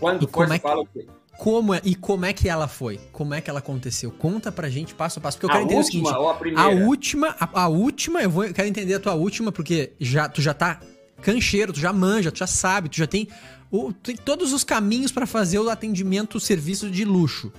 Quando 0.00 0.24
e 0.24 0.26
foi, 0.26 0.32
como 0.32 0.52
é 0.52 0.58
que, 0.58 0.62
fala 0.62 0.80
o 0.80 0.86
quê? 0.86 1.06
Como 1.38 1.72
é, 1.72 1.80
e 1.84 1.94
como 1.94 2.26
é 2.26 2.32
que 2.32 2.48
ela 2.48 2.66
foi? 2.66 2.98
Como 3.12 3.32
é 3.32 3.40
que 3.40 3.48
ela 3.48 3.60
aconteceu? 3.60 4.10
Conta 4.10 4.50
pra 4.50 4.68
gente 4.68 4.92
passo 4.92 5.20
a 5.20 5.22
passo. 5.22 5.38
Porque 5.38 5.46
eu 5.46 5.50
a 5.50 5.52
quero 5.52 5.64
entender 5.66 5.78
última, 5.78 6.02
o 6.02 6.06
seguinte. 6.06 6.20
Ou 6.20 6.30
a, 6.30 6.34
primeira? 6.34 6.62
a 6.62 6.68
última, 6.68 7.36
a, 7.38 7.62
a, 7.62 7.68
última, 7.68 8.20
eu 8.20 8.28
vou, 8.28 8.44
eu 8.44 8.52
quero 8.52 8.66
entender 8.66 8.94
a 8.94 8.98
tua 8.98 9.14
última, 9.14 9.52
porque 9.52 9.92
já, 10.00 10.28
tu 10.28 10.42
já 10.42 10.52
tá 10.52 10.80
cancheiro, 11.22 11.72
tu 11.72 11.78
já 11.78 11.92
manja, 11.92 12.32
tu 12.32 12.40
já 12.40 12.46
sabe, 12.48 12.88
tu 12.88 12.96
já 12.96 13.06
tem, 13.06 13.28
o, 13.70 13.92
tem 13.92 14.16
todos 14.16 14.52
os 14.52 14.64
caminhos 14.64 15.12
para 15.12 15.26
fazer 15.26 15.60
o 15.60 15.70
atendimento, 15.70 16.38
o 16.38 16.40
serviço 16.40 16.90
de 16.90 17.04
luxo. 17.04 17.52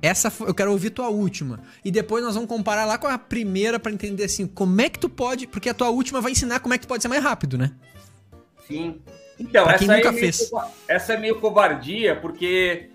Essa 0.00 0.32
eu 0.46 0.54
quero 0.54 0.70
ouvir 0.70 0.90
tua 0.90 1.08
última. 1.08 1.60
E 1.84 1.90
depois 1.90 2.22
nós 2.22 2.36
vamos 2.36 2.48
comparar 2.48 2.84
lá 2.84 2.98
com 2.98 3.08
a 3.08 3.18
primeira 3.18 3.80
para 3.80 3.90
entender 3.90 4.24
assim, 4.24 4.46
como 4.46 4.80
é 4.80 4.88
que 4.88 4.98
tu 4.98 5.08
pode. 5.08 5.48
Porque 5.48 5.68
a 5.68 5.74
tua 5.74 5.88
última 5.88 6.20
vai 6.20 6.30
ensinar 6.30 6.60
como 6.60 6.72
é 6.72 6.78
que 6.78 6.86
tu 6.86 6.88
pode 6.88 7.02
ser 7.02 7.08
mais 7.08 7.22
rápido, 7.22 7.58
né? 7.58 7.72
Sim. 8.64 9.00
Então, 9.40 9.64
pra 9.64 9.74
essa, 9.74 9.84
é 9.92 10.12
meio, 10.12 10.32
essa 10.86 11.12
é 11.14 11.16
meio 11.16 11.40
covardia, 11.40 12.14
porque 12.14 12.90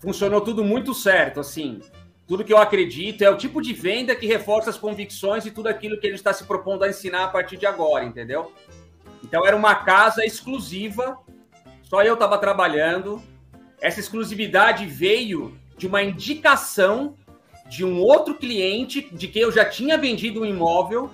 funcionou 0.00 0.40
tudo 0.40 0.64
muito 0.64 0.94
certo, 0.94 1.40
assim. 1.40 1.80
Tudo 2.26 2.44
que 2.44 2.52
eu 2.52 2.58
acredito 2.58 3.22
é 3.22 3.30
o 3.30 3.36
tipo 3.36 3.60
de 3.62 3.72
venda 3.72 4.14
que 4.14 4.26
reforça 4.26 4.70
as 4.70 4.76
convicções 4.76 5.46
e 5.46 5.50
tudo 5.50 5.68
aquilo 5.68 5.98
que 5.98 6.06
ele 6.06 6.16
está 6.16 6.32
se 6.32 6.44
propondo 6.44 6.82
a 6.82 6.88
ensinar 6.88 7.24
a 7.24 7.28
partir 7.28 7.56
de 7.56 7.66
agora, 7.66 8.04
entendeu? 8.04 8.52
Então 9.24 9.46
era 9.46 9.56
uma 9.56 9.74
casa 9.74 10.24
exclusiva, 10.24 11.18
só 11.82 12.02
eu 12.02 12.14
estava 12.14 12.36
trabalhando. 12.38 13.22
Essa 13.80 14.00
exclusividade 14.00 14.84
veio 14.84 15.58
de 15.76 15.86
uma 15.86 16.02
indicação 16.02 17.16
de 17.66 17.84
um 17.84 18.00
outro 18.00 18.34
cliente 18.34 19.08
de 19.12 19.28
que 19.28 19.38
eu 19.38 19.52
já 19.52 19.64
tinha 19.64 19.96
vendido 19.96 20.42
um 20.42 20.44
imóvel. 20.44 21.10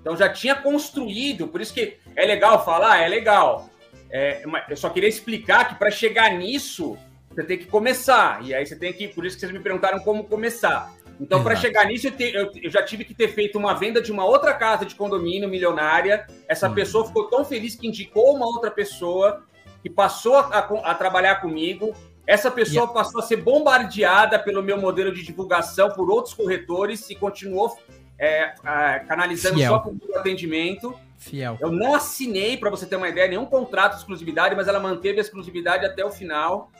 Então 0.00 0.16
já 0.16 0.28
tinha 0.28 0.54
construído, 0.54 1.48
por 1.48 1.60
isso 1.60 1.74
que 1.74 1.98
é 2.14 2.24
legal 2.24 2.64
falar, 2.64 2.98
é 2.98 3.08
legal. 3.08 3.68
É, 4.10 4.42
eu 4.68 4.76
só 4.76 4.88
queria 4.88 5.08
explicar 5.08 5.68
que 5.68 5.74
para 5.74 5.90
chegar 5.90 6.30
nisso, 6.32 6.96
você 7.38 7.44
tem 7.44 7.58
que 7.58 7.66
começar. 7.66 8.44
E 8.44 8.52
aí 8.52 8.66
você 8.66 8.74
tem 8.74 8.92
que, 8.92 9.06
por 9.06 9.24
isso 9.24 9.36
que 9.36 9.40
vocês 9.40 9.52
me 9.52 9.60
perguntaram 9.60 10.00
como 10.00 10.24
começar. 10.24 10.92
Então, 11.20 11.42
para 11.42 11.54
chegar 11.56 11.84
nisso, 11.86 12.08
eu, 12.08 12.10
te, 12.12 12.34
eu, 12.34 12.50
eu, 12.62 12.70
já 12.70 12.82
tive 12.82 13.04
que 13.04 13.14
ter 13.14 13.28
feito 13.28 13.58
uma 13.58 13.74
venda 13.74 14.00
de 14.00 14.10
uma 14.10 14.24
outra 14.24 14.54
casa 14.54 14.84
de 14.84 14.94
condomínio 14.94 15.48
milionária. 15.48 16.26
Essa 16.48 16.68
uhum. 16.68 16.74
pessoa 16.74 17.06
ficou 17.06 17.28
tão 17.28 17.44
feliz 17.44 17.76
que 17.76 17.86
indicou 17.86 18.34
uma 18.34 18.46
outra 18.46 18.70
pessoa 18.70 19.44
que 19.82 19.90
passou 19.90 20.36
a, 20.36 20.40
a, 20.40 20.90
a 20.90 20.94
trabalhar 20.94 21.36
comigo. 21.36 21.94
Essa 22.26 22.50
pessoa 22.50 22.84
yeah. 22.84 22.92
passou 22.92 23.20
a 23.20 23.24
ser 23.24 23.36
bombardeada 23.36 24.38
pelo 24.38 24.62
meu 24.62 24.78
modelo 24.78 25.12
de 25.12 25.22
divulgação 25.22 25.90
por 25.90 26.10
outros 26.10 26.34
corretores 26.34 27.08
e 27.08 27.14
continuou 27.14 27.76
é, 28.18 28.52
é, 28.64 28.98
canalizando 29.06 29.56
Fiel. 29.56 29.72
só 29.72 29.78
com 29.78 29.90
o 29.90 30.18
atendimento. 30.18 30.94
Fiel. 31.16 31.56
Eu 31.60 31.70
não 31.70 31.94
assinei, 31.94 32.56
para 32.56 32.70
você 32.70 32.84
ter 32.84 32.96
uma 32.96 33.08
ideia, 33.08 33.28
nenhum 33.28 33.46
contrato 33.46 33.92
de 33.92 33.98
exclusividade, 34.00 34.54
mas 34.54 34.68
ela 34.68 34.78
manteve 34.78 35.18
a 35.18 35.22
exclusividade 35.22 35.86
até 35.86 36.04
o 36.04 36.10
final. 36.10 36.70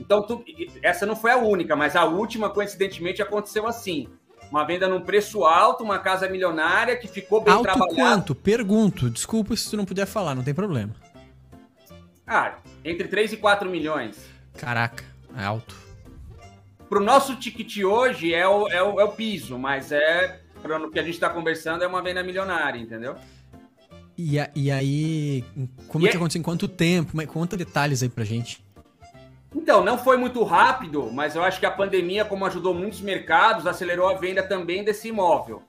Então, 0.00 0.22
tu, 0.22 0.44
essa 0.82 1.04
não 1.04 1.16
foi 1.16 1.32
a 1.32 1.36
única, 1.36 1.74
mas 1.74 1.96
a 1.96 2.04
última, 2.04 2.50
coincidentemente, 2.50 3.20
aconteceu 3.20 3.66
assim. 3.66 4.08
Uma 4.50 4.64
venda 4.64 4.88
num 4.88 5.00
preço 5.00 5.44
alto, 5.44 5.84
uma 5.84 5.98
casa 5.98 6.28
milionária 6.28 6.96
que 6.96 7.06
ficou 7.06 7.40
bem 7.40 7.52
alto 7.52 7.64
trabalhada. 7.64 7.94
quanto? 7.94 8.34
Pergunto. 8.34 9.10
Desculpa 9.10 9.54
se 9.54 9.68
tu 9.68 9.76
não 9.76 9.84
puder 9.84 10.06
falar, 10.06 10.34
não 10.34 10.42
tem 10.42 10.54
problema. 10.54 10.94
Ah, 12.26 12.56
entre 12.84 13.08
3 13.08 13.34
e 13.34 13.36
4 13.36 13.68
milhões. 13.68 14.18
Caraca, 14.56 15.04
é 15.36 15.44
alto. 15.44 15.76
Pro 16.88 17.00
nosso 17.00 17.36
ticket 17.36 17.84
hoje 17.84 18.32
é 18.32 18.48
o, 18.48 18.68
é 18.68 18.82
o, 18.82 19.00
é 19.00 19.04
o 19.04 19.12
piso, 19.12 19.58
mas 19.58 19.92
é, 19.92 20.40
para 20.62 20.78
o 20.78 20.90
que 20.90 20.98
a 20.98 21.02
gente 21.02 21.14
está 21.14 21.28
conversando, 21.28 21.84
é 21.84 21.86
uma 21.86 22.02
venda 22.02 22.22
milionária, 22.22 22.78
entendeu? 22.78 23.16
E, 24.16 24.38
a, 24.38 24.50
e 24.54 24.70
aí, 24.70 25.44
como 25.86 26.04
e 26.04 26.08
que 26.08 26.14
é... 26.14 26.16
aconteceu? 26.16 26.40
Em 26.40 26.42
quanto 26.42 26.66
tempo? 26.66 27.24
Conta 27.26 27.56
detalhes 27.56 28.02
aí 28.02 28.08
pra 28.08 28.24
gente. 28.24 28.64
Então, 29.54 29.82
não 29.82 29.96
foi 29.96 30.16
muito 30.16 30.42
rápido, 30.44 31.10
mas 31.12 31.34
eu 31.34 31.42
acho 31.42 31.58
que 31.58 31.66
a 31.66 31.70
pandemia, 31.70 32.24
como 32.24 32.44
ajudou 32.46 32.74
muitos 32.74 33.00
mercados, 33.00 33.66
acelerou 33.66 34.08
a 34.08 34.14
venda 34.14 34.42
também 34.42 34.84
desse 34.84 35.08
imóvel. 35.08 35.62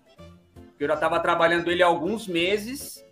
Eu 0.79 0.87
já 0.87 0.93
estava 0.93 1.19
trabalhando 1.19 1.69
ele 1.71 1.83
há 1.83 1.87
alguns 1.87 2.27
meses, 2.27 3.03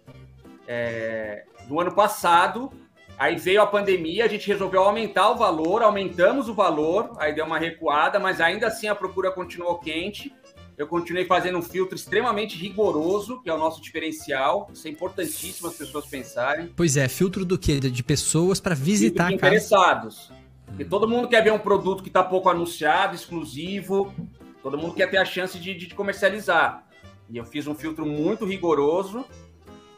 é, 0.68 1.46
do 1.68 1.80
ano 1.80 1.94
passado, 1.94 2.72
Aí 3.18 3.36
veio 3.36 3.64
a 3.64 3.66
pandemia, 3.66 4.26
a 4.26 4.28
gente 4.28 4.48
resolveu 4.48 4.84
aumentar 4.84 5.32
o 5.32 5.36
valor, 5.36 5.82
aumentamos 5.82 6.48
o 6.48 6.54
valor, 6.54 7.14
aí 7.18 7.34
deu 7.34 7.46
uma 7.46 7.58
recuada, 7.58 8.20
mas 8.20 8.40
ainda 8.40 8.68
assim 8.68 8.88
a 8.88 8.94
procura 8.94 9.32
continuou 9.32 9.80
quente. 9.80 10.32
Eu 10.78 10.86
continuei 10.86 11.26
fazendo 11.26 11.58
um 11.58 11.62
filtro 11.64 11.96
extremamente 11.96 12.56
rigoroso, 12.56 13.42
que 13.42 13.50
é 13.50 13.54
o 13.54 13.58
nosso 13.58 13.82
diferencial. 13.82 14.70
Isso 14.72 14.88
é 14.88 14.92
importantíssimo 14.92 15.68
as 15.68 15.74
pessoas 15.74 16.06
pensarem. 16.06 16.72
Pois 16.76 16.96
é, 16.96 17.08
filtro 17.08 17.44
do 17.44 17.58
quê? 17.58 17.80
De 17.80 18.04
pessoas 18.04 18.60
para 18.60 18.76
visitar 18.76 19.30
filtro 19.30 19.40
de 19.40 19.48
interessados. 19.48 20.32
Porque 20.68 20.86
todo 20.86 21.08
mundo 21.08 21.28
quer 21.28 21.44
ver 21.44 21.52
um 21.52 21.60
produto 21.60 22.04
que 22.04 22.10
está 22.10 22.24
pouco 22.24 22.50
anunciado, 22.50 23.16
exclusivo. 23.16 24.14
Todo 24.62 24.78
mundo 24.78 24.94
quer 24.94 25.10
ter 25.10 25.18
a 25.18 25.26
chance 25.26 25.58
de, 25.58 25.74
de 25.74 25.96
comercializar. 25.96 26.86
E 27.30 27.38
eu 27.38 27.46
fiz 27.46 27.68
um 27.68 27.74
filtro 27.74 28.06
muito 28.06 28.46
rigoroso 28.46 29.26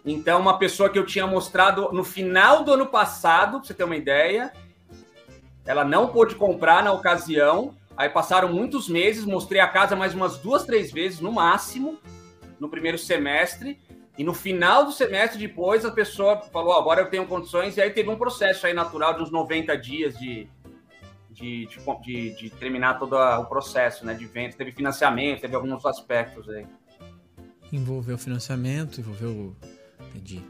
então, 0.05 0.39
uma 0.39 0.57
pessoa 0.57 0.89
que 0.89 0.97
eu 0.97 1.05
tinha 1.05 1.27
mostrado 1.27 1.89
no 1.91 2.03
final 2.03 2.63
do 2.63 2.73
ano 2.73 2.87
passado, 2.87 3.59
pra 3.59 3.67
você 3.67 3.73
ter 3.73 3.83
uma 3.83 3.95
ideia, 3.95 4.51
ela 5.65 5.83
não 5.83 6.07
pôde 6.07 6.35
comprar 6.35 6.83
na 6.83 6.91
ocasião. 6.91 7.75
Aí 7.97 8.09
passaram 8.09 8.51
muitos 8.51 8.87
meses, 8.87 9.25
mostrei 9.25 9.59
a 9.59 9.67
casa 9.67 9.95
mais 9.95 10.15
umas 10.15 10.37
duas, 10.37 10.63
três 10.63 10.91
vezes 10.91 11.19
no 11.19 11.31
máximo, 11.31 11.99
no 12.59 12.69
primeiro 12.69 12.97
semestre. 12.97 13.79
E 14.17 14.23
no 14.23 14.33
final 14.33 14.85
do 14.85 14.91
semestre 14.91 15.37
depois, 15.37 15.85
a 15.85 15.91
pessoa 15.91 16.41
falou: 16.51 16.73
oh, 16.73 16.79
agora 16.79 17.01
eu 17.01 17.09
tenho 17.09 17.27
condições. 17.27 17.75
E 17.77 17.81
aí 17.81 17.89
teve 17.89 18.09
um 18.09 18.17
processo 18.17 18.65
aí 18.65 18.73
natural 18.73 19.13
de 19.13 19.21
uns 19.21 19.31
90 19.31 19.77
dias 19.77 20.17
de, 20.17 20.49
de, 21.39 21.67
de, 22.03 22.35
de 22.35 22.49
terminar 22.49 22.99
todo 22.99 23.15
o 23.15 23.45
processo 23.45 24.05
né, 24.05 24.13
de 24.13 24.25
venda. 24.25 24.55
Teve 24.55 24.71
financiamento, 24.71 25.41
teve 25.41 25.55
alguns 25.55 25.85
aspectos 25.85 26.49
aí. 26.49 26.65
Envolveu 27.71 28.17
financiamento, 28.17 28.99
envolveu 28.99 29.55
Entendi. 30.09 30.41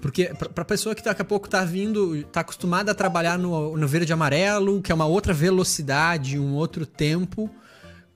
Porque 0.00 0.26
pra 0.54 0.64
pessoa 0.64 0.94
que 0.94 1.02
daqui 1.02 1.22
a 1.22 1.24
pouco 1.24 1.48
tá 1.48 1.64
vindo, 1.64 2.24
tá 2.24 2.40
acostumada 2.40 2.92
a 2.92 2.94
trabalhar 2.94 3.38
no, 3.38 3.76
no 3.76 3.88
verde 3.88 4.12
e 4.12 4.14
amarelo, 4.14 4.82
que 4.82 4.92
é 4.92 4.94
uma 4.94 5.06
outra 5.06 5.32
velocidade, 5.32 6.38
um 6.38 6.54
outro 6.54 6.84
tempo, 6.84 7.48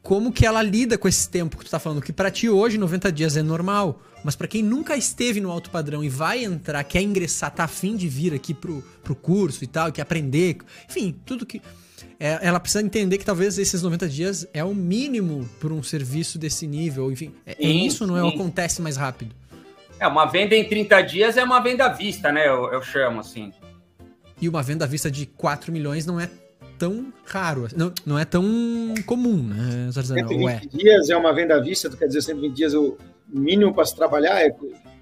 como 0.02 0.32
que 0.32 0.44
ela 0.44 0.62
lida 0.62 0.98
com 0.98 1.08
esse 1.08 1.28
tempo 1.30 1.56
que 1.56 1.64
tu 1.64 1.70
tá 1.70 1.78
falando, 1.78 2.02
que 2.02 2.12
para 2.12 2.30
ti 2.30 2.48
hoje 2.48 2.76
90 2.76 3.10
dias 3.12 3.36
é 3.36 3.42
normal, 3.42 4.02
mas 4.22 4.36
para 4.36 4.48
quem 4.48 4.62
nunca 4.62 4.96
esteve 4.96 5.40
no 5.40 5.50
alto 5.50 5.70
padrão 5.70 6.04
e 6.04 6.08
vai 6.08 6.44
entrar, 6.44 6.82
quer 6.84 7.00
ingressar, 7.00 7.54
tá 7.54 7.64
afim 7.64 7.96
de 7.96 8.08
vir 8.08 8.34
aqui 8.34 8.52
pro, 8.52 8.82
pro 9.02 9.14
curso 9.14 9.64
e 9.64 9.66
tal, 9.66 9.90
quer 9.90 10.02
aprender, 10.02 10.58
enfim, 10.88 11.16
tudo 11.24 11.46
que 11.46 11.62
é, 12.20 12.38
ela 12.42 12.58
precisa 12.58 12.84
entender 12.84 13.18
que 13.18 13.24
talvez 13.24 13.58
esses 13.58 13.82
90 13.82 14.08
dias 14.08 14.46
é 14.52 14.64
o 14.64 14.74
mínimo 14.74 15.48
para 15.60 15.72
um 15.72 15.82
serviço 15.82 16.38
desse 16.38 16.66
nível, 16.66 17.12
enfim, 17.12 17.32
é, 17.46 17.52
é 17.52 17.54
Sim, 17.56 17.86
isso, 17.86 18.06
não 18.06 18.16
é? 18.16 18.28
Acontece 18.28 18.82
mais 18.82 18.96
rápido. 18.96 19.34
É, 20.00 20.06
uma 20.06 20.26
venda 20.26 20.54
em 20.54 20.64
30 20.64 21.00
dias 21.02 21.36
é 21.36 21.44
uma 21.44 21.60
venda 21.60 21.86
à 21.86 21.88
vista, 21.88 22.30
né? 22.32 22.48
Eu, 22.48 22.72
eu 22.72 22.82
chamo 22.82 23.20
assim. 23.20 23.52
E 24.40 24.48
uma 24.48 24.62
venda 24.62 24.84
à 24.84 24.88
vista 24.88 25.10
de 25.10 25.26
4 25.26 25.72
milhões 25.72 26.06
não 26.06 26.20
é 26.20 26.28
tão 26.78 27.12
raro, 27.24 27.66
não, 27.76 27.92
não 28.06 28.16
é 28.18 28.24
tão 28.24 28.44
comum, 29.04 29.42
né, 29.42 29.90
Zarzana? 29.90 30.24
Ou 30.28 30.48
é? 30.48 30.60
120 30.60 30.76
dias 30.76 31.10
é 31.10 31.16
uma 31.16 31.34
venda 31.34 31.56
à 31.56 31.60
vista, 31.60 31.90
tu 31.90 31.96
quer 31.96 32.06
dizer 32.06 32.22
120 32.22 32.54
dias 32.54 32.74
o 32.74 32.96
mínimo 33.28 33.74
para 33.74 33.84
se 33.84 33.96
trabalhar 33.96 34.40
é 34.40 34.54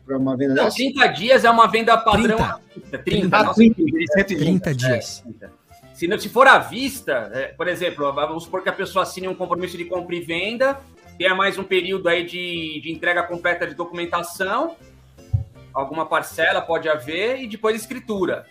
para 0.07 0.17
uma 0.17 0.37
venda 0.37 0.55
Não, 0.55 0.64
dessa? 0.64 0.77
30 0.77 1.07
dias 1.09 1.45
é 1.45 1.51
uma 1.51 1.67
venda 1.67 1.99
padrão 1.99 2.37
30. 2.39 2.45
à 2.45 2.61
vista. 2.75 2.99
30, 2.99 3.37
Ah, 3.37 3.43
nossa, 3.45 3.55
30, 3.57 3.75
120. 4.14 4.39
30 4.39 4.75
dias. 4.75 5.25
Se, 5.97 6.07
não- 6.07 6.18
se 6.18 6.28
for 6.28 6.47
à 6.47 6.59
vista, 6.59 7.30
é, 7.32 7.47
por 7.49 7.66
exemplo, 7.66 8.12
vamos 8.12 8.44
supor 8.44 8.62
que 8.62 8.68
a 8.68 8.72
pessoa 8.72 9.03
assine 9.03 9.26
um 9.28 9.34
compromisso 9.34 9.78
de 9.78 9.86
compra 9.86 10.14
e 10.14 10.20
venda, 10.20 10.78
tenha 11.16 11.34
mais 11.34 11.59
um 11.59 11.64
período 11.64 12.07
aí 12.07 12.22
de, 12.22 12.82
de 12.82 12.92
entrega 12.92 13.22
completa 13.22 13.66
de 13.66 13.74
documentação, 13.74 14.76
alguma 15.72 16.05
parcela 16.05 16.61
pode 16.61 16.86
haver, 16.86 17.40
e 17.40 17.47
depois 17.47 17.74
escritura. 17.74 18.44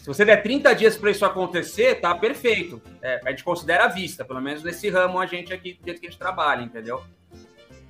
Se 0.00 0.06
você 0.06 0.24
der 0.24 0.42
30 0.42 0.74
dias 0.74 0.96
para 0.96 1.10
isso 1.10 1.26
acontecer, 1.26 1.96
tá 1.96 2.14
perfeito. 2.14 2.80
É, 3.02 3.20
a 3.22 3.30
gente 3.32 3.44
considera 3.44 3.84
à 3.84 3.88
vista, 3.88 4.24
pelo 4.24 4.40
menos 4.40 4.62
nesse 4.62 4.88
ramo 4.88 5.20
a 5.20 5.26
gente 5.26 5.52
aqui, 5.52 5.74
do 5.74 5.84
jeito 5.84 6.00
que 6.00 6.06
a 6.06 6.10
gente 6.10 6.18
trabalha, 6.18 6.62
entendeu? 6.62 7.02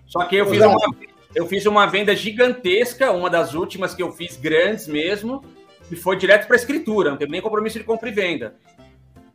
Só 0.09 0.25
que 0.25 0.35
eu 0.35 0.47
fiz, 0.47 0.61
uma, 0.61 0.97
eu 1.37 1.47
fiz 1.47 1.67
uma 1.67 1.87
venda 1.87 2.17
gigantesca, 2.17 3.13
uma 3.13 3.31
das 3.31 3.55
últimas 3.55 3.95
que 3.95 4.03
eu 4.03 4.11
fiz 4.11 4.37
grandes 4.37 4.89
mesmo, 4.89 5.45
e 5.89 5.95
foi 5.95 6.17
direto 6.17 6.49
para 6.49 6.57
escritura, 6.57 7.11
não 7.11 7.17
teve 7.17 7.31
nem 7.31 7.41
compromisso 7.41 7.79
de 7.79 7.85
compra 7.85 8.09
e 8.09 8.13
venda. 8.13 8.57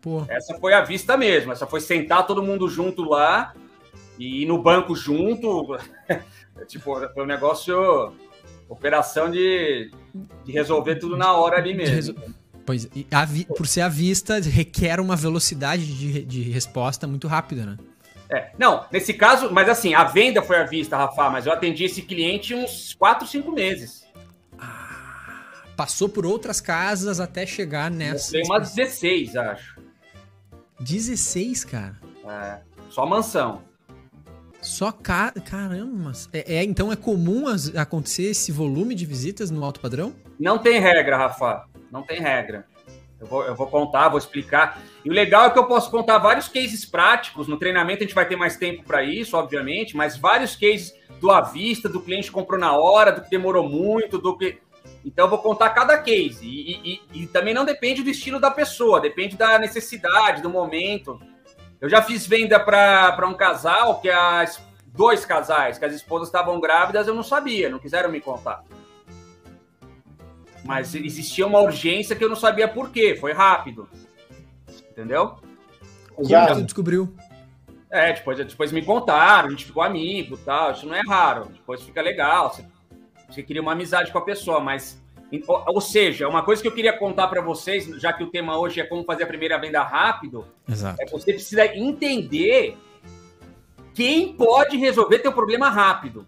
Pô, 0.03 0.23
Essa 0.27 0.53
foi 0.59 0.73
à 0.73 0.81
vista 0.81 1.15
mesmo. 1.17 1.51
Essa 1.53 1.65
foi 1.65 1.79
sentar 1.79 2.27
todo 2.27 2.43
mundo 2.43 2.67
junto 2.67 3.03
lá 3.03 3.53
e 4.19 4.43
ir 4.43 4.45
no 4.45 4.61
banco 4.61 4.95
junto. 4.95 5.77
tipo, 6.67 6.93
foi 7.13 7.23
um 7.23 7.25
negócio. 7.25 8.13
Operação 8.69 9.31
de, 9.31 9.89
de 10.43 10.51
resolver 10.51 10.95
tudo 10.95 11.15
na 11.15 11.31
hora 11.33 11.57
ali 11.57 11.73
mesmo. 11.73 12.15
pois, 12.65 12.87
a 13.11 13.23
vi- 13.25 13.45
por 13.45 13.65
ser 13.67 13.81
à 13.81 13.87
vista, 13.89 14.39
requer 14.39 14.99
uma 14.99 15.15
velocidade 15.15 15.85
de, 15.85 16.23
de 16.25 16.41
resposta 16.43 17.05
muito 17.07 17.27
rápida, 17.27 17.65
né? 17.65 17.77
É, 18.29 18.51
não, 18.57 18.85
nesse 18.91 19.13
caso, 19.13 19.51
mas 19.53 19.69
assim, 19.69 19.93
a 19.93 20.05
venda 20.05 20.41
foi 20.41 20.57
à 20.57 20.63
vista, 20.63 20.97
Rafa, 20.97 21.29
mas 21.29 21.45
eu 21.45 21.53
atendi 21.53 21.83
esse 21.83 22.01
cliente 22.01 22.55
uns 22.55 22.93
4, 22.95 23.27
5 23.27 23.51
meses. 23.51 24.03
Passou 25.75 26.07
por 26.07 26.25
outras 26.25 26.61
casas 26.61 27.19
até 27.19 27.45
chegar 27.45 27.89
nessa. 27.89 28.31
tenho 28.31 28.45
umas 28.45 28.73
16, 28.73 29.35
acho. 29.35 29.72
16, 30.79 31.65
cara. 31.65 31.99
É, 32.25 32.59
só 32.89 33.05
mansão. 33.05 33.61
Só 34.61 34.91
ca... 34.91 35.31
caramba. 35.45 36.13
É, 36.31 36.55
é, 36.57 36.63
então 36.63 36.91
é 36.91 36.95
comum 36.95 37.47
as- 37.47 37.75
acontecer 37.75 38.23
esse 38.23 38.51
volume 38.51 38.95
de 38.95 39.05
visitas 39.05 39.51
no 39.51 39.63
alto 39.63 39.79
padrão? 39.79 40.13
Não 40.39 40.57
tem 40.57 40.79
regra, 40.79 41.17
Rafa. 41.17 41.65
Não 41.91 42.01
tem 42.01 42.19
regra. 42.19 42.65
Eu 43.19 43.27
vou, 43.27 43.43
eu 43.43 43.55
vou 43.55 43.67
contar, 43.67 44.09
vou 44.09 44.17
explicar. 44.17 44.81
E 45.03 45.09
o 45.09 45.13
legal 45.13 45.45
é 45.45 45.49
que 45.49 45.57
eu 45.59 45.65
posso 45.65 45.89
contar 45.89 46.17
vários 46.17 46.47
cases 46.47 46.85
práticos. 46.85 47.47
No 47.47 47.57
treinamento 47.57 48.03
a 48.03 48.05
gente 48.05 48.15
vai 48.15 48.27
ter 48.27 48.35
mais 48.35 48.57
tempo 48.57 48.83
para 48.83 49.03
isso, 49.03 49.37
obviamente, 49.37 49.95
mas 49.95 50.17
vários 50.17 50.55
cases 50.55 50.93
do 51.21 51.31
à 51.31 51.39
vista, 51.39 51.87
do 51.87 52.01
cliente 52.01 52.31
comprou 52.31 52.59
na 52.59 52.75
hora, 52.75 53.11
do 53.13 53.21
que 53.21 53.29
demorou 53.29 53.67
muito, 53.67 54.17
do 54.17 54.37
que. 54.37 54.57
Então 55.05 55.25
eu 55.25 55.29
vou 55.29 55.39
contar 55.39 55.69
cada 55.71 55.97
case. 55.97 56.45
E, 56.45 56.93
e- 56.93 57.23
e- 57.23 57.27
também 57.27 57.53
não 57.53 57.65
depende 57.65 58.01
do 58.01 58.09
estilo 58.09 58.39
da 58.39 58.49
pessoa, 58.49 59.01
depende 59.01 59.35
da 59.35 59.59
necessidade, 59.59 60.41
do 60.41 60.49
momento. 60.49 61.19
Eu 61.81 61.89
já 61.89 62.01
fiz 62.01 62.25
venda 62.25 62.59
para 62.59 63.27
um 63.27 63.33
casal 63.33 63.99
que 63.99 64.09
as 64.09 64.61
dois 64.85 65.25
casais, 65.25 65.77
que 65.77 65.85
as 65.85 65.93
esposas 65.93 66.29
estavam 66.29 66.59
grávidas, 66.59 67.07
eu 67.07 67.13
não 67.13 67.23
sabia, 67.23 67.69
não 67.69 67.79
quiseram 67.79 68.09
me 68.09 68.21
contar. 68.21 68.63
Mas 70.63 70.95
existia 70.95 71.45
uma 71.45 71.59
urgência 71.59 72.15
que 72.15 72.23
eu 72.23 72.29
não 72.29 72.37
sabia 72.37 72.67
por 72.67 72.89
quê, 72.89 73.17
foi 73.19 73.33
rápido. 73.33 73.89
Entendeu? 74.91 75.35
Como 76.15 76.29
Já, 76.29 76.53
tu 76.53 76.61
descobriu? 76.63 77.13
É, 77.89 78.13
depois, 78.13 78.37
depois 78.37 78.71
me 78.71 78.81
contaram, 78.83 79.49
a 79.49 79.51
gente 79.51 79.65
ficou 79.65 79.83
amigo 79.83 80.37
tal. 80.37 80.71
Isso 80.71 80.87
não 80.87 80.95
é 80.95 81.01
raro. 81.01 81.45
Depois 81.51 81.81
fica 81.81 82.01
legal. 82.01 82.49
Você, 82.53 82.65
você 83.33 83.43
cria 83.43 83.61
uma 83.61 83.71
amizade 83.71 84.11
com 84.11 84.17
a 84.17 84.21
pessoa, 84.21 84.59
mas. 84.59 85.01
Ou, 85.47 85.81
seja, 85.81 86.27
uma 86.27 86.43
coisa 86.43 86.61
que 86.61 86.67
eu 86.67 86.71
queria 86.71 86.95
contar 86.95 87.27
para 87.27 87.41
vocês, 87.41 87.87
já 87.99 88.13
que 88.13 88.23
o 88.23 88.29
tema 88.29 88.55
hoje 88.55 88.79
é 88.79 88.83
como 88.83 89.03
fazer 89.03 89.23
a 89.23 89.27
primeira 89.27 89.57
venda 89.57 89.81
rápido, 89.81 90.45
Exato. 90.69 91.01
é 91.01 91.07
você 91.07 91.33
precisa 91.33 91.65
entender 91.75 92.77
quem 93.95 94.33
pode 94.33 94.77
resolver 94.77 95.19
teu 95.19 95.33
problema 95.33 95.69
rápido. 95.69 96.27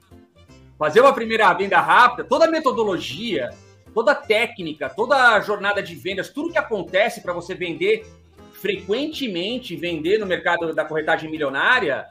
Fazer 0.80 1.02
uma 1.02 1.14
primeira 1.14 1.54
venda 1.54 1.80
rápida, 1.80 2.24
toda 2.24 2.46
a 2.46 2.52
metodologia, 2.52 3.52
toda 3.94 4.12
a 4.12 4.16
técnica, 4.16 4.90
toda 4.90 5.36
a 5.36 5.40
jornada 5.40 5.84
de 5.84 5.94
vendas, 5.94 6.30
tudo 6.30 6.52
que 6.52 6.58
acontece 6.58 7.22
para 7.22 7.32
você 7.32 7.54
vender 7.54 8.08
frequentemente, 8.54 9.76
vender 9.76 10.18
no 10.18 10.26
mercado 10.26 10.74
da 10.74 10.84
corretagem 10.84 11.30
milionária, 11.30 12.08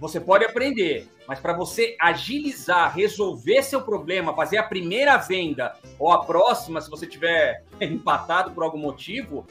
você 0.00 0.18
pode 0.18 0.44
aprender. 0.44 1.06
Mas 1.28 1.38
para 1.38 1.52
você 1.52 1.94
agilizar, 2.00 2.92
resolver 2.96 3.62
seu 3.62 3.82
problema, 3.82 4.34
fazer 4.34 4.56
a 4.56 4.62
primeira 4.62 5.18
venda 5.18 5.76
ou 5.98 6.10
a 6.10 6.24
próxima, 6.24 6.80
se 6.80 6.88
você 6.88 7.06
tiver 7.06 7.62
empatado 7.80 8.52
por 8.52 8.64
algum 8.64 8.78
motivo, 8.78 9.46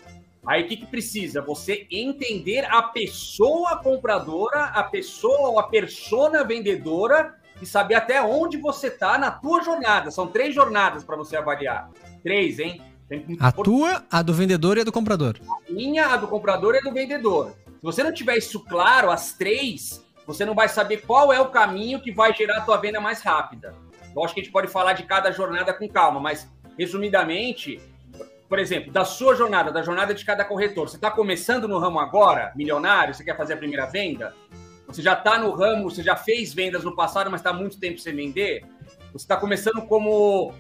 Aí 0.46 0.64
o 0.64 0.68
que, 0.68 0.78
que 0.78 0.86
precisa? 0.86 1.42
Você 1.42 1.86
entender 1.92 2.66
a 2.66 2.82
pessoa 2.82 3.76
compradora, 3.84 4.64
a 4.68 4.84
pessoa 4.84 5.50
ou 5.50 5.60
a 5.60 5.64
persona 5.64 6.46
vendedora 6.46 7.36
e 7.62 7.66
saber 7.66 7.96
até 7.96 8.22
onde 8.22 8.58
você 8.58 8.88
está 8.88 9.18
na 9.18 9.30
tua 9.30 9.62
jornada. 9.62 10.10
São 10.10 10.28
três 10.28 10.56
jornadas 10.56 11.04
para 11.04 11.18
você 11.18 11.36
avaliar. 11.36 11.92
Três, 12.24 12.58
hein? 12.58 12.82
A 13.38 13.52
tua, 13.52 14.06
a 14.10 14.22
do 14.22 14.34
vendedor 14.34 14.78
e 14.78 14.82
a 14.82 14.84
do 14.86 14.94
comprador. 14.94 15.36
minha, 15.70 16.08
a 16.08 16.18
do 16.18 16.28
comprador 16.28 16.74
e 16.76 16.78
a 16.78 16.82
do 16.82 16.94
vendedor. 16.94 17.54
Se 17.66 17.84
você 17.84 18.02
não 18.02 18.14
tiver 18.14 18.38
isso 18.38 18.60
claro, 18.62 19.12
as 19.12 19.34
três, 19.34 20.04
você 20.30 20.46
não 20.46 20.54
vai 20.54 20.70
saber 20.70 20.98
qual 20.98 21.34
é 21.34 21.42
o 21.42 21.48
caminho 21.48 22.00
que 22.00 22.12
vai 22.12 22.32
gerar 22.36 22.58
a 22.58 22.62
tua 22.62 22.78
venda 22.78 23.02
mais 23.02 23.20
rápida. 23.20 23.74
Lógico 24.16 24.36
que 24.36 24.42
a 24.42 24.44
gente 24.44 24.54
pode 24.54 24.68
falar 24.68 24.94
de 24.94 25.02
cada 25.02 25.32
jornada 25.32 25.74
com 25.74 25.90
calma, 25.90 26.20
mas 26.20 26.48
resumidamente, 26.78 27.82
por 28.48 28.60
exemplo, 28.60 28.92
da 28.92 29.04
sua 29.04 29.36
jornada, 29.36 29.72
da 29.72 29.82
jornada 29.82 30.14
de 30.14 30.24
cada 30.24 30.46
corretor, 30.46 30.88
você 30.88 30.98
está 30.98 31.10
começando 31.10 31.68
no 31.68 31.80
ramo 31.80 32.00
agora, 32.00 32.54
milionário, 32.56 33.16
você 33.16 33.24
quer 33.24 33.36
fazer 33.36 33.54
a 33.54 33.58
primeira 33.58 33.88
venda? 33.88 34.36
Você 34.86 35.02
já 35.02 35.14
está 35.14 35.40
no 35.40 35.50
ramo, 35.50 35.90
você 35.90 36.04
já 36.04 36.16
fez 36.16 36.54
vendas 36.54 36.84
no 36.84 36.96
passado, 36.96 37.32
mas 37.32 37.40
está 37.40 37.52
muito 37.52 37.80
tempo 37.80 37.98
sem 37.98 38.16
vender? 38.16 38.64
Você 39.12 39.24
está 39.24 39.36
começando 39.36 39.82
como 39.82 40.54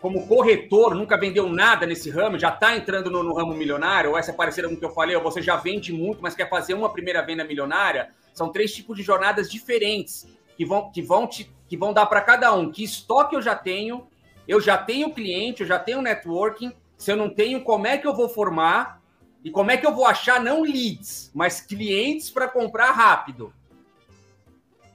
como 0.00 0.28
corretor, 0.28 0.94
nunca 0.94 1.16
vendeu 1.16 1.48
nada 1.48 1.84
nesse 1.84 2.08
ramo, 2.08 2.38
já 2.38 2.50
está 2.50 2.76
entrando 2.76 3.10
no, 3.10 3.20
no 3.24 3.34
ramo 3.34 3.52
milionário, 3.52 4.10
ou 4.10 4.16
essa 4.16 4.30
é 4.30 4.34
parecida 4.34 4.68
com 4.68 4.74
o 4.74 4.76
que 4.76 4.84
eu 4.84 4.92
falei, 4.92 5.16
ou 5.16 5.22
você 5.22 5.42
já 5.42 5.56
vende 5.56 5.92
muito, 5.92 6.22
mas 6.22 6.36
quer 6.36 6.48
fazer 6.48 6.74
uma 6.74 6.88
primeira 6.92 7.20
venda 7.20 7.42
milionária, 7.42 8.10
são 8.38 8.50
três 8.50 8.72
tipos 8.72 8.96
de 8.96 9.02
jornadas 9.02 9.50
diferentes 9.50 10.26
que 10.56 10.64
vão, 10.64 10.90
que 10.90 11.02
vão, 11.02 11.26
te, 11.26 11.52
que 11.68 11.76
vão 11.76 11.92
dar 11.92 12.06
para 12.06 12.20
cada 12.20 12.52
um. 12.54 12.70
Que 12.70 12.82
estoque 12.82 13.34
eu 13.34 13.42
já 13.42 13.54
tenho, 13.54 14.06
eu 14.46 14.60
já 14.60 14.78
tenho 14.78 15.12
cliente, 15.12 15.60
eu 15.62 15.66
já 15.66 15.78
tenho 15.78 16.00
networking, 16.00 16.72
se 16.96 17.12
eu 17.12 17.16
não 17.16 17.28
tenho, 17.28 17.62
como 17.62 17.86
é 17.86 17.98
que 17.98 18.06
eu 18.06 18.14
vou 18.14 18.28
formar 18.28 19.00
e 19.44 19.50
como 19.50 19.70
é 19.70 19.76
que 19.76 19.86
eu 19.86 19.94
vou 19.94 20.06
achar 20.06 20.42
não 20.42 20.62
leads, 20.62 21.30
mas 21.34 21.60
clientes 21.60 22.30
para 22.30 22.48
comprar 22.48 22.90
rápido. 22.90 23.52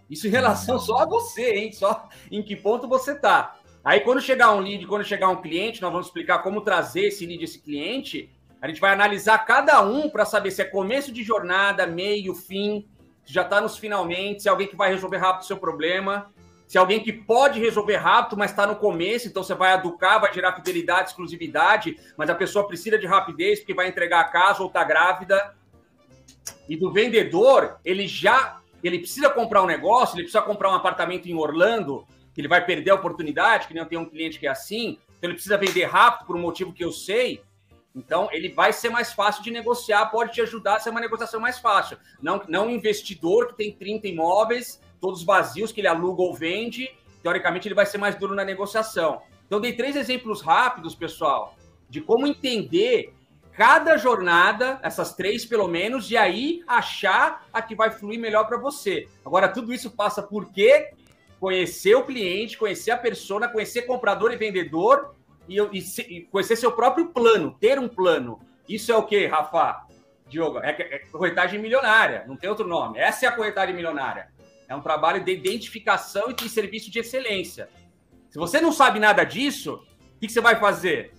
Isso 0.10 0.28
em 0.28 0.32
relação 0.32 0.78
só 0.78 0.98
a 0.98 1.06
você, 1.06 1.56
hein? 1.56 1.72
Só 1.72 2.10
em 2.30 2.44
que 2.44 2.56
ponto 2.56 2.88
você 2.88 3.16
tá. 3.16 3.58
Aí, 3.84 4.02
quando 4.02 4.22
chegar 4.22 4.54
um 4.54 4.60
lead, 4.60 4.86
quando 4.86 5.04
chegar 5.04 5.30
um 5.30 5.42
cliente, 5.42 5.82
nós 5.82 5.92
vamos 5.92 6.08
explicar 6.08 6.40
como 6.40 6.62
trazer 6.62 7.08
esse 7.08 7.26
lead, 7.26 7.44
esse 7.44 7.60
cliente. 7.60 8.30
A 8.62 8.68
gente 8.68 8.80
vai 8.80 8.94
analisar 8.94 9.38
cada 9.40 9.82
um 9.82 10.10
para 10.10 10.26
saber 10.26 10.52
se 10.52 10.62
é 10.62 10.66
começo 10.66 11.12
de 11.12 11.24
jornada, 11.24 11.86
meio, 11.86 12.34
fim, 12.34 12.88
já 13.26 13.44
está 13.44 13.62
nos 13.62 13.78
finalmente, 13.78 14.44
se 14.44 14.50
alguém 14.50 14.68
que 14.68 14.76
vai 14.76 14.90
resolver 14.90 15.18
rápido 15.18 15.44
o 15.44 15.46
seu 15.46 15.58
problema, 15.58 16.32
se 16.68 16.78
alguém 16.78 17.00
que 17.00 17.14
pode 17.14 17.60
resolver 17.60 17.98
rápido, 17.98 18.38
mas 18.38 18.52
está 18.52 18.66
no 18.66 18.76
começo, 18.76 19.28
então 19.28 19.44
você 19.44 19.54
vai 19.54 19.74
educar, 19.76 20.18
vai 20.18 20.34
gerar 20.34 20.54
fidelidade, 20.54 21.10
exclusividade, 21.10 21.98
mas 22.18 22.30
a 22.30 22.36
pessoa 22.36 22.68
precisa 22.68 22.98
de 22.98 23.06
rapidez 23.06 23.60
porque 23.60 23.74
vai 23.74 23.88
entregar 23.88 24.22
a 24.22 24.26
casa 24.26 24.62
ou 24.62 24.68
está 24.68 24.84
grávida. 24.84 25.56
E 26.68 26.76
do 26.76 26.92
vendedor, 26.92 27.78
ele 27.86 28.08
já 28.08 28.60
ele 28.84 29.00
precisa 29.00 29.30
comprar 29.30 29.64
um 29.64 29.66
negócio, 29.66 30.16
ele 30.16 30.24
precisa 30.24 30.42
comprar 30.42 30.70
um 30.70 30.76
apartamento 30.76 31.28
em 31.28 31.36
Orlando, 31.36 32.06
que 32.34 32.42
ele 32.42 32.50
vai 32.50 32.66
perder 32.66 32.92
a 32.92 32.96
oportunidade, 32.96 33.68
que 33.68 33.74
nem 33.74 33.82
eu 33.82 33.88
tenho 33.88 34.02
um 34.02 34.10
cliente 34.10 34.38
que 34.38 34.46
é 34.46 34.50
assim, 34.50 34.98
então 35.18 35.30
ele 35.30 35.36
precisa 35.36 35.58
vender 35.58 35.86
rápido 35.86 36.28
por 36.28 36.36
um 36.36 36.42
motivo 36.42 36.74
que 36.74 36.84
eu 36.84 36.92
sei. 36.92 37.42
Então, 37.96 38.28
ele 38.32 38.50
vai 38.50 38.74
ser 38.74 38.90
mais 38.90 39.14
fácil 39.14 39.44
de 39.44 39.52
negociar, 39.52 40.08
pode 40.08 40.34
te 40.34 40.42
ajudar 40.42 40.78
a 40.78 40.80
ser 40.80 40.90
uma 40.90 41.00
negociação 41.00 41.40
mais 41.40 41.60
fácil. 41.60 41.98
Não, 42.22 42.42
não 42.48 42.68
um 42.68 42.72
investidor 42.72 43.48
que 43.48 43.56
tem 43.56 43.72
30 43.72 44.08
imóveis, 44.08 44.82
todos 45.00 45.24
vazios, 45.24 45.72
que 45.72 45.82
ele 45.82 45.88
aluga 45.88 46.22
ou 46.22 46.34
vende, 46.34 46.92
teoricamente 47.22 47.68
ele 47.68 47.76
vai 47.76 47.86
ser 47.86 48.00
mais 48.00 48.16
duro 48.16 48.34
na 48.34 48.44
negociação. 48.44 49.22
Então, 49.46 49.62
dei 49.62 49.74
três 49.74 49.96
exemplos 49.96 50.42
rápidos, 50.42 50.96
pessoal, 50.96 51.56
de 51.88 52.02
como 52.02 52.26
entender 52.26 53.14
cada 53.52 53.98
jornada, 53.98 54.80
essas 54.82 55.14
três 55.14 55.46
pelo 55.46 55.68
menos, 55.68 56.10
e 56.10 56.18
aí 56.18 56.64
achar 56.68 57.46
a 57.54 57.62
que 57.62 57.76
vai 57.76 57.92
fluir 57.92 58.20
melhor 58.20 58.48
para 58.48 58.58
você. 58.58 59.08
Agora, 59.24 59.48
tudo 59.48 59.72
isso 59.72 59.92
passa 59.92 60.24
por 60.24 60.52
quê? 60.52 60.92
Conhecer 61.40 61.94
o 61.96 62.04
cliente, 62.04 62.58
conhecer 62.58 62.92
a 62.92 62.98
persona, 62.98 63.48
conhecer 63.48 63.84
comprador 63.84 64.32
e 64.32 64.38
vendedor 64.38 65.14
e, 65.48 65.58
e, 65.60 66.18
e 66.18 66.22
conhecer 66.22 66.56
seu 66.56 66.72
próprio 66.72 67.08
plano, 67.08 67.56
ter 67.60 67.80
um 67.80 67.88
plano. 67.88 68.40
Isso 68.68 68.92
é 68.92 68.96
o 68.96 69.04
que, 69.04 69.26
Rafa? 69.26 69.86
Diogo, 70.28 70.60
é, 70.60 70.72
é 70.72 71.00
corretagem 71.12 71.60
milionária, 71.60 72.24
não 72.28 72.36
tem 72.36 72.50
outro 72.50 72.68
nome. 72.68 72.98
Essa 72.98 73.26
é 73.26 73.30
a 73.30 73.32
corretagem 73.32 73.76
milionária. 73.76 74.30
É 74.68 74.76
um 74.76 74.82
trabalho 74.82 75.24
de 75.24 75.32
identificação 75.32 76.32
e 76.32 76.34
de 76.34 76.50
serviço 76.50 76.90
de 76.90 77.00
excelência. 77.00 77.70
Se 78.30 78.40
você 78.40 78.60
não 78.60 78.72
sabe 78.72 79.00
nada 79.00 79.24
disso, 79.24 79.76
o 80.16 80.20
que, 80.20 80.28
que 80.28 80.34
você 80.34 80.42
vai 80.42 80.56
fazer? 80.56 81.14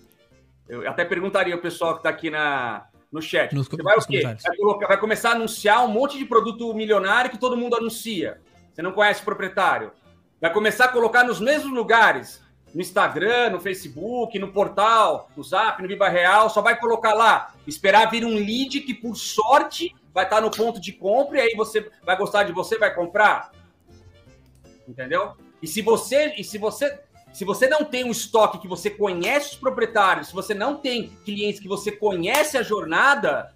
Eu 0.67 0.89
até 0.89 1.05
perguntaria 1.05 1.53
ao 1.53 1.61
pessoal 1.61 1.93
que 1.93 1.99
está 1.99 2.09
aqui 2.09 2.29
na, 2.29 2.87
no 3.11 3.21
chat. 3.21 3.53
Nos, 3.53 3.67
você 3.67 3.81
vai 3.81 3.95
o 3.95 4.01
quê? 4.01 4.21
Vai, 4.21 4.57
colocar, 4.57 4.87
vai, 4.87 4.99
começar 4.99 5.29
a 5.29 5.33
anunciar 5.33 5.85
um 5.85 5.87
monte 5.87 6.17
de 6.17 6.25
produto 6.25 6.73
milionário 6.73 7.31
que 7.31 7.37
todo 7.37 7.55
mundo 7.55 7.75
anuncia. 7.75 8.41
Você 8.73 8.81
não 8.81 8.91
conhece 8.91 9.21
o 9.21 9.25
proprietário. 9.25 9.91
Vai 10.41 10.51
começar 10.51 10.85
a 10.85 10.89
colocar 10.89 11.23
nos 11.23 11.39
mesmos 11.39 11.71
lugares. 11.71 12.43
No 12.75 12.81
Instagram, 12.81 13.51
no 13.51 13.59
Facebook, 13.61 14.37
no 14.37 14.51
portal, 14.51 15.29
no 15.33 15.41
Zap, 15.41 15.81
no 15.81 15.87
Viva 15.87 16.09
Real, 16.09 16.49
só 16.49 16.61
vai 16.61 16.77
colocar 16.77 17.13
lá, 17.13 17.53
esperar 17.65 18.11
vir 18.11 18.25
um 18.25 18.35
lead 18.35 18.81
que, 18.81 18.93
por 18.93 19.15
sorte, 19.15 19.95
vai 20.13 20.25
estar 20.25 20.41
no 20.41 20.51
ponto 20.51 20.77
de 20.77 20.91
compra 20.91 21.37
e 21.37 21.41
aí 21.41 21.55
você 21.55 21.89
vai 22.03 22.17
gostar 22.17 22.43
de 22.43 22.51
você, 22.51 22.77
vai 22.77 22.93
comprar. 22.93 23.53
Entendeu? 24.85 25.37
E 25.61 25.67
se 25.67 25.81
você, 25.81 26.35
e 26.37 26.43
se 26.43 26.57
você 26.57 26.99
se 27.31 27.45
você 27.45 27.67
não 27.67 27.83
tem 27.83 28.03
um 28.03 28.11
estoque 28.11 28.59
que 28.59 28.67
você 28.67 28.89
conhece 28.89 29.51
os 29.51 29.55
proprietários, 29.55 30.27
se 30.27 30.33
você 30.33 30.53
não 30.53 30.75
tem 30.75 31.09
clientes 31.23 31.61
que 31.61 31.67
você 31.67 31.91
conhece 31.91 32.57
a 32.57 32.63
jornada, 32.63 33.53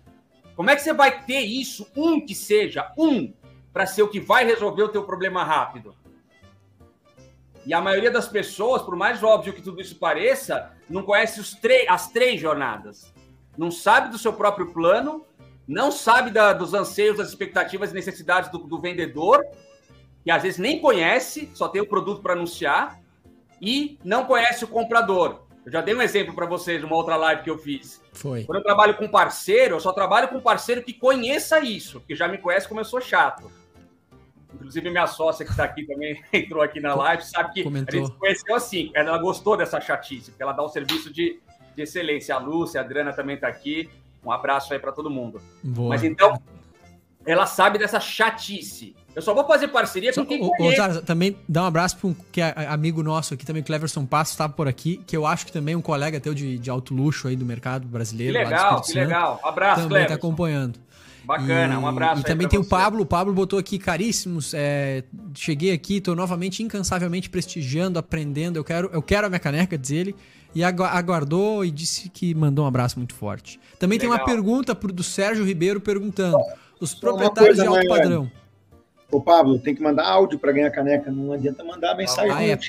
como 0.56 0.70
é 0.70 0.76
que 0.76 0.82
você 0.82 0.94
vai 0.94 1.24
ter 1.24 1.40
isso, 1.40 1.88
um 1.96 2.20
que 2.26 2.36
seja, 2.36 2.92
um, 2.98 3.34
para 3.72 3.86
ser 3.86 4.04
o 4.04 4.10
que 4.10 4.20
vai 4.20 4.46
resolver 4.46 4.84
o 4.84 4.90
teu 4.90 5.04
problema 5.04 5.44
rápido? 5.44 5.96
E 7.66 7.74
a 7.74 7.82
maioria 7.82 8.12
das 8.12 8.28
pessoas, 8.28 8.82
por 8.82 8.96
mais 8.96 9.24
óbvio 9.24 9.54
que 9.54 9.62
tudo 9.62 9.82
isso 9.82 9.96
pareça, 9.96 10.72
não 10.90 11.04
conhece 11.04 11.40
os 11.40 11.58
as 11.88 12.10
três 12.10 12.40
jornadas. 12.40 13.14
Não 13.58 13.70
sabe 13.70 14.10
do 14.10 14.18
seu 14.18 14.34
próprio 14.34 14.72
plano, 14.72 15.26
não 15.68 15.92
sabe 15.92 16.32
da, 16.32 16.54
dos 16.54 16.74
anseios, 16.74 17.18
das 17.18 17.30
expectativas 17.30 17.92
e 17.92 17.94
necessidades 17.94 18.50
do, 18.50 18.58
do 18.60 18.80
vendedor, 18.80 19.46
que 20.24 20.32
às 20.32 20.42
vezes 20.42 20.58
nem 20.58 20.80
conhece, 20.80 21.50
só 21.54 21.68
tem 21.68 21.82
o 21.82 21.88
produto 21.88 22.22
para 22.22 22.34
anunciar, 22.34 23.00
e 23.62 24.00
não 24.04 24.26
conhece 24.26 24.64
o 24.64 24.68
comprador. 24.68 25.42
Eu 25.66 25.72
já 25.72 25.82
dei 25.82 25.94
um 25.94 26.02
exemplo 26.02 26.34
para 26.34 26.46
vocês 26.46 26.82
numa 26.82 26.96
outra 26.96 27.16
live 27.16 27.44
que 27.44 27.50
eu 27.50 27.58
fiz. 27.58 28.02
Foi. 28.14 28.44
Quando 28.46 28.58
eu 28.58 28.64
trabalho 28.64 28.96
com 28.98 29.08
parceiro, 29.08 29.76
eu 29.76 29.80
só 29.80 29.92
trabalho 29.92 30.30
com 30.30 30.40
parceiro 30.40 30.82
que 30.82 30.94
conheça 30.94 31.60
isso, 31.60 32.00
que 32.02 32.16
já 32.16 32.28
me 32.28 32.38
conhece 32.38 32.68
como 32.68 32.80
eu 32.80 32.86
sou 32.86 33.02
chato. 33.02 33.52
Inclusive, 34.54 34.90
minha 34.90 35.08
sócia 35.08 35.46
que 35.46 35.52
está 35.52 35.64
aqui 35.64 35.86
também 35.86 36.22
entrou 36.34 36.62
aqui 36.62 36.80
na 36.80 36.96
live, 36.96 37.24
sabe 37.24 37.54
que 37.54 37.64
Comentou. 37.64 38.00
a 38.00 38.04
gente 38.04 38.12
se 38.12 38.20
conheceu 38.20 38.56
assim. 38.56 38.92
Ela 38.94 39.18
gostou 39.18 39.56
dessa 39.56 39.80
chatice, 39.80 40.32
porque 40.32 40.42
ela 40.42 40.54
dá 40.54 40.64
um 40.64 40.70
serviço 40.70 41.14
de, 41.14 41.40
de 41.76 41.82
excelência. 41.82 42.36
A 42.36 42.40
Lúcia, 42.40 42.82
a 42.82 42.84
Adriana 42.84 43.14
também 43.14 43.36
está 43.36 43.48
aqui. 43.48 43.90
Um 44.26 44.32
abraço 44.32 44.74
aí 44.74 44.80
para 44.80 44.92
todo 44.92 45.10
mundo. 45.10 45.42
Boa. 45.64 45.90
Mas 45.90 46.04
então, 46.04 46.42
ela 47.26 47.46
sabe 47.46 47.78
dessa 47.78 48.00
chatice. 48.00 48.96
Eu 49.16 49.22
só 49.22 49.34
vou 49.34 49.46
fazer 49.46 49.68
parceria 49.68 50.14
com 50.14 50.26
quem 50.26 50.40
conhece. 50.40 51.02
também 51.02 51.36
dá 51.48 51.64
um 51.64 51.66
abraço 51.66 51.98
para 51.98 52.10
um 52.10 52.16
que 52.32 52.42
é 52.42 52.54
amigo 52.68 53.04
nosso 53.04 53.34
aqui 53.34 53.46
também, 53.46 53.62
Cleverson 53.62 54.06
Passo, 54.06 54.32
estava 54.32 54.54
por 54.54 54.68
aqui, 54.68 54.98
que 55.06 55.18
eu 55.18 55.26
acho 55.26 55.46
que 55.46 55.52
também 55.52 55.74
é 55.74 55.78
um 55.78 55.82
colega 55.82 56.20
teu 56.20 56.34
de, 56.34 56.58
de 56.58 56.70
alto 56.70 56.94
luxo 56.94 57.28
aí 57.28 57.36
do 57.36 57.46
mercado 57.46 57.88
brasileiro. 57.88 58.34
Que 58.34 58.44
legal, 58.44 58.82
que 58.82 58.94
legal. 58.94 59.40
Abraço, 59.44 59.84
Também 59.84 60.04
está 60.04 60.16
acompanhando. 60.16 60.80
Bacana, 61.24 61.74
e, 61.74 61.78
um 61.78 61.88
abraço. 61.88 62.22
E 62.22 62.24
também 62.24 62.48
tem 62.48 62.60
você. 62.60 62.66
o 62.66 62.70
Pablo, 62.70 63.02
o 63.02 63.06
Pablo 63.06 63.34
botou 63.34 63.60
aqui, 63.60 63.78
caríssimos, 63.78 64.54
é, 64.54 65.04
cheguei 65.34 65.72
aqui, 65.72 65.98
estou 65.98 66.16
novamente 66.16 66.64
incansavelmente 66.64 67.30
prestigiando, 67.30 68.00
aprendendo, 68.00 68.58
eu 68.58 68.64
quero, 68.64 68.90
eu 68.94 69.02
quero 69.02 69.28
a 69.28 69.30
minha 69.30 69.40
caneca, 69.40 69.78
diz 69.78 69.92
ele, 69.92 70.16
e 70.56 70.64
aguardou 70.64 71.64
e 71.64 71.72
disse 71.72 72.10
que 72.10 72.34
mandou 72.34 72.66
um 72.66 72.68
abraço 72.68 72.98
muito 72.98 73.14
forte. 73.14 73.60
Também 73.78 74.00
Legal. 74.00 74.18
tem 74.18 74.22
uma 74.22 74.26
pergunta 74.26 74.74
pro, 74.74 74.92
do 74.92 75.04
Sérgio 75.04 75.46
Ribeiro 75.46 75.80
perguntando, 75.80 76.38
os 76.80 76.94
proprietários 76.94 77.58
de 77.58 77.66
alto 77.66 77.88
padrão... 77.88 78.32
Ô, 79.12 79.20
Pablo, 79.20 79.58
tem 79.58 79.74
que 79.74 79.82
mandar 79.82 80.06
áudio 80.06 80.38
para 80.38 80.52
ganhar 80.52 80.70
caneca, 80.70 81.12
não 81.12 81.34
adianta 81.34 81.64
mandar 81.64 81.96
mensagem. 81.96 82.32
Ah, 82.32 82.46
é. 82.46 82.60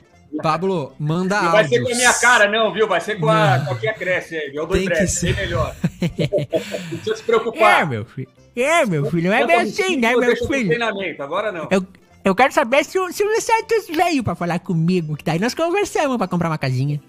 Pablo, 0.42 0.94
manda 0.98 1.36
áudio. 1.36 1.44
Não 1.44 1.53
vai 1.53 1.68
ser 1.68 1.82
com 1.82 1.92
a 1.92 1.96
minha 1.96 2.14
cara, 2.14 2.48
não, 2.48 2.72
viu? 2.72 2.88
Vai 2.88 3.01
ser 3.01 3.18
com 3.18 3.28
a 3.28 3.61
qualquer 3.61 3.94
cresce 3.94 4.36
aí, 4.36 4.51
viu? 4.51 4.66
Tem 4.66 4.88
que 4.88 5.07
ser 5.07 5.34
melhor. 5.34 5.74
não 6.01 6.98
precisa 6.98 7.16
se 7.16 7.22
preocupar. 7.22 7.82
É, 7.82 7.84
meu 7.84 8.05
filho. 8.05 8.28
É, 8.55 8.84
meu 8.84 9.11
filho, 9.11 9.30
não 9.30 9.36
é 9.36 9.46
bem 9.46 9.57
assim, 9.57 9.96
né, 9.96 10.14
meu 10.14 10.36
filho? 10.36 10.68
Treinamento, 10.68 11.22
agora 11.22 11.53
não. 11.53 11.68
Eu, 11.70 11.86
eu 12.24 12.34
quero 12.34 12.53
saber 12.53 12.84
se 12.84 12.98
o, 12.98 13.12
se 13.12 13.24
o 13.24 13.40
Santos 13.40 13.86
veio 13.94 14.22
pra 14.22 14.34
falar 14.34 14.59
comigo, 14.59 15.16
que 15.16 15.24
daí 15.24 15.38
nós 15.38 15.55
conversamos 15.55 16.16
pra 16.16 16.28
comprar 16.28 16.48
uma 16.48 16.59
casinha. 16.59 17.01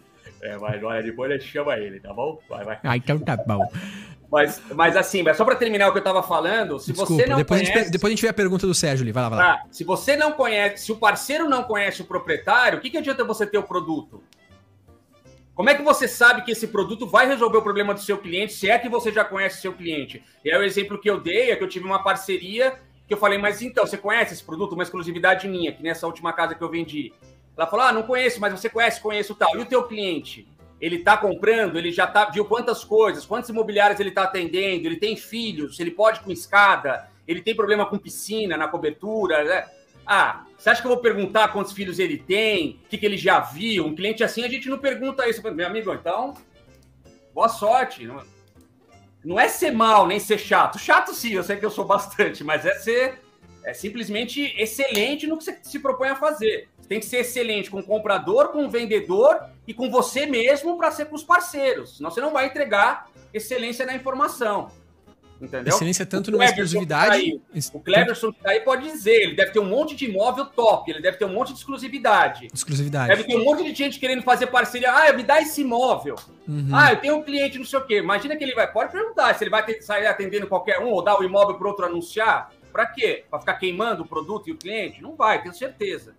É, 0.41 0.57
mas 0.57 0.83
olha, 0.83 1.03
depois 1.03 1.31
a 1.31 1.35
gente 1.35 1.47
chama 1.47 1.77
ele, 1.77 1.99
tá 1.99 2.13
bom? 2.13 2.39
Vai, 2.49 2.63
vai. 2.63 2.79
Ah, 2.83 2.97
então 2.97 3.19
tá 3.19 3.37
bom. 3.37 3.63
Mas, 4.31 4.61
mas 4.73 4.95
assim, 4.95 5.21
mas 5.23 5.35
só 5.35 5.43
para 5.43 5.55
terminar 5.55 5.89
o 5.89 5.91
que 5.91 5.97
eu 5.97 6.01
estava 6.01 6.23
falando, 6.23 6.79
se 6.79 6.93
Desculpa, 6.93 7.13
você 7.13 7.27
não 7.27 7.37
depois 7.37 7.59
conhece... 7.59 7.77
A 7.77 7.83
gente, 7.83 7.91
depois 7.91 8.11
a 8.11 8.15
gente 8.15 8.21
vê 8.21 8.29
a 8.29 8.33
pergunta 8.33 8.65
do 8.65 8.73
Sérgio 8.73 9.03
ali, 9.03 9.11
vai 9.11 9.23
lá, 9.23 9.29
vai 9.29 9.39
lá. 9.39 9.51
Ah, 9.51 9.61
se 9.69 9.83
você 9.83 10.15
não 10.15 10.31
conhece, 10.31 10.85
se 10.85 10.91
o 10.91 10.95
parceiro 10.95 11.49
não 11.49 11.63
conhece 11.63 12.01
o 12.01 12.05
proprietário, 12.05 12.79
o 12.79 12.81
que, 12.81 12.89
que 12.89 12.97
adianta 12.97 13.25
você 13.25 13.45
ter 13.45 13.57
o 13.57 13.63
produto? 13.63 14.23
Como 15.61 15.69
é 15.69 15.75
que 15.75 15.83
você 15.83 16.07
sabe 16.07 16.41
que 16.41 16.49
esse 16.49 16.69
produto 16.69 17.05
vai 17.05 17.27
resolver 17.27 17.59
o 17.59 17.61
problema 17.61 17.93
do 17.93 17.99
seu 17.99 18.17
cliente, 18.17 18.51
se 18.51 18.67
é 18.67 18.79
que 18.79 18.89
você 18.89 19.11
já 19.11 19.23
conhece 19.23 19.61
seu 19.61 19.71
cliente? 19.71 20.23
E 20.43 20.49
é 20.49 20.57
o 20.57 20.63
exemplo 20.63 20.97
que 20.97 21.07
eu 21.07 21.19
dei, 21.19 21.51
é 21.51 21.55
que 21.55 21.63
eu 21.63 21.67
tive 21.67 21.85
uma 21.85 22.03
parceria 22.03 22.79
que 23.07 23.13
eu 23.13 23.17
falei, 23.19 23.37
mas 23.37 23.61
então, 23.61 23.85
você 23.85 23.95
conhece 23.95 24.33
esse 24.33 24.43
produto? 24.43 24.73
Uma 24.73 24.81
exclusividade 24.81 25.47
minha, 25.47 25.71
que 25.71 25.83
nessa 25.83 26.07
última 26.07 26.33
casa 26.33 26.55
que 26.55 26.63
eu 26.63 26.67
vendi. 26.67 27.13
Ela 27.55 27.67
falou, 27.67 27.85
ah, 27.85 27.91
não 27.91 28.01
conheço, 28.01 28.41
mas 28.41 28.51
você 28.51 28.69
conhece, 28.69 28.99
conheço 28.99 29.35
tal. 29.35 29.55
E 29.55 29.59
o 29.59 29.65
teu 29.65 29.83
cliente? 29.83 30.47
Ele 30.81 30.95
está 30.95 31.15
comprando, 31.15 31.77
ele 31.77 31.91
já 31.91 32.07
tá, 32.07 32.25
viu 32.25 32.43
quantas 32.43 32.83
coisas, 32.83 33.23
quantos 33.23 33.51
imobiliários 33.51 33.99
ele 33.99 34.09
está 34.09 34.23
atendendo, 34.23 34.87
ele 34.87 34.97
tem 34.97 35.15
filhos, 35.15 35.79
ele 35.79 35.91
pode 35.91 36.21
com 36.21 36.31
escada, 36.31 37.07
ele 37.27 37.39
tem 37.39 37.55
problema 37.55 37.85
com 37.85 37.99
piscina 37.99 38.57
na 38.57 38.67
cobertura, 38.67 39.43
né? 39.43 39.65
Ah, 40.07 40.43
você 40.61 40.69
acha 40.69 40.79
que 40.79 40.85
eu 40.87 40.91
vou 40.91 41.01
perguntar 41.01 41.47
quantos 41.47 41.73
filhos 41.73 41.97
ele 41.97 42.19
tem? 42.19 42.79
O 42.85 42.87
que, 42.87 42.95
que 42.95 43.03
ele 43.03 43.17
já 43.17 43.39
viu? 43.39 43.83
Um 43.83 43.95
cliente 43.95 44.23
assim, 44.23 44.43
a 44.43 44.47
gente 44.47 44.69
não 44.69 44.77
pergunta 44.77 45.27
isso. 45.27 45.41
Meu 45.51 45.65
amigo, 45.65 45.91
então, 45.91 46.35
boa 47.33 47.49
sorte. 47.49 48.07
Não, 49.25 49.39
é 49.39 49.47
ser 49.47 49.71
mal, 49.71 50.05
nem 50.05 50.19
ser 50.19 50.37
chato. 50.37 50.77
Chato 50.77 51.15
sim, 51.15 51.31
eu 51.31 51.43
sei 51.43 51.57
que 51.57 51.65
eu 51.65 51.71
sou 51.71 51.83
bastante, 51.83 52.43
mas 52.43 52.63
é 52.63 52.75
ser 52.75 53.19
é 53.63 53.73
simplesmente 53.73 54.53
excelente 54.55 55.25
no 55.25 55.35
que 55.35 55.45
você 55.45 55.57
se 55.63 55.79
propõe 55.79 56.09
a 56.09 56.15
fazer. 56.15 56.69
Você 56.79 56.87
tem 56.87 56.99
que 56.99 57.07
ser 57.07 57.21
excelente 57.21 57.71
com 57.71 57.79
o 57.79 57.83
comprador, 57.83 58.49
com 58.49 58.63
o 58.63 58.69
vendedor 58.69 59.43
e 59.67 59.73
com 59.73 59.89
você 59.89 60.27
mesmo 60.27 60.77
para 60.77 60.91
ser 60.91 61.05
com 61.05 61.15
os 61.15 61.23
parceiros. 61.23 61.97
Senão 61.97 62.11
você 62.11 62.21
não 62.21 62.33
vai 62.33 62.45
entregar 62.45 63.09
excelência 63.33 63.83
na 63.83 63.95
informação. 63.95 64.69
Entendeu? 65.41 65.73
Excelência 65.73 66.05
tanto 66.05 66.29
numa 66.29 66.45
exclusividade. 66.45 67.39
Tá 67.39 67.59
o 67.73 67.79
Cleverson 67.79 68.31
que 68.31 68.39
tá 68.39 68.51
aí 68.51 68.59
pode 68.59 68.83
dizer, 68.83 69.23
ele 69.23 69.35
deve 69.35 69.51
ter 69.51 69.59
um 69.59 69.65
monte 69.65 69.95
de 69.95 70.05
imóvel 70.05 70.45
top, 70.45 70.91
ele 70.91 71.01
deve 71.01 71.17
ter 71.17 71.25
um 71.25 71.33
monte 71.33 71.51
de 71.51 71.57
exclusividade. 71.57 72.47
Exclusividade. 72.53 73.07
Deve 73.07 73.23
ter 73.23 73.35
um 73.35 73.43
monte 73.43 73.63
de 73.63 73.73
gente 73.73 73.99
querendo 73.99 74.21
fazer 74.21 74.47
parceria. 74.47 74.91
Ah, 74.91 75.11
me 75.13 75.23
dá 75.23 75.41
esse 75.41 75.61
imóvel. 75.61 76.15
Uhum. 76.47 76.69
Ah, 76.71 76.93
eu 76.93 76.97
tenho 76.97 77.15
um 77.17 77.23
cliente, 77.23 77.57
não 77.57 77.65
sei 77.65 77.79
o 77.79 77.85
quê. 77.85 77.97
Imagina 77.97 78.35
que 78.35 78.43
ele 78.43 78.53
vai. 78.53 78.71
Pode 78.71 78.91
perguntar 78.91 79.33
se 79.33 79.43
ele 79.43 79.49
vai 79.49 79.65
ter, 79.65 79.81
sair 79.81 80.05
atendendo 80.05 80.45
qualquer 80.45 80.79
um 80.79 80.89
ou 80.89 81.03
dar 81.03 81.19
o 81.19 81.23
imóvel 81.23 81.55
para 81.55 81.67
outro 81.67 81.85
anunciar. 81.85 82.51
Para 82.71 82.85
quê? 82.85 83.25
Para 83.29 83.39
ficar 83.39 83.55
queimando 83.55 84.03
o 84.03 84.07
produto 84.07 84.47
e 84.47 84.51
o 84.51 84.57
cliente? 84.57 85.01
Não 85.01 85.15
vai, 85.15 85.41
tenho 85.41 85.53
certeza. 85.55 86.13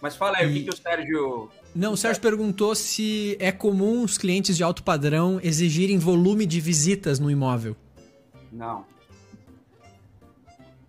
Mas 0.00 0.16
fala 0.16 0.38
aí, 0.38 0.46
e... 0.46 0.50
o 0.50 0.54
que, 0.54 0.62
que 0.64 0.70
o 0.70 0.76
Sérgio. 0.76 1.50
Não, 1.74 1.92
o 1.92 1.96
Sérgio 1.96 2.22
perguntou 2.22 2.74
se 2.74 3.36
é 3.38 3.52
comum 3.52 4.02
os 4.02 4.16
clientes 4.16 4.56
de 4.56 4.62
alto 4.62 4.82
padrão 4.82 5.38
exigirem 5.42 5.98
volume 5.98 6.46
de 6.46 6.58
visitas 6.58 7.20
no 7.20 7.30
imóvel. 7.30 7.76
Não. 8.50 8.84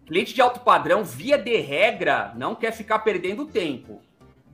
Cliente 0.06 0.34
de 0.34 0.42
alto 0.42 0.60
padrão, 0.60 1.04
via 1.04 1.38
de 1.38 1.56
regra, 1.58 2.34
não 2.36 2.56
quer 2.56 2.72
ficar 2.72 3.00
perdendo 3.00 3.46
tempo. 3.46 4.02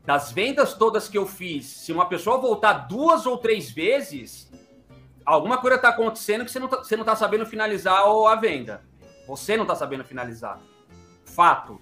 Das 0.06 0.32
vendas 0.32 0.74
todas 0.74 1.10
que 1.10 1.18
eu 1.18 1.26
fiz, 1.26 1.66
se 1.66 1.92
uma 1.92 2.06
pessoa 2.06 2.38
voltar 2.38 2.88
duas 2.88 3.26
ou 3.26 3.38
três 3.38 3.72
vezes, 3.72 4.52
alguma 5.26 5.58
coisa 5.58 5.78
está 5.78 5.90
acontecendo 5.90 6.46
que 6.46 6.52
você 6.52 6.60
não 6.60 6.68
está 6.68 7.04
tá 7.04 7.16
sabendo 7.16 7.46
finalizar 7.46 8.02
a 8.04 8.36
venda. 8.36 8.84
Você 9.28 9.58
não 9.58 9.64
está 9.64 9.76
sabendo 9.76 10.04
finalizar. 10.04 10.60
Fato. 11.26 11.82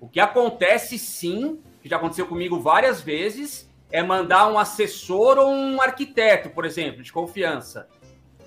O 0.00 0.08
que 0.08 0.20
acontece 0.20 0.98
sim, 0.98 1.62
que 1.80 1.88
já 1.88 1.96
aconteceu 1.96 2.26
comigo 2.26 2.60
várias 2.60 3.00
vezes, 3.00 3.70
é 3.90 4.02
mandar 4.02 4.48
um 4.48 4.58
assessor 4.58 5.38
ou 5.38 5.50
um 5.50 5.80
arquiteto, 5.80 6.50
por 6.50 6.64
exemplo, 6.64 7.02
de 7.02 7.12
confiança 7.12 7.88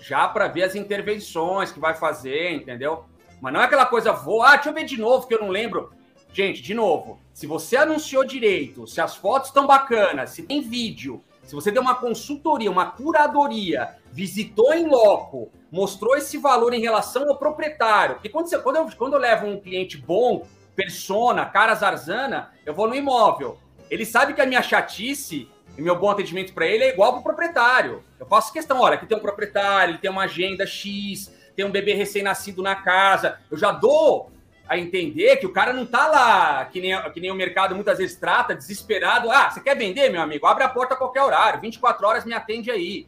já 0.01 0.27
para 0.27 0.47
ver 0.47 0.63
as 0.63 0.75
intervenções 0.75 1.71
que 1.71 1.79
vai 1.79 1.93
fazer, 1.93 2.51
entendeu? 2.51 3.05
Mas 3.39 3.53
não 3.53 3.61
é 3.61 3.65
aquela 3.65 3.85
coisa, 3.85 4.11
vou, 4.11 4.43
ah, 4.43 4.55
deixa 4.55 4.69
eu 4.69 4.73
ver 4.73 4.83
de 4.83 4.99
novo, 4.99 5.27
que 5.27 5.33
eu 5.33 5.39
não 5.39 5.49
lembro. 5.49 5.91
Gente, 6.33 6.61
de 6.61 6.73
novo, 6.73 7.19
se 7.33 7.45
você 7.45 7.77
anunciou 7.77 8.25
direito, 8.25 8.87
se 8.87 9.01
as 9.01 9.15
fotos 9.15 9.49
estão 9.49 9.67
bacanas, 9.67 10.31
se 10.31 10.43
tem 10.43 10.61
vídeo, 10.61 11.21
se 11.43 11.53
você 11.53 11.71
deu 11.71 11.81
uma 11.81 11.95
consultoria, 11.95 12.71
uma 12.71 12.91
curadoria, 12.91 13.95
visitou 14.11 14.73
em 14.73 14.87
loco, 14.87 15.51
mostrou 15.71 16.15
esse 16.15 16.37
valor 16.37 16.73
em 16.73 16.81
relação 16.81 17.27
ao 17.27 17.37
proprietário. 17.37 18.15
Porque 18.15 18.29
quando, 18.29 18.47
você, 18.47 18.57
quando, 18.59 18.77
eu, 18.77 18.89
quando 18.97 19.13
eu 19.13 19.19
levo 19.19 19.47
um 19.47 19.59
cliente 19.59 19.97
bom, 19.97 20.47
persona, 20.75 21.45
cara 21.45 21.75
zarzana, 21.75 22.51
eu 22.65 22.73
vou 22.73 22.87
no 22.87 22.95
imóvel. 22.95 23.57
Ele 23.89 24.05
sabe 24.05 24.33
que 24.33 24.41
a 24.41 24.45
minha 24.45 24.61
chatice 24.61 25.49
e 25.77 25.81
meu 25.81 25.97
bom 25.97 26.09
atendimento 26.09 26.53
para 26.53 26.65
ele 26.65 26.83
é 26.83 26.89
igual 26.89 27.11
para 27.13 27.21
o 27.21 27.23
proprietário. 27.23 28.03
Eu 28.19 28.25
faço 28.25 28.53
questão, 28.53 28.79
olha, 28.79 28.95
aqui 28.95 29.05
tem 29.05 29.17
um 29.17 29.21
proprietário, 29.21 29.93
ele 29.93 29.97
tem 29.97 30.11
uma 30.11 30.23
agenda 30.23 30.65
X, 30.65 31.31
tem 31.55 31.65
um 31.65 31.71
bebê 31.71 31.93
recém-nascido 31.93 32.61
na 32.61 32.75
casa. 32.75 33.39
Eu 33.49 33.57
já 33.57 33.71
dou 33.71 34.31
a 34.67 34.77
entender 34.77 35.37
que 35.37 35.45
o 35.45 35.51
cara 35.51 35.73
não 35.73 35.85
tá 35.85 36.07
lá, 36.07 36.65
que 36.65 36.79
nem, 36.79 37.11
que 37.11 37.19
nem 37.19 37.31
o 37.31 37.35
mercado 37.35 37.75
muitas 37.75 37.97
vezes 37.97 38.15
trata, 38.15 38.55
desesperado. 38.55 39.29
Ah, 39.29 39.49
você 39.49 39.59
quer 39.59 39.75
vender, 39.75 40.09
meu 40.09 40.21
amigo? 40.21 40.45
Abre 40.47 40.63
a 40.63 40.69
porta 40.69 40.93
a 40.93 40.97
qualquer 40.97 41.21
horário, 41.21 41.59
24 41.59 42.07
horas 42.07 42.25
me 42.25 42.33
atende 42.33 42.71
aí. 42.71 43.05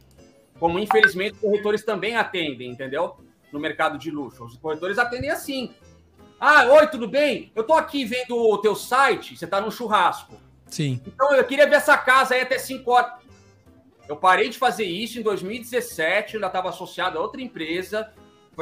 Como 0.58 0.78
infelizmente 0.78 1.34
os 1.34 1.40
corretores 1.40 1.84
também 1.84 2.16
atendem, 2.16 2.70
entendeu? 2.70 3.16
No 3.52 3.58
mercado 3.58 3.98
de 3.98 4.10
luxo. 4.10 4.44
Os 4.44 4.56
corretores 4.56 4.98
atendem 4.98 5.30
assim. 5.30 5.74
Ah, 6.38 6.66
oi, 6.66 6.86
tudo 6.88 7.08
bem? 7.08 7.50
Eu 7.54 7.64
tô 7.64 7.72
aqui 7.72 8.04
vendo 8.04 8.36
o 8.36 8.58
teu 8.58 8.74
site, 8.76 9.36
você 9.36 9.46
tá 9.46 9.60
num 9.60 9.70
churrasco. 9.70 10.36
Sim. 10.68 11.00
Então 11.06 11.34
eu 11.34 11.44
queria 11.44 11.68
ver 11.68 11.76
essa 11.76 11.96
casa 11.96 12.34
aí 12.34 12.40
até 12.40 12.58
5 12.58 12.90
horas. 12.90 13.12
Eu 14.08 14.16
parei 14.16 14.48
de 14.48 14.58
fazer 14.58 14.84
isso 14.84 15.18
em 15.18 15.22
2017, 15.22 16.34
eu 16.34 16.38
ainda 16.38 16.48
estava 16.48 16.68
associado 16.68 17.18
a 17.18 17.22
outra 17.22 17.40
empresa. 17.40 18.12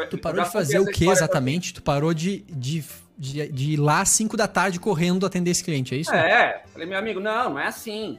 Tu 0.09 0.19
parou 0.19 0.45
de 0.45 0.51
fazer 0.51 0.79
o 0.79 0.87
que 0.87 1.07
exatamente? 1.09 1.75
Tu 1.75 1.83
parou 1.83 2.15
de, 2.15 2.45
de, 2.49 2.85
de, 3.19 3.49
de 3.49 3.73
ir 3.73 3.77
lá 3.77 4.01
às 4.01 4.09
5 4.11 4.37
da 4.37 4.49
tarde 4.49 4.79
correndo 4.81 5.27
atender 5.27 5.51
esse 5.51 5.65
cliente, 5.65 5.95
é 5.95 5.99
isso? 5.99 6.13
É, 6.13 6.63
falei, 6.73 6.87
meu 6.87 6.99
amigo, 6.99 7.21
não, 7.21 7.51
não 7.51 7.59
é 7.59 7.67
assim. 7.67 8.19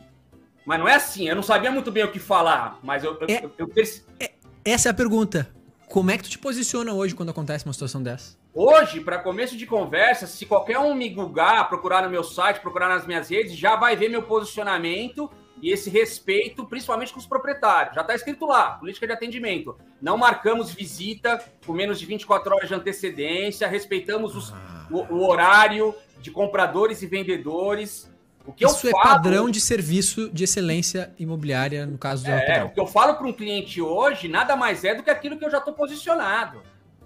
Mas 0.65 0.79
não 0.79 0.87
é 0.87 0.95
assim, 0.95 1.27
eu 1.27 1.35
não 1.35 1.43
sabia 1.43 1.71
muito 1.71 1.91
bem 1.91 2.03
o 2.03 2.11
que 2.11 2.19
falar, 2.19 2.79
mas 2.81 3.03
eu, 3.03 3.17
é, 3.27 3.43
eu, 3.43 3.51
eu, 3.57 3.71
eu 3.75 3.83
é, 4.19 4.31
Essa 4.63 4.89
é 4.89 4.91
a 4.91 4.93
pergunta. 4.93 5.49
Como 5.93 6.09
é 6.09 6.17
que 6.17 6.23
tu 6.23 6.29
te 6.31 6.39
posiciona 6.39 6.91
hoje 6.91 7.13
quando 7.13 7.29
acontece 7.29 7.65
uma 7.65 7.71
situação 7.71 8.01
dessa? 8.01 8.35
Hoje, 8.51 8.99
para 8.99 9.19
começo 9.19 9.55
de 9.55 9.67
conversa, 9.67 10.25
se 10.25 10.43
qualquer 10.43 10.79
um 10.79 10.95
me 10.95 11.07
googar, 11.07 11.69
procurar 11.69 12.01
no 12.01 12.09
meu 12.09 12.23
site, 12.23 12.61
procurar 12.61 12.89
nas 12.89 13.05
minhas 13.05 13.29
redes, 13.29 13.55
já 13.55 13.75
vai 13.75 13.95
ver 13.95 14.09
meu 14.09 14.23
posicionamento 14.23 15.29
e 15.61 15.69
esse 15.69 15.91
respeito, 15.91 16.65
principalmente 16.65 17.13
com 17.13 17.19
os 17.19 17.27
proprietários. 17.27 17.93
Já 17.93 18.01
está 18.01 18.15
escrito 18.15 18.47
lá, 18.47 18.71
política 18.71 19.05
de 19.05 19.13
atendimento. 19.13 19.77
Não 20.01 20.17
marcamos 20.17 20.73
visita 20.73 21.39
com 21.63 21.73
menos 21.73 21.99
de 21.99 22.07
24 22.07 22.55
horas 22.55 22.67
de 22.67 22.73
antecedência, 22.73 23.67
respeitamos 23.67 24.35
os, 24.35 24.51
ah. 24.51 24.87
o, 24.89 25.13
o, 25.13 25.29
horário 25.29 25.93
de 26.19 26.31
compradores 26.31 27.03
e 27.03 27.05
vendedores. 27.05 28.11
O 28.45 28.51
que 28.51 28.65
Isso 28.65 28.87
é 28.87 28.91
falo, 28.91 29.03
padrão 29.03 29.49
de 29.49 29.61
serviço 29.61 30.29
de 30.29 30.43
excelência 30.43 31.13
imobiliária, 31.17 31.85
no 31.85 31.97
caso 31.97 32.25
do 32.25 32.31
é, 32.31 32.63
O 32.63 32.69
que 32.69 32.79
eu 32.79 32.87
falo 32.87 33.15
para 33.15 33.25
um 33.25 33.31
cliente 33.31 33.81
hoje 33.81 34.27
nada 34.27 34.55
mais 34.55 34.83
é 34.83 34.93
do 34.93 35.01
que 35.01 35.09
aquilo 35.09 35.37
que 35.37 35.45
eu 35.45 35.49
já 35.49 35.59
estou 35.59 35.73
posicionado. 35.73 36.61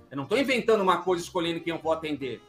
Eu 0.09 0.17
não 0.17 0.23
estou 0.23 0.37
inventando 0.37 0.81
uma 0.81 0.97
coisa 1.03 1.23
escolhendo 1.23 1.59
quem 1.59 1.73
eu 1.73 1.79
vou 1.79 1.91
atender. 1.91 2.41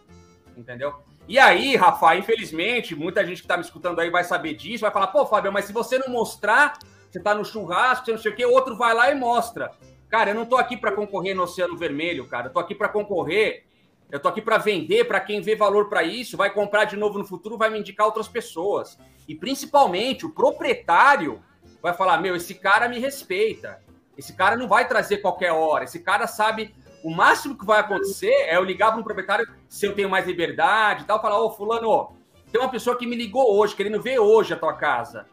Entendeu? 0.56 0.94
E 1.28 1.38
aí, 1.38 1.76
Rafa, 1.76 2.16
infelizmente, 2.16 2.94
muita 2.94 3.24
gente 3.26 3.38
que 3.38 3.44
está 3.44 3.56
me 3.56 3.62
escutando 3.62 4.00
aí 4.00 4.08
vai 4.08 4.24
saber 4.24 4.54
disso, 4.54 4.80
vai 4.80 4.90
falar, 4.90 5.08
pô, 5.08 5.26
Fábio, 5.26 5.52
mas 5.52 5.66
se 5.66 5.72
você 5.72 5.98
não 5.98 6.08
mostrar, 6.08 6.78
você 7.10 7.18
está 7.18 7.34
no 7.34 7.44
churrasco, 7.44 8.06
você 8.06 8.12
não 8.12 8.18
sei 8.18 8.32
o 8.32 8.34
quê, 8.34 8.46
outro 8.46 8.74
vai 8.76 8.94
lá 8.94 9.10
e 9.10 9.14
mostra. 9.14 9.70
Cara, 10.08 10.30
eu 10.30 10.34
não 10.34 10.44
estou 10.44 10.58
aqui 10.58 10.74
para 10.74 10.92
concorrer 10.92 11.36
no 11.36 11.42
Oceano 11.42 11.76
Vermelho, 11.76 12.26
cara. 12.26 12.46
Eu 12.46 12.48
estou 12.48 12.62
aqui 12.62 12.74
para 12.74 12.88
concorrer, 12.88 13.66
eu 14.10 14.16
estou 14.16 14.30
aqui 14.30 14.40
para 14.40 14.58
vender, 14.58 15.04
para 15.04 15.20
quem 15.20 15.40
vê 15.40 15.54
valor 15.54 15.88
para 15.88 16.02
isso, 16.02 16.36
vai 16.36 16.50
comprar 16.50 16.84
de 16.84 16.96
novo 16.96 17.18
no 17.18 17.26
futuro, 17.26 17.58
vai 17.58 17.68
me 17.68 17.78
indicar 17.78 18.06
outras 18.06 18.28
pessoas. 18.28 18.98
E 19.26 19.34
principalmente, 19.34 20.24
o 20.24 20.30
proprietário 20.30 21.42
vai 21.82 21.92
falar: 21.92 22.18
meu, 22.18 22.34
esse 22.34 22.54
cara 22.54 22.88
me 22.88 22.98
respeita. 22.98 23.80
Esse 24.16 24.34
cara 24.34 24.56
não 24.56 24.66
vai 24.66 24.88
trazer 24.88 25.18
qualquer 25.18 25.52
hora. 25.52 25.84
Esse 25.84 26.00
cara 26.00 26.26
sabe 26.26 26.74
o 27.04 27.10
máximo 27.10 27.56
que 27.56 27.64
vai 27.64 27.80
acontecer 27.80 28.32
é 28.32 28.56
eu 28.56 28.64
ligar 28.64 28.90
para 28.90 29.00
um 29.00 29.04
proprietário 29.04 29.48
se 29.68 29.86
eu 29.86 29.94
tenho 29.94 30.10
mais 30.10 30.26
liberdade 30.26 31.02
e 31.02 31.06
tal, 31.06 31.22
falar, 31.22 31.40
ô, 31.40 31.50
fulano, 31.50 32.16
tem 32.50 32.60
uma 32.60 32.70
pessoa 32.70 32.96
que 32.96 33.06
me 33.06 33.14
ligou 33.14 33.56
hoje, 33.56 33.76
querendo 33.76 34.00
ver 34.00 34.18
hoje 34.18 34.52
a 34.52 34.56
tua 34.56 34.72
casa. 34.72 35.26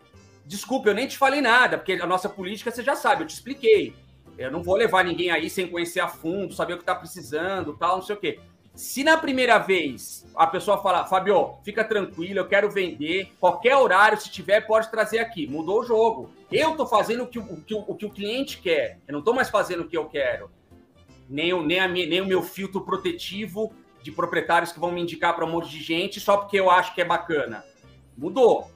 Desculpa, 0.45 0.89
eu 0.89 0.93
nem 0.93 1.07
te 1.07 1.17
falei 1.17 1.41
nada, 1.41 1.78
porque 1.78 1.93
a 1.93 2.05
nossa 2.05 2.30
política 2.30 2.69
você 2.69 2.84
já 2.84 2.95
sabe, 2.95 3.23
eu 3.23 3.28
te 3.28 3.34
expliquei. 3.34 3.95
Eu 4.38 4.51
não 4.51 4.61
vou 4.61 4.76
levar 4.76 5.03
ninguém 5.03 5.32
aí 5.32 5.49
sem 5.49 5.67
conhecer 5.67 6.01
a 6.01 6.07
fundo, 6.07 6.53
saber 6.53 6.73
o 6.73 6.78
que 6.78 6.84
está 6.84 6.93
precisando, 6.93 7.76
tal, 7.76 7.97
não 7.97 8.03
sei 8.03 8.15
o 8.15 8.19
quê. 8.19 8.39
Se 8.76 9.03
na 9.03 9.17
primeira 9.17 9.57
vez 9.57 10.26
a 10.36 10.45
pessoa 10.45 10.82
falar, 10.82 11.05
Fabio, 11.05 11.55
fica 11.63 11.84
tranquilo, 11.84 12.39
eu 12.39 12.47
quero 12.47 12.69
vender, 12.69 13.32
qualquer 13.39 13.76
horário, 13.78 14.19
se 14.19 14.30
tiver, 14.30 14.61
pode 14.61 14.91
trazer 14.91 15.19
aqui. 15.19 15.47
Mudou 15.47 15.80
o 15.80 15.86
jogo. 15.86 16.30
Eu 16.51 16.76
tô 16.76 16.86
fazendo 16.86 17.23
o 17.23 17.28
que 17.28 17.39
o, 17.39 17.43
o, 17.43 17.61
que 17.61 17.73
o, 17.73 17.95
que 17.95 18.05
o 18.05 18.09
cliente 18.09 18.57
quer. 18.57 18.99
Eu 19.07 19.13
não 19.13 19.21
tô 19.21 19.34
mais 19.34 19.49
fazendo 19.49 19.84
o 19.84 19.88
que 19.88 19.97
eu 19.97 20.05
quero 20.05 20.49
nem 21.30 21.53
o, 21.53 21.63
nem, 21.63 21.80
a, 21.80 21.88
nem 21.88 22.21
o 22.21 22.26
meu 22.26 22.41
filtro 22.41 22.82
protetivo 22.82 23.73
de 24.01 24.11
proprietários 24.11 24.71
que 24.71 24.80
vão 24.80 24.91
me 24.91 25.01
indicar 25.01 25.36
para 25.36 25.45
um 25.45 25.51
monte 25.51 25.69
de 25.69 25.82
gente 25.82 26.19
só 26.19 26.38
porque 26.38 26.59
eu 26.59 26.69
acho 26.69 26.93
que 26.93 27.01
é 27.01 27.05
bacana. 27.05 27.63
Mudou. 28.17 28.69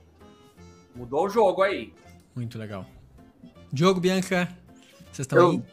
Mudou 0.95 1.26
o 1.26 1.30
jogo 1.30 1.62
aí. 1.62 1.93
Muito 2.36 2.58
legal. 2.58 2.86
Diogo, 3.72 4.00
Bianca, 4.00 4.50
vocês 5.12 5.20
estão 5.20 5.38
eu... 5.38 5.50
aí? 5.52 5.64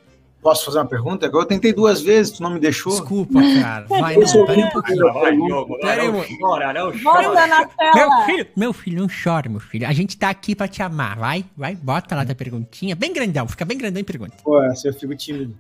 Posso 0.47 0.67
fazer 0.67 0.79
uma 0.79 0.87
pergunta? 0.87 1.27
Eu 1.27 1.45
tentei 1.45 1.73
duas 1.73 2.01
vezes, 2.01 2.37
tu 2.37 2.43
não 2.45 2.51
me 2.51 2.61
deixou. 2.61 2.93
Desculpa, 2.93 3.41
cara. 3.61 3.87
Vai, 3.91 4.17
não, 4.17 4.47
pera 4.47 4.61
um 4.61 4.71
pouquinho. 4.71 5.13
Vai, 5.13 5.33
Diogo, 5.33 5.77
não 5.83 6.25
chora, 6.39 6.73
não 6.73 6.93
chora. 7.03 7.47
Na 7.49 7.67
tela. 7.67 7.95
Meu 7.95 8.25
filho, 8.27 8.49
meu 8.55 8.73
filho, 8.73 9.01
não 9.01 9.09
chora, 9.09 9.49
meu 9.49 9.59
filho. 9.59 9.89
A 9.89 9.93
gente 9.93 10.17
tá 10.17 10.31
aqui 10.31 10.55
pra 10.55 10.69
te 10.69 10.83
amar. 10.83 11.19
Vai, 11.19 11.45
vai, 11.57 11.75
bota 11.75 12.15
lá 12.15 12.23
da 12.23 12.35
perguntinha. 12.35 12.95
Bem 12.95 13.13
grandão, 13.13 13.49
fica 13.49 13.65
bem 13.65 13.77
grandão 13.77 14.01
e 14.01 14.05
pergunta. 14.05 14.37
Pô, 14.45 14.63
eu 14.63 14.95
fico 14.95 15.17
tímido 15.17 15.53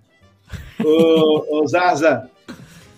ô, 0.84 1.60
ô 1.60 1.66
Zaza, 1.66 2.30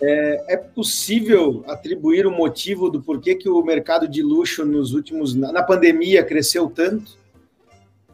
é, 0.01 0.55
é, 0.55 0.57
possível 0.57 1.65
atribuir 1.67 2.27
o 2.27 2.31
motivo 2.31 2.91
do 2.91 3.01
porquê 3.01 3.35
que 3.35 3.49
o 3.49 3.63
mercado 3.63 4.07
de 4.07 4.23
luxo 4.23 4.65
nos 4.65 4.93
últimos 4.93 5.35
na 5.35 5.63
pandemia 5.63 6.25
cresceu 6.25 6.69
tanto? 6.69 7.17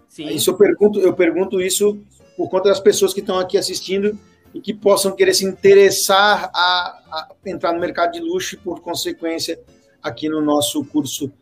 Sim. 0.09 0.29
Isso 0.29 0.51
eu 0.51 0.57
pergunto, 0.57 1.01
eu 1.01 1.13
pergunto 1.13 1.61
isso 1.61 1.99
por 2.37 2.49
conta 2.49 2.69
das 2.69 2.81
pessoas 2.81 3.13
que 3.15 3.21
estão 3.21 3.39
aqui 3.39 3.57
assistindo 3.57 4.19
e 4.53 4.61
que 4.61 4.73
possam 4.73 5.15
querer 5.15 5.35
se 5.35 5.45
interessar 5.45 6.51
a, 6.55 7.01
a 7.11 7.29
entrar 7.47 7.73
no 7.73 7.81
mercado 7.81 8.13
de 8.13 8.21
luxo 8.21 8.55
e, 8.55 8.59
por 8.59 8.81
consequência, 8.81 9.61
aqui 10.03 10.29
no 10.29 10.41
nosso 10.41 10.85
curso 10.85 11.33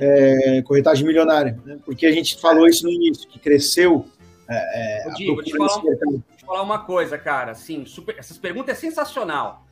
é, 0.00 0.62
Corretagem 0.62 1.06
Milionária. 1.06 1.58
Né? 1.64 1.78
Porque 1.84 2.06
a 2.06 2.12
gente 2.12 2.38
falou 2.40 2.66
isso 2.66 2.84
no 2.84 2.90
início, 2.90 3.28
que 3.28 3.38
cresceu 3.38 4.06
é, 4.48 5.08
é, 5.08 5.10
Digo, 5.14 5.34
vou 5.34 5.44
te 5.44 5.54
falar, 5.54 5.80
vou 5.80 6.22
te 6.36 6.44
falar 6.44 6.62
uma 6.62 6.78
coisa, 6.78 7.18
cara. 7.18 7.52
Assim, 7.52 7.84
super, 7.84 8.16
essas 8.18 8.38
perguntas 8.38 8.76
é 8.76 8.80
sensacional. 8.80 9.67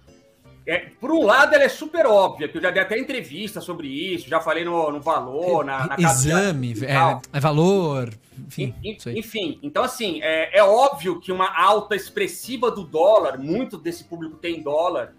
É, 0.66 0.90
por 1.00 1.12
um 1.12 1.22
lado, 1.22 1.54
ela 1.54 1.62
é 1.62 1.68
super 1.68 2.06
óbvia, 2.06 2.48
que 2.48 2.58
eu 2.58 2.62
já 2.62 2.72
dei 2.72 2.82
até 2.82 2.98
entrevista 2.98 3.60
sobre 3.60 3.86
isso, 3.86 4.28
já 4.28 4.40
falei 4.40 4.64
no, 4.64 4.90
no 4.90 5.00
valor, 5.00 5.64
na, 5.64 5.86
na 5.86 5.96
Exame, 5.96 6.74
é, 6.84 7.36
é, 7.36 7.40
valor, 7.40 8.12
enfim. 8.36 8.74
Enfim, 8.82 9.60
então 9.62 9.84
assim, 9.84 10.20
é, 10.22 10.58
é 10.58 10.64
óbvio 10.64 11.20
que 11.20 11.30
uma 11.30 11.56
alta 11.56 11.94
expressiva 11.94 12.68
do 12.68 12.82
dólar, 12.82 13.38
muito 13.38 13.78
desse 13.78 14.02
público 14.04 14.38
tem 14.38 14.60
dólar, 14.60 15.14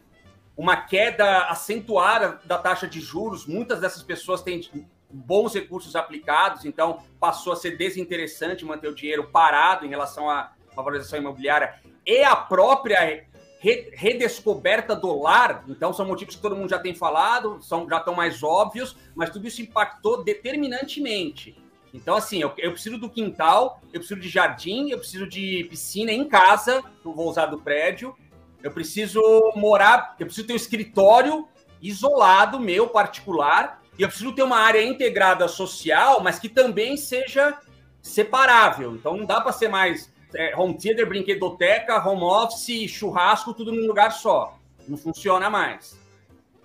uma 0.57 0.75
queda 0.75 1.45
acentuada 1.45 2.41
da 2.43 2.57
taxa 2.57 2.85
de 2.85 2.99
juros, 2.99 3.45
muitas 3.45 3.79
dessas 3.79 4.03
pessoas 4.03 4.41
têm 4.41 4.61
bons 5.09 5.53
recursos 5.53 5.95
aplicados, 5.95 6.65
então 6.65 6.99
passou 7.21 7.53
a 7.53 7.55
ser 7.55 7.77
desinteressante 7.77 8.65
manter 8.65 8.89
o 8.89 8.95
dinheiro 8.95 9.29
parado 9.29 9.85
em 9.85 9.89
relação 9.89 10.29
à 10.29 10.51
valorização 10.75 11.19
imobiliária 11.19 11.75
e 12.05 12.21
a 12.23 12.35
própria 12.35 13.25
redescoberta 13.59 14.95
do 14.95 15.19
lar, 15.19 15.63
então 15.67 15.91
são 15.91 16.05
motivos 16.05 16.35
que 16.35 16.41
todo 16.41 16.55
mundo 16.55 16.69
já 16.69 16.79
tem 16.79 16.93
falado, 16.93 17.59
são, 17.61 17.89
já 17.89 17.97
estão 17.97 18.13
mais 18.13 18.43
óbvios, 18.43 18.95
mas 19.15 19.29
tudo 19.29 19.47
isso 19.47 19.61
impactou 19.61 20.23
determinantemente. 20.23 21.57
Então, 21.93 22.15
assim, 22.15 22.39
eu, 22.39 22.53
eu 22.57 22.71
preciso 22.71 22.97
do 22.97 23.09
quintal, 23.09 23.81
eu 23.91 23.99
preciso 23.99 24.19
de 24.19 24.29
jardim, 24.29 24.89
eu 24.89 24.99
preciso 24.99 25.27
de 25.27 25.65
piscina 25.69 26.11
em 26.11 26.25
casa, 26.25 26.83
não 27.03 27.13
vou 27.13 27.27
usar 27.27 27.47
do 27.47 27.59
prédio, 27.59 28.15
eu 28.61 28.71
preciso 28.71 29.21
morar, 29.55 30.15
eu 30.19 30.25
preciso 30.25 30.45
ter 30.45 30.53
um 30.53 30.57
escritório 30.57 31.47
isolado, 31.81 32.59
meu, 32.59 32.87
particular, 32.87 33.81
e 33.97 34.03
eu 34.03 34.07
preciso 34.07 34.33
ter 34.33 34.43
uma 34.43 34.59
área 34.59 34.83
integrada 34.83 35.47
social, 35.47 36.21
mas 36.21 36.37
que 36.37 36.49
também 36.49 36.95
seja 36.97 37.57
separável. 38.01 38.93
Então 38.95 39.17
não 39.17 39.25
dá 39.25 39.41
para 39.41 39.51
ser 39.51 39.67
mais 39.67 40.11
é, 40.33 40.55
home 40.55 40.77
theater, 40.77 41.07
brinquedoteca, 41.07 42.05
home 42.07 42.23
office, 42.23 42.89
churrasco, 42.89 43.53
tudo 43.53 43.71
num 43.71 43.87
lugar 43.87 44.11
só. 44.11 44.57
Não 44.87 44.97
funciona 44.97 45.49
mais. 45.49 45.97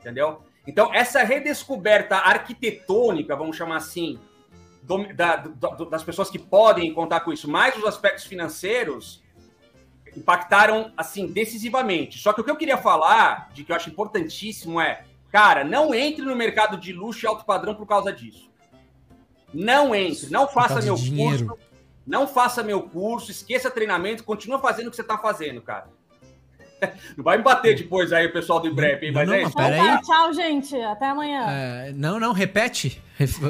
Entendeu? 0.01 0.43
Então, 0.67 0.93
essa 0.95 1.23
redescoberta 1.23 2.17
arquitetônica, 2.17 3.35
vamos 3.35 3.57
chamar 3.57 3.77
assim, 3.77 4.19
do, 4.83 5.13
da, 5.15 5.37
do, 5.37 5.87
das 5.87 6.03
pessoas 6.03 6.31
que 6.31 6.39
podem 6.39 6.93
contar 6.93 7.21
com 7.21 7.33
isso, 7.33 7.51
mais 7.51 7.77
os 7.77 7.85
aspectos 7.85 8.25
financeiros, 8.25 9.23
impactaram 10.17 10.93
assim 10.97 11.27
decisivamente. 11.27 12.19
Só 12.19 12.33
que 12.33 12.41
o 12.41 12.45
que 12.45 12.51
eu 12.51 12.57
queria 12.57 12.77
falar, 12.77 13.51
de 13.53 13.65
que 13.65 13.73
eu 13.73 13.77
acho 13.77 13.91
importantíssimo 13.91 14.81
é, 14.81 15.05
cara, 15.31 15.65
não 15.65 15.95
entre 15.95 16.23
no 16.25 16.37
mercado 16.37 16.77
de 16.77 16.93
luxo 16.93 17.25
e 17.25 17.29
alto 17.29 17.45
padrão 17.45 17.75
por 17.75 17.87
causa 17.87 18.13
disso. 18.13 18.51
Não 19.53 19.95
entre, 19.95 20.31
não 20.31 20.49
faça 20.49 20.81
meu 20.81 20.97
curso, 20.97 21.59
não 22.07 22.27
faça 22.27 22.63
meu 22.63 22.83
curso, 22.83 23.31
esqueça 23.31 23.71
treinamento, 23.71 24.25
continua 24.25 24.59
fazendo 24.59 24.89
o 24.89 24.91
que 24.91 24.97
você 24.97 25.03
está 25.03 25.19
fazendo, 25.19 25.61
cara. 25.61 25.87
Não 27.17 27.25
vai 27.25 27.39
me 27.39 27.45
bater 27.45 27.77
depois 27.77 28.13
aí 28.13 28.27
o 28.27 28.33
pessoal 28.33 28.61
do 28.61 28.69
IBREP, 28.69 29.07
hein? 29.07 29.13
Mas 29.13 29.29
não, 29.29 29.35
é 29.35 29.43
isso. 29.43 29.55
pera 29.55 29.83
aí. 29.83 30.03
tchau, 30.03 30.33
gente. 30.33 30.77
Até 30.81 31.07
amanhã. 31.07 31.47
É, 31.49 31.93
não, 31.93 32.19
não, 32.19 32.33
repete. 32.33 33.01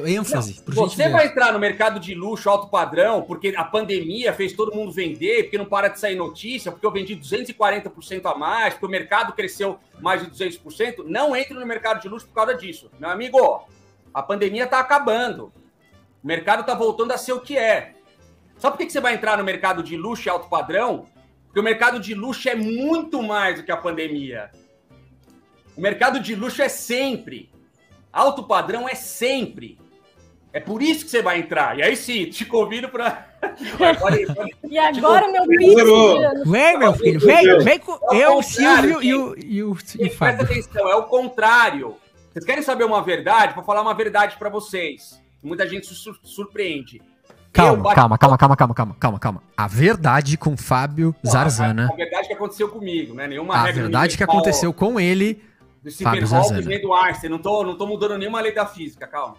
Ênfase. 0.04 0.62
Você 0.66 1.08
vai 1.08 1.26
entrar 1.26 1.52
no 1.52 1.58
mercado 1.58 1.98
de 1.98 2.14
luxo 2.14 2.50
alto 2.50 2.68
padrão 2.68 3.22
porque 3.22 3.54
a 3.56 3.64
pandemia 3.64 4.32
fez 4.32 4.52
todo 4.52 4.74
mundo 4.74 4.92
vender, 4.92 5.44
porque 5.44 5.56
não 5.56 5.64
para 5.64 5.88
de 5.88 5.98
sair 5.98 6.14
notícia, 6.14 6.70
porque 6.70 6.84
eu 6.84 6.90
vendi 6.90 7.16
240% 7.16 8.30
a 8.30 8.34
mais, 8.36 8.74
porque 8.74 8.86
o 8.86 8.90
mercado 8.90 9.32
cresceu 9.32 9.78
mais 10.00 10.22
de 10.22 10.30
200%. 10.30 11.04
Não 11.06 11.34
entre 11.34 11.54
no 11.54 11.66
mercado 11.66 12.02
de 12.02 12.08
luxo 12.08 12.26
por 12.26 12.34
causa 12.34 12.54
disso. 12.54 12.90
Meu 12.98 13.08
amigo, 13.08 13.66
a 14.12 14.22
pandemia 14.22 14.64
está 14.64 14.78
acabando. 14.78 15.52
O 16.22 16.26
mercado 16.26 16.60
está 16.60 16.74
voltando 16.74 17.12
a 17.12 17.18
ser 17.18 17.32
o 17.32 17.40
que 17.40 17.56
é. 17.56 17.94
Sabe 18.62 18.76
por 18.76 18.78
que 18.78 18.86
que 18.86 18.92
você 18.92 19.00
vai 19.00 19.14
entrar 19.14 19.36
no 19.36 19.42
mercado 19.42 19.82
de 19.82 19.96
luxo 19.96 20.28
e 20.28 20.30
alto 20.30 20.48
padrão? 20.48 21.06
Porque 21.46 21.58
o 21.58 21.64
mercado 21.64 21.98
de 21.98 22.14
luxo 22.14 22.48
é 22.48 22.54
muito 22.54 23.20
mais 23.20 23.56
do 23.56 23.64
que 23.64 23.72
a 23.72 23.76
pandemia. 23.76 24.52
O 25.76 25.80
mercado 25.80 26.20
de 26.20 26.36
luxo 26.36 26.62
é 26.62 26.68
sempre. 26.68 27.50
Alto 28.12 28.44
padrão 28.44 28.88
é 28.88 28.94
sempre. 28.94 29.80
É 30.52 30.60
por 30.60 30.80
isso 30.80 31.04
que 31.04 31.10
você 31.10 31.20
vai 31.20 31.40
entrar. 31.40 31.76
E 31.76 31.82
aí 31.82 31.96
sim, 31.96 32.26
te 32.26 32.44
convido 32.44 32.88
para. 32.88 33.32
E 34.70 34.78
agora, 34.78 35.26
meu 35.26 35.44
príncipe. 35.44 35.82
Vem, 36.46 36.78
meu 36.78 36.94
filho, 36.94 37.18
vem, 37.18 37.58
vem 37.58 37.78
com 37.80 37.98
É 38.14 38.18
eu, 38.24 38.40
Silvio 38.44 39.02
e 39.02 39.12
o, 39.12 39.34
e 39.36 39.64
o, 39.64 39.76
e 39.98 40.08
Presta 40.08 40.44
atenção, 40.44 40.88
é 40.88 40.94
o 40.94 41.02
contrário. 41.02 41.96
Vocês 42.32 42.44
querem 42.44 42.62
saber 42.62 42.84
uma 42.84 43.02
verdade? 43.02 43.56
Vou 43.56 43.64
falar 43.64 43.82
uma 43.82 43.92
verdade 43.92 44.36
para 44.38 44.48
vocês. 44.48 45.20
Muita 45.42 45.68
gente 45.68 45.88
se 45.88 45.96
sur- 45.96 46.20
surpreende. 46.22 47.02
Calma, 47.52 47.82
bati- 47.82 47.94
calma, 47.96 48.16
calma, 48.18 48.36
calma, 48.38 48.56
calma, 48.56 48.74
calma, 48.74 48.96
calma, 48.98 49.18
calma. 49.18 49.42
A 49.56 49.66
verdade 49.68 50.36
com 50.38 50.56
Fábio 50.56 51.14
Zarzana. 51.26 51.88
A, 51.90 51.92
a 51.92 51.96
verdade 51.96 52.28
que 52.28 52.32
aconteceu 52.34 52.68
comigo, 52.68 53.14
né? 53.14 53.26
Nenhuma 53.26 53.54
A 53.54 53.62
regra 53.64 53.82
verdade 53.82 54.16
que 54.16 54.24
aconteceu 54.24 54.72
com 54.72 54.98
ele. 54.98 55.44
do 55.82 55.90
Stephen 55.90 56.24
Fábio 56.26 56.36
Hawking 56.38 56.80
do 56.80 56.92
Einstein. 56.94 57.30
Não 57.30 57.38
tô, 57.38 57.62
não 57.62 57.76
tô 57.76 57.86
mudando 57.86 58.16
nenhuma 58.16 58.40
lei 58.40 58.52
da 58.54 58.64
física, 58.66 59.06
calma. 59.06 59.36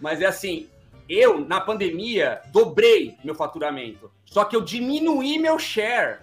Mas 0.00 0.20
é 0.20 0.26
assim, 0.26 0.66
eu, 1.08 1.40
na 1.46 1.60
pandemia, 1.60 2.40
dobrei 2.52 3.16
meu 3.22 3.34
faturamento. 3.34 4.10
Só 4.24 4.44
que 4.44 4.56
eu 4.56 4.60
diminuí 4.62 5.38
meu 5.38 5.58
share. 5.58 6.18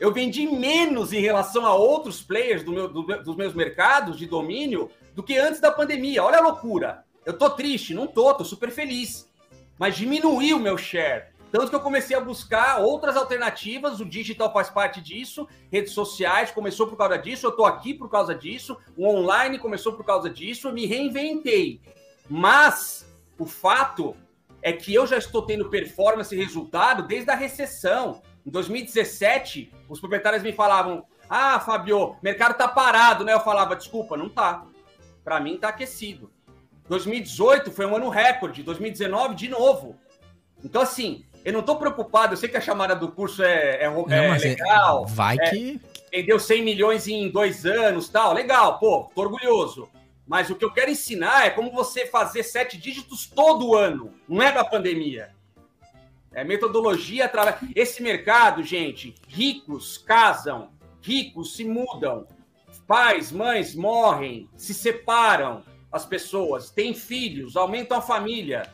Eu 0.00 0.12
vendi 0.14 0.46
menos 0.46 1.12
em 1.12 1.20
relação 1.20 1.66
a 1.66 1.74
outros 1.74 2.22
players 2.22 2.62
do 2.62 2.72
meu- 2.72 2.88
do- 2.88 3.02
dos 3.02 3.36
meus 3.36 3.52
mercados 3.52 4.16
de 4.16 4.26
domínio 4.26 4.88
do 5.14 5.22
que 5.22 5.36
antes 5.36 5.60
da 5.60 5.70
pandemia. 5.72 6.22
Olha 6.24 6.38
a 6.38 6.40
loucura. 6.42 7.04
Eu 7.26 7.36
tô 7.36 7.50
triste? 7.50 7.92
Não 7.92 8.06
tô, 8.06 8.32
tô 8.32 8.44
super 8.44 8.70
feliz. 8.70 9.27
Mas 9.78 9.96
diminuiu 9.96 10.56
o 10.56 10.60
meu 10.60 10.76
share. 10.76 11.28
Tanto 11.50 11.70
que 11.70 11.76
eu 11.76 11.80
comecei 11.80 12.14
a 12.14 12.20
buscar 12.20 12.80
outras 12.80 13.16
alternativas, 13.16 14.00
o 14.00 14.04
digital 14.04 14.52
faz 14.52 14.68
parte 14.68 15.00
disso, 15.00 15.48
redes 15.72 15.92
sociais 15.92 16.50
começou 16.50 16.86
por 16.86 16.96
causa 16.96 17.16
disso, 17.16 17.46
eu 17.46 17.52
tô 17.52 17.64
aqui 17.64 17.94
por 17.94 18.10
causa 18.10 18.34
disso, 18.34 18.76
o 18.96 19.06
online 19.06 19.58
começou 19.58 19.94
por 19.94 20.04
causa 20.04 20.28
disso, 20.28 20.68
eu 20.68 20.72
me 20.74 20.84
reinventei. 20.84 21.80
Mas 22.28 23.08
o 23.38 23.46
fato 23.46 24.14
é 24.60 24.72
que 24.72 24.92
eu 24.92 25.06
já 25.06 25.16
estou 25.16 25.42
tendo 25.42 25.70
performance 25.70 26.34
e 26.34 26.38
resultado 26.38 27.04
desde 27.04 27.30
a 27.30 27.34
recessão. 27.34 28.20
Em 28.44 28.50
2017, 28.50 29.72
os 29.88 30.00
proprietários 30.00 30.42
me 30.42 30.52
falavam: 30.52 31.06
"Ah, 31.30 31.58
Fabio, 31.60 32.16
mercado 32.22 32.58
tá 32.58 32.68
parado", 32.68 33.24
né? 33.24 33.32
Eu 33.32 33.40
falava: 33.40 33.76
"Desculpa, 33.76 34.16
não 34.16 34.28
tá. 34.28 34.66
Para 35.24 35.40
mim 35.40 35.56
tá 35.56 35.68
aquecido". 35.68 36.30
2018 36.88 37.70
foi 37.70 37.86
um 37.86 37.96
ano 37.96 38.08
recorde, 38.08 38.62
2019 38.62 39.34
de 39.34 39.48
novo. 39.48 39.96
Então 40.64 40.82
assim, 40.82 41.24
eu 41.44 41.52
não 41.52 41.62
tô 41.62 41.76
preocupado, 41.76 42.32
eu 42.32 42.36
sei 42.36 42.48
que 42.48 42.56
a 42.56 42.60
chamada 42.60 42.96
do 42.96 43.10
curso 43.12 43.42
é, 43.42 43.84
é, 43.84 43.90
Não, 43.90 44.06
é 44.10 44.36
é- 44.36 44.38
legal, 44.38 45.06
vai 45.06 45.36
é, 45.40 45.50
que. 45.50 45.80
vendeu 46.10 46.40
100 46.40 46.62
milhões 46.62 47.06
em 47.06 47.30
dois 47.30 47.64
anos, 47.64 48.08
tal, 48.08 48.32
legal, 48.32 48.78
pô, 48.78 49.10
tô 49.14 49.22
orgulhoso. 49.22 49.88
Mas 50.26 50.50
o 50.50 50.54
que 50.54 50.64
eu 50.64 50.72
quero 50.72 50.90
ensinar 50.90 51.46
é 51.46 51.50
como 51.50 51.70
você 51.70 52.06
fazer 52.06 52.42
sete 52.42 52.76
dígitos 52.76 53.26
todo 53.26 53.74
ano, 53.74 54.12
não 54.28 54.42
é 54.42 54.52
da 54.52 54.62
pandemia. 54.62 55.30
É 56.34 56.44
metodologia 56.44 57.24
através. 57.24 57.56
Esse 57.74 58.02
mercado, 58.02 58.62
gente, 58.62 59.14
ricos 59.26 59.96
casam, 59.96 60.68
ricos 61.00 61.56
se 61.56 61.64
mudam, 61.64 62.26
pais, 62.86 63.32
mães 63.32 63.74
morrem, 63.74 64.48
se 64.54 64.74
separam 64.74 65.62
as 65.90 66.04
pessoas, 66.04 66.70
têm 66.70 66.94
filhos, 66.94 67.56
aumentam 67.56 67.96
a 67.98 68.02
família. 68.02 68.68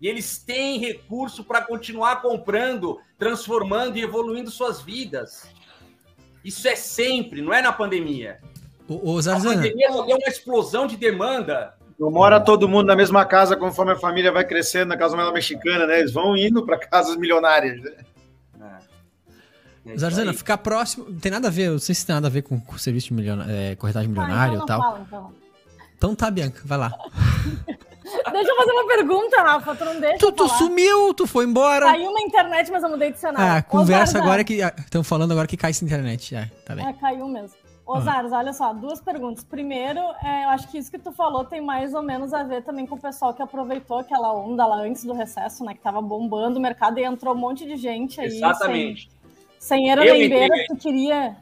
E 0.00 0.08
eles 0.08 0.38
têm 0.38 0.78
recurso 0.78 1.42
para 1.42 1.62
continuar 1.62 2.20
comprando, 2.20 2.98
transformando 3.18 3.96
e 3.96 4.02
evoluindo 4.02 4.50
suas 4.50 4.80
vidas. 4.80 5.48
Isso 6.44 6.68
é 6.68 6.76
sempre, 6.76 7.40
não 7.40 7.52
é 7.52 7.62
na 7.62 7.72
pandemia. 7.72 8.38
Ô, 8.88 9.14
ô 9.14 9.18
A 9.18 9.40
pandemia 9.40 9.90
deu 9.90 10.02
uma 10.04 10.28
explosão 10.28 10.86
de 10.86 10.96
demanda. 10.96 11.74
Não 11.98 12.10
mora 12.10 12.38
todo 12.38 12.68
mundo 12.68 12.86
na 12.86 12.94
mesma 12.94 13.24
casa 13.24 13.56
conforme 13.56 13.92
a 13.92 13.96
família 13.96 14.30
vai 14.30 14.44
crescendo 14.44 14.88
na 14.90 14.96
casa 14.98 15.16
mexicana, 15.32 15.86
né? 15.86 16.00
Eles 16.00 16.12
vão 16.12 16.36
indo 16.36 16.64
para 16.64 16.78
casas 16.78 17.16
milionárias. 17.16 17.80
né? 17.82 17.92
É 19.86 19.90
isso 19.90 20.00
Zarzana, 20.00 20.34
ficar 20.34 20.58
próximo. 20.58 21.06
Não 21.08 21.18
tem 21.18 21.30
nada 21.30 21.46
a 21.46 21.50
ver, 21.50 21.70
não 21.70 21.78
sei 21.78 21.94
se 21.94 22.04
tem 22.04 22.14
nada 22.14 22.26
a 22.26 22.30
ver 22.30 22.42
com 22.42 22.60
com 22.60 22.76
serviço 22.76 23.08
de 23.08 23.14
miliona- 23.14 23.46
é, 23.48 23.76
corretagem 23.76 24.08
Ah, 24.10 24.12
milionária 24.12 24.54
então 24.54 24.56
e 24.56 24.58
não 24.58 24.66
tal. 24.66 24.80
fala, 24.82 25.00
então. 25.06 25.32
Então 25.96 26.14
tá, 26.14 26.30
Bianca, 26.30 26.60
vai 26.64 26.78
lá. 26.78 26.92
Deixa 28.32 28.50
eu 28.50 28.56
fazer 28.56 28.70
uma 28.72 28.86
pergunta, 28.86 29.42
Rafa. 29.42 29.74
Tu 29.74 29.84
não 29.84 30.00
deixa 30.00 30.18
Tu, 30.18 30.26
eu 30.26 30.32
tu 30.32 30.48
sumiu, 30.48 31.12
tu 31.14 31.26
foi 31.26 31.44
embora. 31.44 31.86
Caiu 31.86 32.12
na 32.12 32.20
internet, 32.22 32.70
mas 32.70 32.82
eu 32.82 32.88
mudei 32.88 33.12
de 33.12 33.18
cenário. 33.18 33.58
Ah, 33.58 33.62
conversa 33.62 34.18
agora 34.18 34.44
que. 34.44 34.54
Estão 34.78 35.02
falando 35.02 35.32
agora 35.32 35.46
que 35.46 35.56
cai 35.56 35.70
essa 35.70 35.84
internet. 35.84 36.34
É, 36.34 36.48
tá 36.64 36.74
bem. 36.74 36.86
É, 36.86 36.92
caiu 36.92 37.26
mesmo. 37.28 37.56
Ô, 37.84 37.94
Ah. 37.94 38.00
Zaros, 38.00 38.32
olha 38.32 38.52
só, 38.52 38.72
duas 38.72 39.00
perguntas. 39.00 39.44
Primeiro, 39.44 40.00
é, 40.22 40.44
eu 40.44 40.48
acho 40.50 40.68
que 40.68 40.78
isso 40.78 40.90
que 40.90 40.98
tu 40.98 41.12
falou 41.12 41.44
tem 41.44 41.60
mais 41.60 41.94
ou 41.94 42.02
menos 42.02 42.32
a 42.32 42.42
ver 42.42 42.62
também 42.62 42.86
com 42.86 42.94
o 42.96 43.00
pessoal 43.00 43.32
que 43.34 43.42
aproveitou 43.42 43.98
aquela 43.98 44.32
onda 44.32 44.66
lá 44.66 44.76
antes 44.78 45.04
do 45.04 45.12
recesso, 45.12 45.64
né? 45.64 45.74
Que 45.74 45.80
tava 45.80 46.00
bombando 46.00 46.58
o 46.58 46.62
mercado 46.62 46.98
e 46.98 47.04
entrou 47.04 47.34
um 47.34 47.38
monte 47.38 47.64
de 47.64 47.76
gente 47.76 48.20
aí. 48.20 48.26
Exatamente. 48.28 49.08
Sem, 49.58 49.78
sem 49.84 49.90
era 49.90 50.02
nem 50.04 50.28
beira, 50.28 50.54
tu 50.68 50.76
queria. 50.76 51.36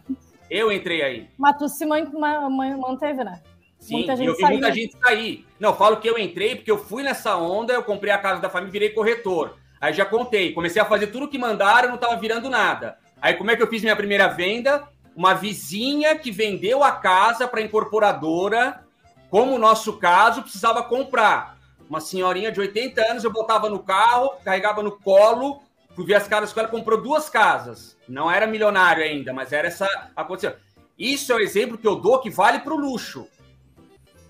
Eu 0.51 0.71
entrei 0.73 1.03
aí. 1.03 1.29
Mas 1.39 1.57
tu 1.57 1.69
se 1.69 1.85
man- 1.87 2.11
ma- 2.13 2.49
ma- 2.51 2.77
manteve, 2.77 3.23
né? 3.25 3.41
Sim, 3.85 3.97
Muita 3.97 4.17
gente 4.17 4.29
eu 4.29 4.35
vi 4.35 4.41
saiu. 4.41 4.53
muita 4.53 4.73
gente 4.73 4.97
sair. 4.99 5.47
Não, 5.61 5.69
eu 5.69 5.77
falo 5.77 5.99
que 5.99 6.09
eu 6.09 6.19
entrei 6.19 6.57
porque 6.57 6.71
eu 6.71 6.79
fui 6.79 7.03
nessa 7.03 7.37
onda, 7.37 7.75
eu 7.75 7.83
comprei 7.83 8.11
a 8.11 8.17
casa 8.17 8.41
da 8.41 8.49
família 8.49 8.71
e 8.71 8.73
virei 8.73 8.89
corretor. 8.91 9.59
Aí 9.79 9.93
já 9.93 10.07
contei, 10.07 10.55
comecei 10.55 10.81
a 10.81 10.87
fazer 10.87 11.09
tudo 11.09 11.29
que 11.29 11.37
mandaram, 11.37 11.91
não 11.91 11.99
tava 11.99 12.17
virando 12.17 12.49
nada. 12.49 12.97
Aí 13.21 13.35
como 13.35 13.51
é 13.51 13.57
que 13.57 13.63
eu 13.63 13.67
fiz 13.67 13.83
minha 13.83 13.95
primeira 13.95 14.27
venda? 14.27 14.89
Uma 15.15 15.35
vizinha 15.35 16.17
que 16.17 16.31
vendeu 16.31 16.83
a 16.83 16.93
casa 16.93 17.47
para 17.47 17.61
incorporadora, 17.61 18.83
como 19.29 19.55
o 19.55 19.59
nosso 19.59 19.99
caso, 19.99 20.41
precisava 20.41 20.83
comprar. 20.83 21.59
Uma 21.87 22.01
senhorinha 22.01 22.51
de 22.51 22.61
80 22.61 23.03
anos, 23.03 23.23
eu 23.23 23.31
botava 23.31 23.69
no 23.69 23.81
carro, 23.81 24.31
carregava 24.43 24.83
no 24.83 24.93
colo, 24.93 25.61
fui 25.95 26.07
ver 26.07 26.15
as 26.15 26.27
casas 26.27 26.55
com 26.55 26.61
ela, 26.61 26.71
comprou 26.71 27.03
duas 27.03 27.29
casas. 27.29 27.99
Não 28.09 28.31
era 28.31 28.47
milionário 28.47 29.05
ainda, 29.05 29.35
mas 29.35 29.53
era 29.53 29.69
essa. 29.69 29.87
Aconteceu. 30.17 30.55
Isso 30.99 31.31
é 31.35 31.37
o 31.37 31.41
exemplo 31.41 31.77
que 31.77 31.87
eu 31.87 31.97
dou 31.97 32.19
que 32.21 32.31
vale 32.31 32.61
para 32.61 32.73
o 32.73 32.79
luxo 32.79 33.29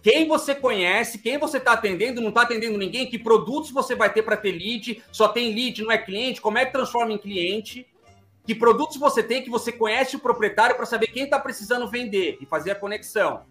quem 0.04 0.28
você 0.28 0.54
conhece, 0.54 1.18
quem 1.18 1.38
você 1.38 1.56
está 1.56 1.72
atendendo, 1.72 2.20
não 2.20 2.28
está 2.28 2.42
atendendo 2.42 2.76
ninguém, 2.76 3.08
que 3.08 3.18
produtos 3.18 3.70
você 3.70 3.94
vai 3.94 4.12
ter 4.12 4.22
para 4.22 4.36
ter 4.36 4.52
lead, 4.52 5.02
só 5.10 5.28
tem 5.28 5.54
lead, 5.54 5.82
não 5.82 5.90
é 5.90 5.96
cliente, 5.96 6.42
como 6.42 6.58
é 6.58 6.66
que 6.66 6.72
transforma 6.72 7.10
em 7.14 7.16
cliente, 7.16 7.86
que 8.46 8.54
produtos 8.54 8.98
você 8.98 9.22
tem 9.22 9.42
que 9.42 9.48
você 9.48 9.72
conhece 9.72 10.14
o 10.14 10.18
proprietário 10.18 10.76
para 10.76 10.84
saber 10.84 11.06
quem 11.06 11.24
está 11.24 11.38
precisando 11.38 11.88
vender 11.88 12.36
e 12.38 12.44
fazer 12.44 12.72
a 12.72 12.74
conexão. 12.74 13.46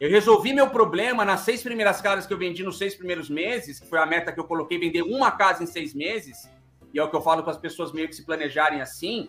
Eu 0.00 0.08
resolvi 0.08 0.54
meu 0.54 0.70
problema 0.70 1.22
nas 1.22 1.40
seis 1.40 1.62
primeiras 1.62 2.00
casas 2.00 2.26
que 2.26 2.32
eu 2.32 2.38
vendi 2.38 2.62
nos 2.62 2.78
seis 2.78 2.94
primeiros 2.94 3.28
meses, 3.28 3.78
que 3.78 3.86
foi 3.86 3.98
a 3.98 4.06
meta 4.06 4.32
que 4.32 4.40
eu 4.40 4.44
coloquei, 4.44 4.78
vender 4.78 5.02
uma 5.02 5.30
casa 5.32 5.62
em 5.62 5.66
seis 5.66 5.92
meses, 5.92 6.48
e 6.94 6.98
é 6.98 7.04
o 7.04 7.10
que 7.10 7.16
eu 7.16 7.20
falo 7.20 7.42
para 7.42 7.52
as 7.52 7.58
pessoas 7.58 7.92
meio 7.92 8.08
que 8.08 8.16
se 8.16 8.24
planejarem 8.24 8.80
assim, 8.80 9.28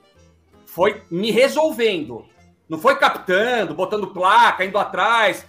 foi 0.65 1.03
me 1.11 1.31
resolvendo. 1.31 2.25
Não 2.69 2.79
foi 2.79 2.95
captando, 2.95 3.73
botando 3.73 4.13
placa, 4.13 4.63
indo 4.63 4.77
atrás, 4.77 5.45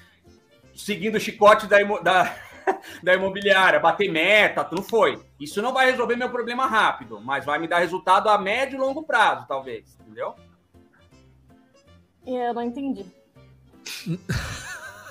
seguindo 0.75 1.17
o 1.17 1.21
chicote 1.21 1.67
da, 1.67 1.81
imo- 1.81 2.03
da, 2.03 2.35
da 3.03 3.15
imobiliária, 3.15 3.81
bater 3.81 4.11
meta, 4.11 4.69
não 4.73 4.83
foi. 4.83 5.21
Isso 5.39 5.61
não 5.63 5.73
vai 5.73 5.91
resolver 5.91 6.17
meu 6.17 6.31
problema 6.31 6.67
rápido, 6.67 7.21
mas 7.21 7.45
vai 7.45 7.59
me 7.59 7.69
dar 7.69 7.79
resultado 7.79 8.29
a 8.29 8.39
médio 8.39 8.77
e 8.77 8.81
longo 8.81 9.03
prazo, 9.03 9.47
talvez, 9.47 9.97
entendeu? 10.01 10.35
E 12.27 12.35
eu 12.35 12.53
não 12.55 12.63
entendi. 12.63 13.05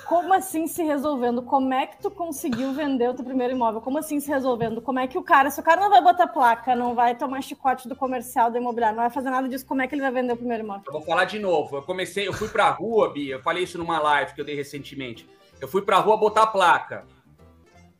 como 0.08 0.34
assim 0.34 0.68
se 0.68 0.82
resolvendo? 0.84 1.42
Como 1.42 1.74
é 1.74 1.86
que 1.88 2.02
tu 2.02 2.10
conseguiu 2.10 2.74
vender 2.74 3.10
o 3.10 3.14
teu 3.14 3.26
primeiro 3.26 3.54
imóvel? 3.54 3.82
Como 3.82 3.98
assim 3.98 4.20
se 4.20 4.30
resolvendo? 4.30 4.82
Como 4.82 5.00
é 5.00 5.08
que 5.08 5.18
o 5.18 5.24
cara, 5.24 5.52
se 5.52 5.60
o 5.60 5.64
cara 5.64 5.82
não 5.82 5.90
vai 5.90 6.02
botar 6.02 6.28
placa, 6.28 6.76
não 6.76 6.96
vai 6.96 7.16
tomar 7.16 7.42
chicote 7.42 7.88
do 7.88 7.96
comercial, 7.96 8.50
do 8.50 8.58
imobiliário, 8.58 8.96
não 8.96 9.04
vai 9.04 9.12
fazer 9.12 9.30
nada 9.30 9.48
disso, 9.48 9.66
como 9.66 9.82
é 9.82 9.88
que 9.88 9.96
ele 9.96 10.02
vai 10.02 10.12
vender 10.12 10.34
o 10.34 10.38
primeiro 10.38 10.64
imóvel? 10.64 10.84
Eu 10.88 10.94
vou 10.94 11.02
falar 11.02 11.26
de 11.26 11.40
novo. 11.40 11.78
Eu 11.78 11.82
comecei, 11.84 12.28
eu 12.28 12.34
fui 12.34 12.48
pra 12.48 12.70
rua, 12.70 13.12
Bia, 13.12 13.36
eu 13.36 13.42
falei 13.42 13.64
isso 13.64 13.78
numa 13.78 14.00
live 14.00 14.34
que 14.34 14.42
eu 14.42 14.46
dei 14.46 14.56
recentemente. 14.56 15.28
Eu 15.60 15.68
fui 15.68 15.82
pra 15.82 15.98
rua 15.98 16.18
botar 16.18 16.48
placa. 16.48 17.06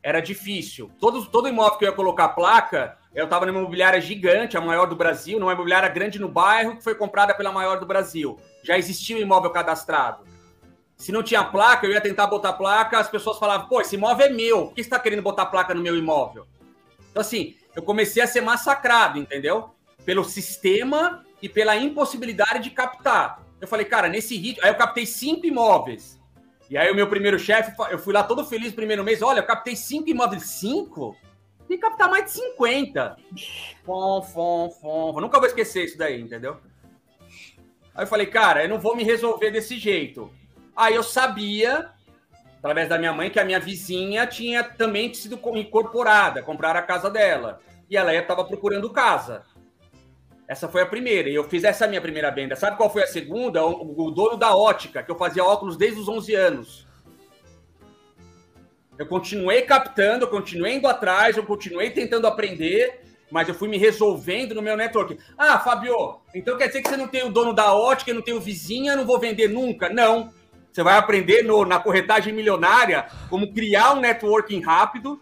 Era 0.02 0.20
difícil. 0.20 0.90
Todo, 0.98 1.24
todo 1.26 1.48
imóvel 1.48 1.78
que 1.78 1.84
eu 1.84 1.90
ia 1.90 1.94
colocar 1.94 2.30
placa, 2.30 2.96
eu 3.14 3.24
estava 3.24 3.44
numa 3.44 3.58
imobiliária 3.58 4.00
gigante, 4.00 4.56
a 4.56 4.60
maior 4.60 4.86
do 4.86 4.96
Brasil, 4.96 5.38
numa 5.38 5.52
imobiliária 5.52 5.88
grande 5.88 6.18
no 6.18 6.28
bairro, 6.28 6.76
que 6.76 6.84
foi 6.84 6.94
comprada 6.94 7.34
pela 7.34 7.52
maior 7.52 7.78
do 7.78 7.86
Brasil. 7.86 8.38
Já 8.62 8.78
existia 8.78 9.16
o 9.16 9.20
imóvel 9.20 9.50
cadastrado. 9.50 10.24
Se 10.96 11.10
não 11.12 11.22
tinha 11.22 11.42
placa, 11.42 11.86
eu 11.86 11.92
ia 11.92 12.00
tentar 12.00 12.26
botar 12.26 12.52
placa, 12.52 12.98
as 12.98 13.08
pessoas 13.08 13.38
falavam, 13.38 13.68
pô, 13.68 13.80
esse 13.80 13.96
imóvel 13.96 14.26
é 14.26 14.28
meu, 14.28 14.66
por 14.66 14.74
que 14.74 14.82
você 14.82 14.86
está 14.86 14.98
querendo 14.98 15.22
botar 15.22 15.46
placa 15.46 15.74
no 15.74 15.82
meu 15.82 15.96
imóvel? 15.96 16.46
Então, 17.10 17.22
assim, 17.22 17.56
eu 17.74 17.82
comecei 17.82 18.22
a 18.22 18.26
ser 18.26 18.42
massacrado, 18.42 19.18
entendeu? 19.18 19.70
Pelo 20.04 20.24
sistema 20.24 21.24
e 21.40 21.48
pela 21.48 21.74
impossibilidade 21.74 22.64
de 22.64 22.70
captar. 22.70 23.42
Eu 23.60 23.66
falei, 23.66 23.86
cara, 23.86 24.08
nesse 24.08 24.36
ritmo. 24.36 24.62
Aí 24.62 24.70
eu 24.70 24.76
captei 24.76 25.06
cinco 25.06 25.46
imóveis. 25.46 26.19
E 26.70 26.78
aí 26.78 26.88
o 26.88 26.94
meu 26.94 27.08
primeiro 27.08 27.36
chefe, 27.36 27.74
eu 27.90 27.98
fui 27.98 28.14
lá 28.14 28.22
todo 28.22 28.46
feliz 28.46 28.68
no 28.68 28.76
primeiro 28.76 29.02
mês. 29.02 29.20
Olha, 29.22 29.40
eu 29.40 29.46
captei 29.46 29.74
cinco 29.74 30.08
imóveis. 30.08 30.44
Cinco? 30.44 31.16
Tem 31.66 31.76
que 31.76 31.82
captar 31.82 32.08
mais 32.08 32.26
de 32.26 32.30
50. 32.30 33.16
Fom, 33.84 34.22
fom, 34.22 34.70
fom. 34.70 35.20
Nunca 35.20 35.38
vou 35.38 35.48
esquecer 35.48 35.84
isso 35.84 35.98
daí, 35.98 36.20
entendeu? 36.20 36.58
Aí 37.92 38.04
eu 38.04 38.06
falei, 38.06 38.26
cara, 38.26 38.62
eu 38.62 38.68
não 38.68 38.78
vou 38.78 38.94
me 38.94 39.02
resolver 39.02 39.50
desse 39.50 39.78
jeito. 39.78 40.32
Aí 40.76 40.94
eu 40.94 41.02
sabia, 41.02 41.90
através 42.58 42.88
da 42.88 42.98
minha 42.98 43.12
mãe, 43.12 43.30
que 43.30 43.40
a 43.40 43.44
minha 43.44 43.58
vizinha 43.58 44.24
tinha 44.26 44.62
também 44.62 45.12
sido 45.12 45.40
incorporada, 45.56 46.40
comprar 46.40 46.76
a 46.76 46.82
casa 46.82 47.10
dela. 47.10 47.60
E 47.88 47.96
ela 47.96 48.14
estava 48.14 48.44
procurando 48.44 48.90
casa. 48.90 49.44
Essa 50.50 50.68
foi 50.68 50.82
a 50.82 50.86
primeira. 50.86 51.28
E 51.28 51.34
eu 51.36 51.44
fiz 51.44 51.62
essa 51.62 51.86
minha 51.86 52.00
primeira 52.00 52.28
venda. 52.28 52.56
Sabe 52.56 52.76
qual 52.76 52.92
foi 52.92 53.04
a 53.04 53.06
segunda? 53.06 53.64
O, 53.64 54.08
o 54.08 54.10
dono 54.10 54.36
da 54.36 54.52
ótica, 54.56 55.00
que 55.00 55.08
eu 55.08 55.16
fazia 55.16 55.44
óculos 55.44 55.76
desde 55.76 56.00
os 56.00 56.08
11 56.08 56.34
anos. 56.34 56.88
Eu 58.98 59.06
continuei 59.06 59.62
captando, 59.62 60.26
continuei 60.26 60.74
indo 60.74 60.88
atrás, 60.88 61.36
eu 61.36 61.44
continuei 61.44 61.90
tentando 61.90 62.26
aprender, 62.26 63.00
mas 63.30 63.48
eu 63.48 63.54
fui 63.54 63.68
me 63.68 63.78
resolvendo 63.78 64.52
no 64.52 64.60
meu 64.60 64.76
network. 64.76 65.16
Ah, 65.38 65.56
Fabio, 65.60 66.20
então 66.34 66.58
quer 66.58 66.66
dizer 66.66 66.82
que 66.82 66.88
você 66.88 66.96
não 66.96 67.06
tem 67.06 67.22
o 67.22 67.30
dono 67.30 67.52
da 67.52 67.72
ótica, 67.72 68.12
não 68.12 68.20
tem 68.20 68.34
o 68.34 68.40
vizinho, 68.40 68.96
não 68.96 69.06
vou 69.06 69.20
vender 69.20 69.48
nunca? 69.48 69.88
Não. 69.88 70.32
Você 70.72 70.82
vai 70.82 70.98
aprender 70.98 71.44
no, 71.44 71.64
na 71.64 71.78
corretagem 71.78 72.34
milionária 72.34 73.06
como 73.28 73.54
criar 73.54 73.92
um 73.92 74.00
networking 74.00 74.60
rápido, 74.60 75.20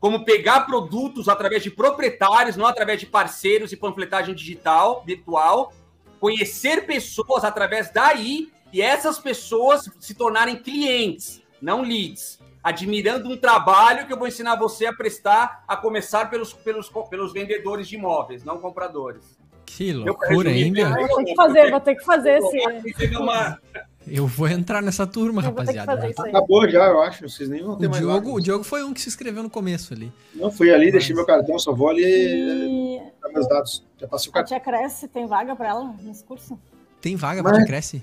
como 0.00 0.24
pegar 0.24 0.62
produtos 0.62 1.28
através 1.28 1.62
de 1.62 1.70
proprietários, 1.70 2.56
não 2.56 2.66
através 2.66 2.98
de 2.98 3.06
parceiros 3.06 3.70
e 3.70 3.76
panfletagem 3.76 4.34
digital, 4.34 5.04
virtual, 5.06 5.74
conhecer 6.18 6.86
pessoas 6.86 7.44
através 7.44 7.92
daí 7.92 8.50
e 8.72 8.80
essas 8.80 9.18
pessoas 9.18 9.90
se 10.00 10.14
tornarem 10.14 10.56
clientes, 10.56 11.42
não 11.60 11.82
leads. 11.82 12.40
Admirando 12.62 13.28
um 13.28 13.36
trabalho 13.36 14.06
que 14.06 14.12
eu 14.12 14.18
vou 14.18 14.28
ensinar 14.28 14.56
você 14.56 14.86
a 14.86 14.92
prestar, 14.92 15.64
a 15.66 15.76
começar 15.76 16.28
pelos, 16.28 16.52
pelos, 16.52 16.90
pelos 17.08 17.32
vendedores 17.32 17.88
de 17.88 17.94
imóveis, 17.94 18.44
não 18.44 18.58
compradores. 18.58 19.38
Que 19.64 19.92
loucura 19.92 20.50
ainda. 20.50 20.90
Vou 20.90 21.16
ter 21.16 21.24
que 21.24 21.34
fazer, 21.34 21.70
vou 21.70 21.80
ter 21.80 21.94
que 21.94 22.04
fazer 22.04 22.38
esse. 22.38 23.16
Uma... 23.16 23.58
Eu 24.06 24.26
vou 24.26 24.48
entrar 24.48 24.82
nessa 24.82 25.06
turma, 25.06 25.42
rapaziada. 25.42 25.92
Acabou 25.92 26.68
já, 26.68 26.86
eu 26.86 27.02
acho. 27.02 27.28
Vocês 27.28 27.48
nem 27.48 27.62
vão 27.62 27.76
ter 27.76 27.86
o 27.86 27.90
mais 27.90 28.02
Diogo, 28.02 28.34
O 28.34 28.40
Diogo 28.40 28.64
foi 28.64 28.82
um 28.82 28.94
que 28.94 29.00
se 29.00 29.08
inscreveu 29.08 29.42
no 29.42 29.50
começo 29.50 29.92
ali. 29.92 30.12
Não, 30.34 30.50
fui 30.50 30.72
ali, 30.72 30.84
Mas... 30.84 30.92
deixei 30.92 31.14
meu 31.14 31.26
cartão, 31.26 31.58
só 31.58 31.72
vou 31.72 31.88
ali 31.88 32.02
e... 32.02 33.02
dar 33.20 33.28
meus 33.28 33.48
dados. 33.48 33.84
Já 33.98 34.08
passei 34.08 34.30
o 34.30 34.32
cartão. 34.32 34.56
A 34.56 34.60
tia 34.60 34.72
Cresce, 34.72 35.08
tem 35.08 35.26
vaga 35.26 35.54
para 35.54 35.68
ela 35.68 35.94
nesse 36.02 36.24
curso? 36.24 36.58
Tem 37.00 37.14
vaga 37.14 37.42
Mas... 37.42 37.52
pra 37.52 37.60
tia 37.60 37.66
Cresce? 37.66 38.02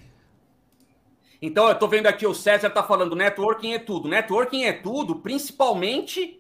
Então, 1.42 1.68
eu 1.68 1.76
tô 1.76 1.88
vendo 1.88 2.08
aqui, 2.08 2.26
o 2.26 2.34
César 2.34 2.70
tá 2.70 2.84
falando, 2.84 3.16
networking 3.16 3.74
é 3.74 3.80
tudo. 3.80 4.08
Networking 4.08 4.64
é 4.66 4.74
tudo, 4.74 5.18
principalmente 5.18 6.40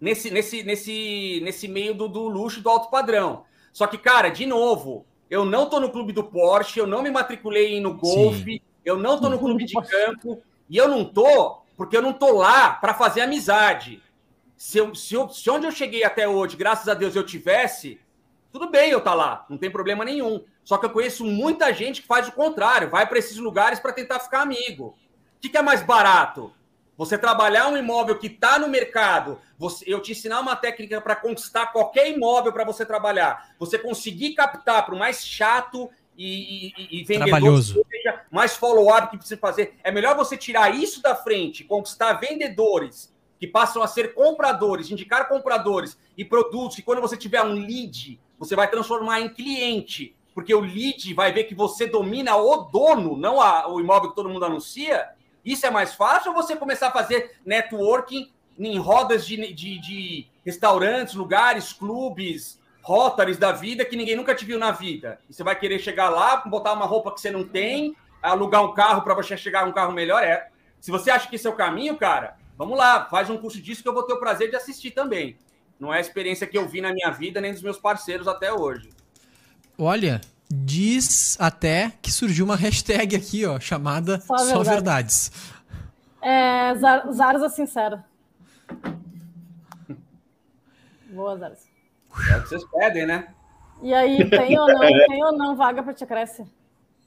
nesse, 0.00 0.30
nesse, 0.30 0.62
nesse, 0.62 1.40
nesse 1.42 1.68
meio 1.68 1.94
do, 1.94 2.08
do 2.08 2.28
luxo 2.28 2.60
do 2.60 2.68
alto 2.68 2.90
padrão. 2.90 3.44
Só 3.72 3.86
que, 3.86 3.98
cara, 3.98 4.28
de 4.30 4.46
novo, 4.46 5.04
eu 5.28 5.44
não 5.44 5.68
tô 5.68 5.78
no 5.78 5.90
clube 5.90 6.12
do 6.12 6.24
Porsche, 6.24 6.80
eu 6.80 6.86
não 6.86 7.02
me 7.02 7.10
matriculei 7.10 7.80
no 7.80 7.94
golfe, 7.94 8.54
Sim. 8.54 8.60
Eu 8.84 8.96
não 8.96 9.20
tô 9.20 9.28
no 9.28 9.38
clube 9.38 9.64
de 9.64 9.74
campo 9.74 10.42
e 10.68 10.76
eu 10.76 10.88
não 10.88 11.04
tô 11.04 11.60
porque 11.80 11.96
eu 11.96 12.02
não 12.02 12.12
tô 12.12 12.32
lá 12.32 12.74
para 12.74 12.92
fazer 12.92 13.22
amizade. 13.22 14.02
Se, 14.54 14.76
eu, 14.76 14.94
se, 14.94 15.14
eu, 15.14 15.30
se 15.30 15.48
onde 15.48 15.66
eu 15.66 15.72
cheguei 15.72 16.04
até 16.04 16.28
hoje, 16.28 16.54
graças 16.54 16.86
a 16.88 16.92
Deus, 16.92 17.16
eu 17.16 17.24
tivesse, 17.24 17.98
tudo 18.52 18.68
bem 18.68 18.90
eu 18.90 18.98
estar 18.98 19.12
tá 19.12 19.16
lá, 19.16 19.46
não 19.48 19.56
tem 19.56 19.70
problema 19.70 20.04
nenhum. 20.04 20.44
Só 20.62 20.76
que 20.76 20.84
eu 20.84 20.90
conheço 20.90 21.24
muita 21.24 21.72
gente 21.72 22.02
que 22.02 22.06
faz 22.06 22.28
o 22.28 22.32
contrário, 22.32 22.90
vai 22.90 23.06
para 23.06 23.18
esses 23.18 23.38
lugares 23.38 23.80
para 23.80 23.94
tentar 23.94 24.20
ficar 24.20 24.42
amigo. 24.42 24.88
O 24.88 25.40
que, 25.40 25.48
que, 25.48 25.56
é 25.56 25.62
mais 25.62 25.82
barato? 25.82 26.52
Você 26.98 27.16
trabalhar 27.16 27.68
um 27.68 27.78
imóvel 27.78 28.18
que 28.18 28.26
está 28.26 28.58
no 28.58 28.68
mercado, 28.68 29.40
você, 29.58 29.86
eu 29.88 30.02
te 30.02 30.12
ensinar 30.12 30.40
uma 30.40 30.54
técnica 30.54 31.00
para 31.00 31.16
conquistar 31.16 31.68
qualquer 31.68 32.10
imóvel 32.10 32.52
para 32.52 32.62
você 32.62 32.84
trabalhar, 32.84 33.54
você 33.58 33.78
conseguir 33.78 34.34
captar 34.34 34.84
para 34.84 34.94
o 34.94 34.98
mais 34.98 35.24
chato 35.24 35.88
e, 36.22 36.72
e, 36.76 37.00
e 37.00 37.04
vendedor 37.04 37.62
seja 37.62 38.22
mais 38.30 38.54
follow-up 38.54 39.08
que 39.08 39.16
precisa 39.16 39.40
fazer. 39.40 39.74
É 39.82 39.90
melhor 39.90 40.14
você 40.14 40.36
tirar 40.36 40.74
isso 40.74 41.00
da 41.00 41.16
frente, 41.16 41.64
conquistar 41.64 42.12
vendedores 42.14 43.10
que 43.38 43.46
passam 43.46 43.82
a 43.82 43.88
ser 43.88 44.12
compradores, 44.12 44.90
indicar 44.90 45.26
compradores 45.28 45.98
e 46.18 46.22
produtos 46.22 46.76
que 46.76 46.82
quando 46.82 47.00
você 47.00 47.16
tiver 47.16 47.42
um 47.42 47.54
lead, 47.54 48.20
você 48.38 48.54
vai 48.54 48.70
transformar 48.70 49.22
em 49.22 49.30
cliente, 49.30 50.14
porque 50.34 50.54
o 50.54 50.60
lead 50.60 51.14
vai 51.14 51.32
ver 51.32 51.44
que 51.44 51.54
você 51.54 51.86
domina 51.86 52.36
o 52.36 52.64
dono, 52.64 53.16
não 53.16 53.40
a, 53.40 53.66
o 53.72 53.80
imóvel 53.80 54.10
que 54.10 54.16
todo 54.16 54.28
mundo 54.28 54.44
anuncia. 54.44 55.08
Isso 55.42 55.64
é 55.64 55.70
mais 55.70 55.94
fácil 55.94 56.32
ou 56.32 56.36
você 56.36 56.54
começar 56.54 56.88
a 56.88 56.92
fazer 56.92 57.38
networking 57.46 58.30
em 58.58 58.78
rodas 58.78 59.26
de, 59.26 59.54
de, 59.54 59.78
de 59.78 60.26
restaurantes, 60.44 61.14
lugares, 61.14 61.72
clubes, 61.72 62.59
Rotaries 62.82 63.38
da 63.38 63.52
vida 63.52 63.84
que 63.84 63.96
ninguém 63.96 64.16
nunca 64.16 64.34
te 64.34 64.44
viu 64.44 64.58
na 64.58 64.70
vida. 64.70 65.20
E 65.28 65.34
você 65.34 65.44
vai 65.44 65.58
querer 65.58 65.78
chegar 65.78 66.08
lá, 66.08 66.36
botar 66.36 66.72
uma 66.72 66.86
roupa 66.86 67.12
que 67.12 67.20
você 67.20 67.30
não 67.30 67.44
tem, 67.44 67.94
alugar 68.22 68.64
um 68.64 68.74
carro 68.74 69.02
para 69.02 69.14
você 69.14 69.36
chegar 69.36 69.64
a 69.64 69.66
um 69.66 69.72
carro 69.72 69.92
melhor. 69.92 70.22
É. 70.22 70.48
Se 70.80 70.90
você 70.90 71.10
acha 71.10 71.28
que 71.28 71.36
esse 71.36 71.46
é 71.46 71.50
o 71.50 71.56
caminho, 71.56 71.96
cara, 71.96 72.36
vamos 72.56 72.76
lá, 72.76 73.06
faz 73.06 73.28
um 73.28 73.36
curso 73.36 73.60
disso 73.60 73.82
que 73.82 73.88
eu 73.88 73.94
vou 73.94 74.04
ter 74.04 74.14
o 74.14 74.20
prazer 74.20 74.50
de 74.50 74.56
assistir 74.56 74.92
também. 74.92 75.36
Não 75.78 75.92
é 75.92 75.98
a 75.98 76.00
experiência 76.00 76.46
que 76.46 76.56
eu 76.56 76.68
vi 76.68 76.80
na 76.80 76.92
minha 76.92 77.10
vida, 77.10 77.40
nem 77.40 77.52
dos 77.52 77.62
meus 77.62 77.78
parceiros 77.78 78.28
até 78.28 78.52
hoje. 78.52 78.90
Olha, 79.78 80.20
diz 80.50 81.38
até 81.40 81.92
que 82.02 82.12
surgiu 82.12 82.44
uma 82.44 82.56
hashtag 82.56 83.16
aqui, 83.16 83.46
ó, 83.46 83.58
chamada 83.60 84.20
Só, 84.20 84.36
Só 84.36 84.62
Verdades. 84.62 85.32
É, 86.20 86.74
Zarza 87.12 87.48
Sincera. 87.48 88.04
Boa, 91.08 91.38
Zarza. 91.38 91.69
É 92.28 92.36
o 92.36 92.42
que 92.42 92.48
vocês 92.48 92.64
pedem, 92.64 93.06
né? 93.06 93.28
E 93.82 93.94
aí, 93.94 94.28
tem 94.28 94.58
ou 94.58 94.66
não, 94.66 94.80
tem 95.08 95.24
ou 95.24 95.32
não 95.36 95.56
vaga 95.56 95.82
para 95.82 95.94
Tia 95.94 96.06
Cresce? 96.06 96.44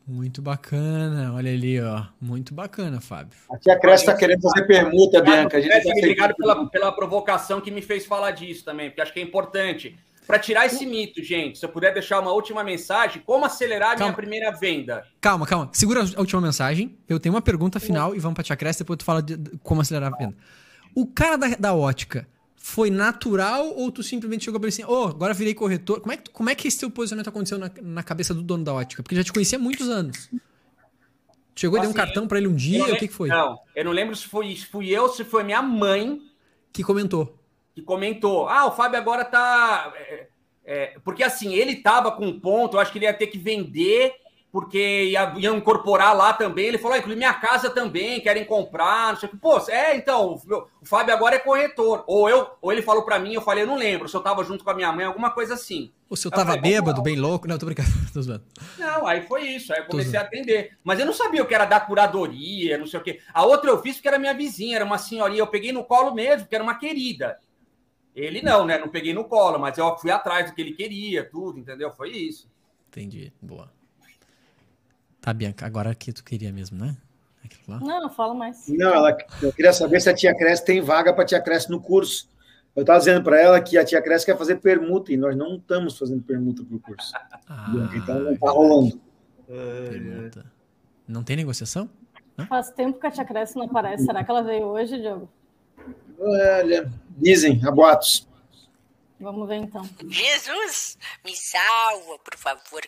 Muito 0.05 0.41
bacana, 0.41 1.33
olha 1.33 1.51
ali, 1.51 1.79
ó. 1.79 2.03
Muito 2.19 2.53
bacana, 2.53 2.99
Fábio. 2.99 3.37
A 3.49 3.57
Tia 3.57 3.79
Cresce 3.79 4.03
está 4.03 4.15
querendo 4.15 4.41
fazer 4.41 4.65
permuta, 4.65 5.21
Bianca. 5.21 5.57
A 5.57 5.61
gente 5.61 5.81
tá 5.81 5.89
obrigado 5.89 6.35
pela, 6.35 6.69
pela 6.69 6.91
provocação 6.91 7.61
que 7.61 7.71
me 7.71 7.81
fez 7.81 8.05
falar 8.05 8.31
disso 8.31 8.65
também, 8.65 8.89
porque 8.89 9.01
acho 9.01 9.13
que 9.13 9.19
é 9.19 9.23
importante. 9.23 9.97
Para 10.27 10.39
tirar 10.39 10.65
esse 10.65 10.85
mito, 10.85 11.21
gente, 11.21 11.59
se 11.59 11.65
eu 11.65 11.69
puder 11.69 11.93
deixar 11.93 12.19
uma 12.19 12.31
última 12.31 12.63
mensagem, 12.63 13.21
como 13.25 13.45
acelerar 13.45 13.93
a 13.93 13.95
minha 13.95 14.13
primeira 14.13 14.51
venda? 14.51 15.05
Calma, 15.19 15.45
calma. 15.45 15.69
Segura 15.73 16.01
a 16.01 16.19
última 16.19 16.41
mensagem. 16.41 16.97
Eu 17.07 17.19
tenho 17.19 17.35
uma 17.35 17.41
pergunta 17.41 17.79
final 17.79 18.15
e 18.15 18.19
vamos 18.19 18.35
para 18.35 18.43
Tia 18.43 18.55
Cresce, 18.55 18.79
depois 18.79 18.97
tu 18.97 19.05
fala 19.05 19.21
de 19.21 19.37
como 19.61 19.81
acelerar 19.81 20.13
a 20.13 20.17
venda. 20.17 20.35
O 20.95 21.07
cara 21.07 21.37
da, 21.37 21.47
da 21.59 21.73
ótica, 21.73 22.27
foi 22.65 22.89
natural 22.89 23.75
ou 23.75 23.91
tu 23.91 24.01
simplesmente 24.01 24.45
chegou 24.45 24.57
pra 24.57 24.69
ele 24.69 24.73
assim, 24.73 24.85
oh, 24.87 25.07
agora 25.07 25.33
virei 25.33 25.53
corretor? 25.53 25.99
Como 25.99 26.13
é 26.13 26.15
que, 26.15 26.31
como 26.31 26.49
é 26.49 26.55
que 26.55 26.65
esse 26.65 26.79
teu 26.79 26.89
posicionamento 26.89 27.27
aconteceu 27.27 27.57
na, 27.59 27.69
na 27.81 28.01
cabeça 28.01 28.33
do 28.33 28.41
dono 28.41 28.63
da 28.63 28.73
ótica? 28.73 29.03
Porque 29.03 29.17
já 29.17 29.21
te 29.23 29.33
conhecia 29.33 29.57
há 29.57 29.61
muitos 29.61 29.89
anos. 29.89 30.29
Chegou 31.53 31.77
assim, 31.77 31.89
e 31.89 31.89
deu 31.89 31.89
um 31.89 31.91
assim, 31.91 31.93
cartão 31.93 32.25
para 32.25 32.37
ele 32.37 32.47
um 32.47 32.55
dia? 32.55 32.85
O 32.85 32.95
que, 32.95 33.09
que 33.09 33.13
foi? 33.13 33.27
Não, 33.27 33.59
eu 33.75 33.83
não 33.83 33.91
lembro 33.91 34.15
se 34.15 34.25
foi, 34.25 34.55
se 34.55 34.65
fui 34.65 34.89
eu, 34.89 35.09
se 35.09 35.25
foi 35.25 35.43
minha 35.43 35.61
mãe. 35.61 36.21
Que 36.71 36.85
comentou. 36.85 37.37
Que 37.75 37.81
comentou. 37.81 38.47
Ah, 38.47 38.65
o 38.65 38.71
Fábio 38.71 38.97
agora 38.97 39.25
tá. 39.25 39.93
É, 39.97 40.27
é, 40.63 40.99
porque 41.03 41.21
assim, 41.21 41.53
ele 41.53 41.75
tava 41.75 42.13
com 42.13 42.25
um 42.25 42.39
ponto, 42.39 42.77
eu 42.77 42.79
acho 42.79 42.93
que 42.93 42.97
ele 42.97 43.05
ia 43.05 43.13
ter 43.13 43.27
que 43.27 43.37
vender 43.37 44.13
porque 44.53 45.05
ia, 45.05 45.33
iam 45.39 45.57
incorporar 45.57 46.15
lá 46.15 46.31
também. 46.31 46.67
Ele 46.67 46.77
falou, 46.77 46.93
ah, 46.93 46.99
inclusive 46.99 47.17
minha 47.17 47.33
casa 47.33 47.71
também, 47.71 48.21
querem 48.21 48.45
comprar, 48.45 49.13
não 49.13 49.19
sei 49.19 49.27
o 49.27 49.31
que. 49.31 49.37
Pô, 49.37 49.57
é, 49.67 49.95
então, 49.95 50.35
o, 50.47 50.57
o 50.79 50.85
Fábio 50.85 51.11
agora 51.11 51.37
é 51.37 51.39
corretor. 51.39 52.03
Ou 52.05 52.29
eu, 52.29 52.47
ou 52.61 52.71
ele 52.71 52.83
falou 52.83 53.03
para 53.03 53.17
mim, 53.17 53.33
eu 53.33 53.41
falei, 53.41 53.63
eu 53.63 53.67
não 53.67 53.75
lembro, 53.75 54.07
se 54.07 54.15
eu 54.15 54.21
tava 54.21 54.43
junto 54.43 54.63
com 54.63 54.69
a 54.69 54.75
minha 54.75 54.91
mãe, 54.91 55.05
alguma 55.05 55.31
coisa 55.31 55.55
assim. 55.55 55.91
O 56.07 56.15
senhor 56.15 56.29
tava 56.29 56.53
falei, 56.53 56.61
bêbado, 56.61 57.01
bem 57.01 57.15
louco? 57.15 57.47
Não, 57.47 57.57
tô 57.57 57.65
brincando. 57.65 57.89
Tô 58.13 58.21
zoando. 58.21 58.43
Não, 58.77 59.07
aí 59.07 59.23
foi 59.23 59.41
isso, 59.41 59.73
aí 59.73 59.79
eu 59.79 59.85
comecei 59.87 60.19
a 60.19 60.21
atender. 60.21 60.77
Mas 60.83 60.99
eu 60.99 61.07
não 61.07 61.13
sabia 61.13 61.41
o 61.41 61.47
que 61.47 61.55
era 61.55 61.65
da 61.65 61.79
curadoria, 61.79 62.77
não 62.77 62.85
sei 62.85 62.99
o 62.99 63.03
quê. 63.03 63.21
A 63.33 63.43
outra 63.43 63.71
eu 63.71 63.81
fiz 63.81 63.95
porque 63.95 64.07
era 64.07 64.19
minha 64.19 64.35
vizinha, 64.35 64.75
era 64.75 64.85
uma 64.85 64.99
senhorinha, 64.99 65.41
eu 65.41 65.47
peguei 65.47 65.71
no 65.71 65.83
colo 65.83 66.13
mesmo, 66.13 66.41
porque 66.41 66.53
era 66.53 66.63
uma 66.63 66.77
querida. 66.77 67.39
Ele 68.15 68.43
não, 68.43 68.67
né? 68.67 68.77
Não 68.77 68.87
peguei 68.87 69.15
no 69.15 69.23
colo, 69.23 69.57
mas 69.57 69.79
eu 69.79 69.97
fui 69.97 70.11
atrás 70.11 70.45
do 70.45 70.53
que 70.53 70.61
ele 70.61 70.73
queria, 70.73 71.27
tudo, 71.27 71.57
entendeu? 71.57 71.89
Foi 71.89 72.11
isso. 72.11 72.47
Entendi, 72.87 73.33
boa. 73.41 73.71
Tá, 75.23 75.31
Bianca, 75.31 75.65
agora 75.65 75.95
que 75.95 76.11
tu 76.11 76.21
queria 76.21 76.51
mesmo, 76.51 76.77
né? 76.77 76.97
Não, 77.65 77.79
não 77.79 78.09
falo 78.09 78.35
mais. 78.35 78.67
Não, 78.67 78.93
ela, 78.93 79.17
eu 79.41 79.53
queria 79.53 79.71
saber 79.71 80.01
se 80.01 80.09
a 80.09 80.13
tia 80.13 80.35
Cresce 80.35 80.65
tem 80.65 80.81
vaga 80.81 81.13
para 81.13 81.23
a 81.23 81.25
tia 81.25 81.39
Cresce 81.39 81.71
no 81.71 81.79
curso. 81.79 82.27
Eu 82.75 82.81
estava 82.81 82.99
dizendo 82.99 83.23
para 83.23 83.39
ela 83.39 83.61
que 83.61 83.77
a 83.77 83.85
tia 83.85 84.01
Cresce 84.01 84.25
quer 84.25 84.37
fazer 84.37 84.57
permuta 84.57 85.13
e 85.13 85.17
nós 85.17 85.33
não 85.33 85.55
estamos 85.55 85.97
fazendo 85.97 86.21
permuta 86.23 86.61
para 86.61 86.75
o 86.75 86.79
curso. 86.81 87.13
Ah, 87.47 87.71
então 87.95 88.19
não 88.19 88.33
está 88.33 88.51
rolando. 88.51 89.01
Permuta. 89.47 90.45
Não 91.07 91.23
tem 91.23 91.37
negociação? 91.37 91.89
Não? 92.35 92.45
Faz 92.45 92.71
tempo 92.71 92.99
que 92.99 93.07
a 93.07 93.11
tia 93.11 93.23
Cresce 93.23 93.55
não 93.55 93.63
aparece. 93.63 94.03
Será 94.03 94.25
que 94.25 94.29
ela 94.29 94.43
veio 94.43 94.65
hoje, 94.65 94.99
Diogo? 94.99 95.29
Olha, 96.19 96.91
dizem, 97.11 97.61
há 97.65 97.71
boatos. 97.71 98.27
Vamos 99.21 99.47
ver 99.47 99.55
então. 99.55 99.89
Jesus, 100.05 100.97
me 101.23 101.33
salva, 101.33 102.19
por 102.19 102.35
favor. 102.35 102.81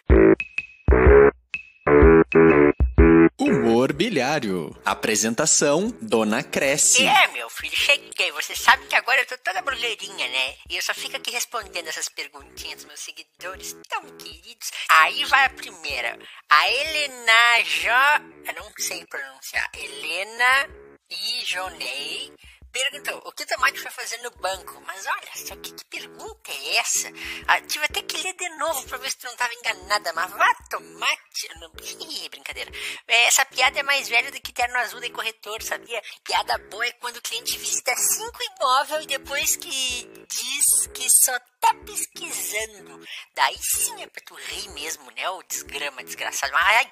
Humor 3.37 3.93
bilhário. 3.93 4.75
Apresentação: 4.85 5.93
Dona 6.01 6.43
Cresce. 6.43 7.05
É, 7.05 7.27
meu 7.27 7.49
filho, 7.49 7.75
cheguei. 7.75 8.31
Você 8.31 8.55
sabe 8.55 8.85
que 8.87 8.95
agora 8.95 9.21
eu 9.21 9.25
tô 9.25 9.37
toda 9.37 9.61
brulheirinha, 9.61 10.27
né? 10.27 10.55
E 10.69 10.75
eu 10.77 10.81
só 10.81 10.93
fico 10.93 11.17
aqui 11.17 11.31
respondendo 11.31 11.87
essas 11.87 12.09
perguntinhas 12.09 12.77
dos 12.77 12.85
meus 12.85 12.99
seguidores 12.99 13.75
tão 13.89 14.03
queridos. 14.17 14.71
Aí 14.89 15.23
vai 15.25 15.45
a 15.45 15.49
primeira. 15.49 16.17
A 16.49 16.69
Helena 16.69 17.63
Jo... 17.63 18.25
Eu 18.47 18.63
não 18.63 18.71
sei 18.77 19.05
pronunciar. 19.05 19.69
Helena 19.73 20.69
Ijonei 21.09 22.31
perguntou 22.75 23.21
o 23.25 23.31
que 23.31 23.45
Tomate 23.45 23.79
foi 23.79 23.91
fazer 23.91 24.17
no 24.17 24.31
banco. 24.31 24.81
Mas 24.85 25.05
olha 25.05 25.47
só, 25.47 25.55
que, 25.55 25.73
que 25.73 25.85
pergunta 25.85 26.51
é 26.51 26.75
essa? 26.77 27.09
Ah, 27.47 27.61
tive 27.61 27.85
até 27.85 28.01
que 28.01 28.17
ler 28.17 28.33
de 28.33 28.49
novo 28.57 28.85
pra 28.87 28.97
ver 28.97 29.09
se 29.09 29.17
tu 29.17 29.27
não 29.27 29.35
tava 29.37 29.53
enganada. 29.53 30.11
Mas 30.13 30.31
vá, 30.31 30.53
Tomate. 30.69 31.49
Não... 31.59 31.71
Ih, 31.81 32.29
brincadeira. 32.29 32.69
É, 33.07 33.27
essa 33.27 33.45
piada 33.45 33.79
é 33.79 33.83
mais 33.83 34.09
velha 34.09 34.29
do 34.29 34.41
que 34.41 34.51
terno 34.51 34.77
azul 34.79 35.01
e 35.03 35.09
corretor, 35.09 35.61
sabia? 35.63 36.01
Piada 36.23 36.57
boa 36.69 36.85
é 36.85 36.91
quando 36.93 37.17
o 37.17 37.21
cliente 37.21 37.57
visita 37.57 37.95
cinco 37.95 38.39
imóveis 38.43 39.05
e 39.05 39.07
depois 39.07 39.55
que 39.55 40.25
diz 40.27 40.87
que 40.93 41.07
só 41.09 41.39
tá 41.61 41.73
pesquisando. 41.85 42.99
Daí 43.33 43.57
sim 43.61 44.01
é 44.01 44.07
pra 44.07 44.21
tu 44.25 44.35
rir 44.35 44.67
mesmo, 44.71 45.09
né? 45.11 45.29
O 45.29 45.43
desgrama, 45.43 46.03
desgraçado. 46.03 46.53
Ai, 46.55 46.91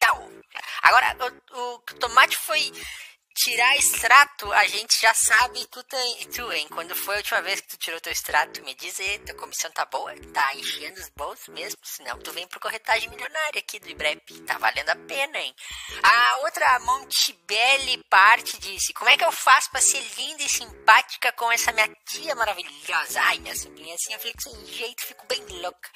tal. 0.00 0.28
Agora, 0.82 1.16
o, 1.52 1.74
o 1.74 1.78
Tomate 2.00 2.36
foi 2.36 2.72
tirar 3.42 3.74
extrato, 3.76 4.52
a 4.52 4.66
gente 4.66 5.00
já 5.00 5.14
sabe 5.14 5.66
tu, 5.68 5.82
tem, 5.84 6.28
tu, 6.28 6.52
hein? 6.52 6.68
Quando 6.68 6.94
foi 6.94 7.14
a 7.14 7.18
última 7.18 7.40
vez 7.40 7.60
que 7.62 7.68
tu 7.68 7.76
tirou 7.78 7.98
teu 7.98 8.12
extrato, 8.12 8.62
me 8.62 8.74
diz 8.74 9.00
aí, 9.00 9.18
tua 9.20 9.34
comissão 9.34 9.70
tá 9.70 9.86
boa? 9.86 10.14
Tá 10.34 10.54
enchendo 10.54 11.00
os 11.00 11.08
bolsos 11.16 11.48
mesmo? 11.48 11.80
Senão 11.82 12.18
tu 12.18 12.32
vem 12.32 12.46
pro 12.46 12.60
corretagem 12.60 13.08
milionária 13.08 13.58
aqui 13.58 13.80
do 13.80 13.88
IBREP. 13.88 14.42
Tá 14.42 14.58
valendo 14.58 14.90
a 14.90 14.96
pena, 14.96 15.38
hein? 15.38 15.54
A 16.02 16.40
outra 16.42 16.80
Montebelli 16.80 18.04
parte 18.10 18.58
disse, 18.58 18.92
como 18.92 19.08
é 19.08 19.16
que 19.16 19.24
eu 19.24 19.32
faço 19.32 19.70
pra 19.70 19.80
ser 19.80 20.02
linda 20.18 20.42
e 20.42 20.48
simpática 20.48 21.32
com 21.32 21.50
essa 21.50 21.72
minha 21.72 21.88
tia 22.06 22.34
maravilhosa? 22.34 23.22
Ai, 23.22 23.38
minha 23.38 23.56
sobrinha, 23.56 23.94
assim 23.94 24.12
eu 24.12 24.20
fico 24.20 24.42
sem 24.42 24.66
jeito, 24.66 25.06
fico 25.06 25.26
bem 25.26 25.42
louca. 25.62 25.90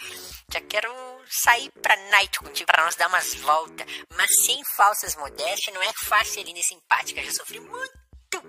Já 0.51 0.63
quero 0.63 0.91
sair 1.29 1.71
pra 1.83 1.95
night 2.11 2.39
contigo 2.39 2.67
pra 2.73 2.85
nós 2.85 2.97
dar 2.97 3.09
umas 3.09 3.35
voltas. 3.35 3.87
Mas 4.17 4.45
sem 4.47 4.65
falsas 4.65 5.15
modéstias, 5.17 5.75
não 5.75 5.83
é 5.83 5.93
fácil 5.93 6.35
ser 6.35 6.43
linda 6.45 6.61
e 6.61 6.63
simpática 6.63 7.34
sofri 7.35 7.61
muito 7.61 8.05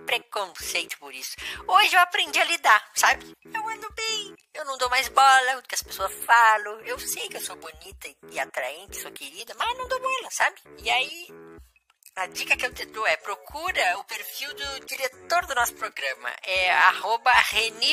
preconceito 0.06 0.98
por 1.00 1.14
isso. 1.14 1.36
Hoje 1.68 1.96
eu 1.96 2.00
aprendi 2.00 2.40
a 2.40 2.46
lidar, 2.46 2.92
sabe? 2.96 3.34
Eu 3.44 3.68
ando 3.70 3.92
bem, 3.94 4.36
eu 4.54 4.66
não 4.66 4.78
dou 4.78 4.90
mais 4.90 5.08
bola, 5.10 5.58
o 5.58 5.62
que 5.64 5.76
as 5.76 5.84
pessoas 5.84 6.14
falam. 6.26 6.80
Eu 6.82 7.00
sei 7.00 7.28
que 7.28 7.38
eu 7.38 7.42
sou 7.42 7.56
bonita 7.56 8.10
e 8.32 8.40
atraente, 8.40 9.02
sou 9.02 9.12
querida, 9.12 9.54
mas 9.58 9.78
não 9.78 9.88
dou 9.88 10.00
bola, 10.00 10.30
sabe? 10.32 10.58
E 10.82 10.90
aí 10.90 11.28
a 12.18 12.28
dica 12.28 12.56
que 12.56 12.66
eu 12.66 12.74
te 12.74 12.86
dou 12.86 13.06
é 13.06 13.18
procura 13.18 13.98
o 14.00 14.04
perfil 14.06 14.54
do 14.54 14.86
diretor 14.86 15.46
do 15.48 15.54
nosso 15.54 15.74
programa, 15.74 16.34
é 16.44 16.72
arroba 16.72 17.30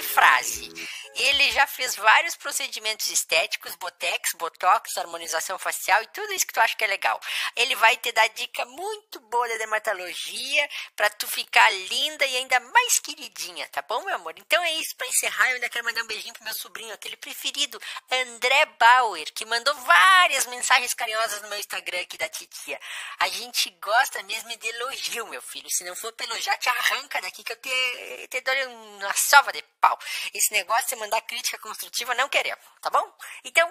Frase. 0.04 0.72
Ele 1.16 1.50
já 1.50 1.66
fez 1.66 1.96
vários 1.96 2.36
procedimentos 2.36 3.08
estéticos, 3.08 3.74
botex, 3.74 4.30
botox, 4.36 4.96
harmonização 4.96 5.58
facial 5.58 6.02
e 6.02 6.06
tudo 6.06 6.32
isso 6.32 6.46
que 6.46 6.52
tu 6.52 6.60
acha 6.60 6.76
que 6.76 6.84
é 6.84 6.86
legal. 6.86 7.20
Ele 7.56 7.74
vai 7.74 7.96
te 7.96 8.12
dar 8.12 8.28
dica 8.28 8.64
muito 8.64 9.18
boa 9.20 9.48
da 9.48 9.56
dermatologia 9.56 10.68
para 10.94 11.10
tu 11.10 11.26
ficar 11.26 11.68
linda 11.70 12.24
e 12.24 12.36
ainda 12.36 12.60
mais 12.60 13.00
queridinha, 13.00 13.68
tá 13.68 13.82
bom, 13.82 14.04
meu 14.04 14.14
amor? 14.14 14.34
Então 14.36 14.62
é 14.62 14.72
isso 14.74 14.94
para 14.96 15.08
encerrar. 15.08 15.48
Eu 15.48 15.54
ainda 15.56 15.68
quero 15.68 15.84
mandar 15.84 16.02
um 16.02 16.06
beijinho 16.06 16.34
pro 16.34 16.44
meu 16.44 16.54
sobrinho, 16.54 16.94
aquele 16.94 17.16
preferido, 17.16 17.80
André 18.10 18.66
Bauer, 18.78 19.32
que 19.34 19.44
mandou 19.44 19.74
várias 19.74 20.46
mensagens 20.46 20.94
carinhosas 20.94 21.42
no 21.42 21.48
meu 21.48 21.58
Instagram 21.58 22.00
aqui 22.00 22.16
da 22.16 22.28
titia. 22.28 22.80
A 23.18 23.28
gente 23.28 23.68
gosta 23.82 24.11
gosta 24.12 24.22
mesmo 24.24 24.50
de 24.58 24.68
elogio, 24.68 25.26
meu 25.28 25.40
filho. 25.40 25.66
Se 25.70 25.84
não 25.84 25.96
for 25.96 26.12
pelo 26.12 26.38
já 26.40 26.56
te 26.58 26.68
arranca 26.68 27.20
daqui 27.22 27.42
que 27.42 27.52
eu 27.52 27.56
te, 27.56 28.28
te 28.28 28.40
dou 28.42 28.54
uma 28.98 29.12
sova 29.14 29.50
de 29.52 29.62
pau. 29.80 29.98
Esse 30.34 30.52
negócio 30.52 30.88
de 30.90 30.96
mandar 30.96 31.20
crítica 31.22 31.58
construtiva 31.58 32.14
não 32.14 32.28
queremos, 32.28 32.62
tá 32.82 32.90
bom? 32.90 33.02
Então, 33.44 33.68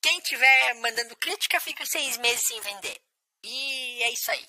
quem 0.00 0.20
tiver 0.20 0.74
mandando 0.80 1.16
crítica 1.16 1.58
fica 1.60 1.84
seis 1.84 2.16
meses 2.18 2.46
sem 2.46 2.60
vender. 2.60 2.96
E 3.42 4.02
é 4.02 4.12
isso 4.12 4.30
aí. 4.30 4.46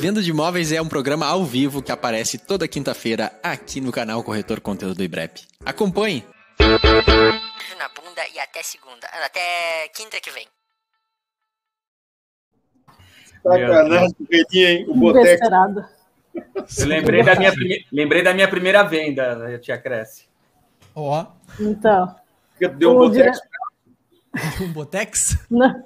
Venda 0.00 0.22
de 0.22 0.30
Imóveis 0.30 0.70
é 0.70 0.80
um 0.80 0.88
programa 0.88 1.26
ao 1.26 1.44
vivo 1.44 1.82
que 1.82 1.90
aparece 1.90 2.38
toda 2.38 2.68
quinta-feira 2.68 3.38
aqui 3.42 3.80
no 3.80 3.90
canal 3.90 4.22
Corretor 4.22 4.60
Conteúdo 4.60 4.96
do 4.96 5.02
IBREP. 5.02 5.46
Acompanhe! 5.64 6.24
Na 7.76 7.88
bunda 7.88 8.26
e 8.28 8.38
até 8.38 8.62
segunda, 8.62 9.06
até 9.08 9.88
quinta 9.88 10.20
que 10.20 10.30
vem. 10.30 10.46
Sacanagem, 13.42 14.16
hein? 14.54 14.86
O 14.88 14.94
Boteco. 14.94 15.46
Eu 16.78 16.86
lembrei 16.86 17.22
da, 17.22 17.34
minha, 17.34 17.52
lembrei 17.90 18.22
da 18.22 18.32
minha 18.32 18.48
primeira 18.48 18.82
venda, 18.82 19.34
né, 19.36 19.58
tia 19.58 19.76
Cresce. 19.76 20.26
Ó. 20.94 21.24
Oh. 21.24 21.62
Então. 21.62 22.14
Deu 22.76 22.92
um 22.92 22.98
Botex. 22.98 23.38
Dire... 23.38 24.64
um 24.64 24.72
Botex? 24.72 25.46
Não. 25.50 25.82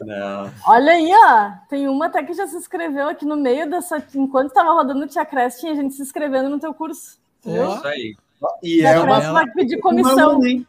Não. 0.00 0.50
Olha 0.66 0.92
aí, 0.92 1.10
ó. 1.12 1.52
Tem 1.68 1.88
uma 1.88 2.06
até 2.06 2.22
que 2.22 2.32
já 2.32 2.46
se 2.46 2.56
inscreveu 2.56 3.08
aqui 3.08 3.24
no 3.24 3.36
meio 3.36 3.68
dessa. 3.68 4.02
Enquanto 4.14 4.48
estava 4.48 4.72
rodando 4.72 5.04
o 5.04 5.08
Tia 5.08 5.24
Cresce, 5.24 5.60
tinha 5.60 5.74
gente 5.74 5.94
se 5.94 6.02
inscrevendo 6.02 6.48
no 6.48 6.58
teu 6.58 6.72
curso. 6.72 7.18
Viu? 7.44 7.74
Isso 7.74 7.86
aí. 7.86 8.16
E 8.62 8.82
é 8.82 8.98
uma... 8.98 9.32
vai 9.32 9.46
pedir 9.50 9.78
comissão. 9.80 10.38
Uma, 10.38 10.64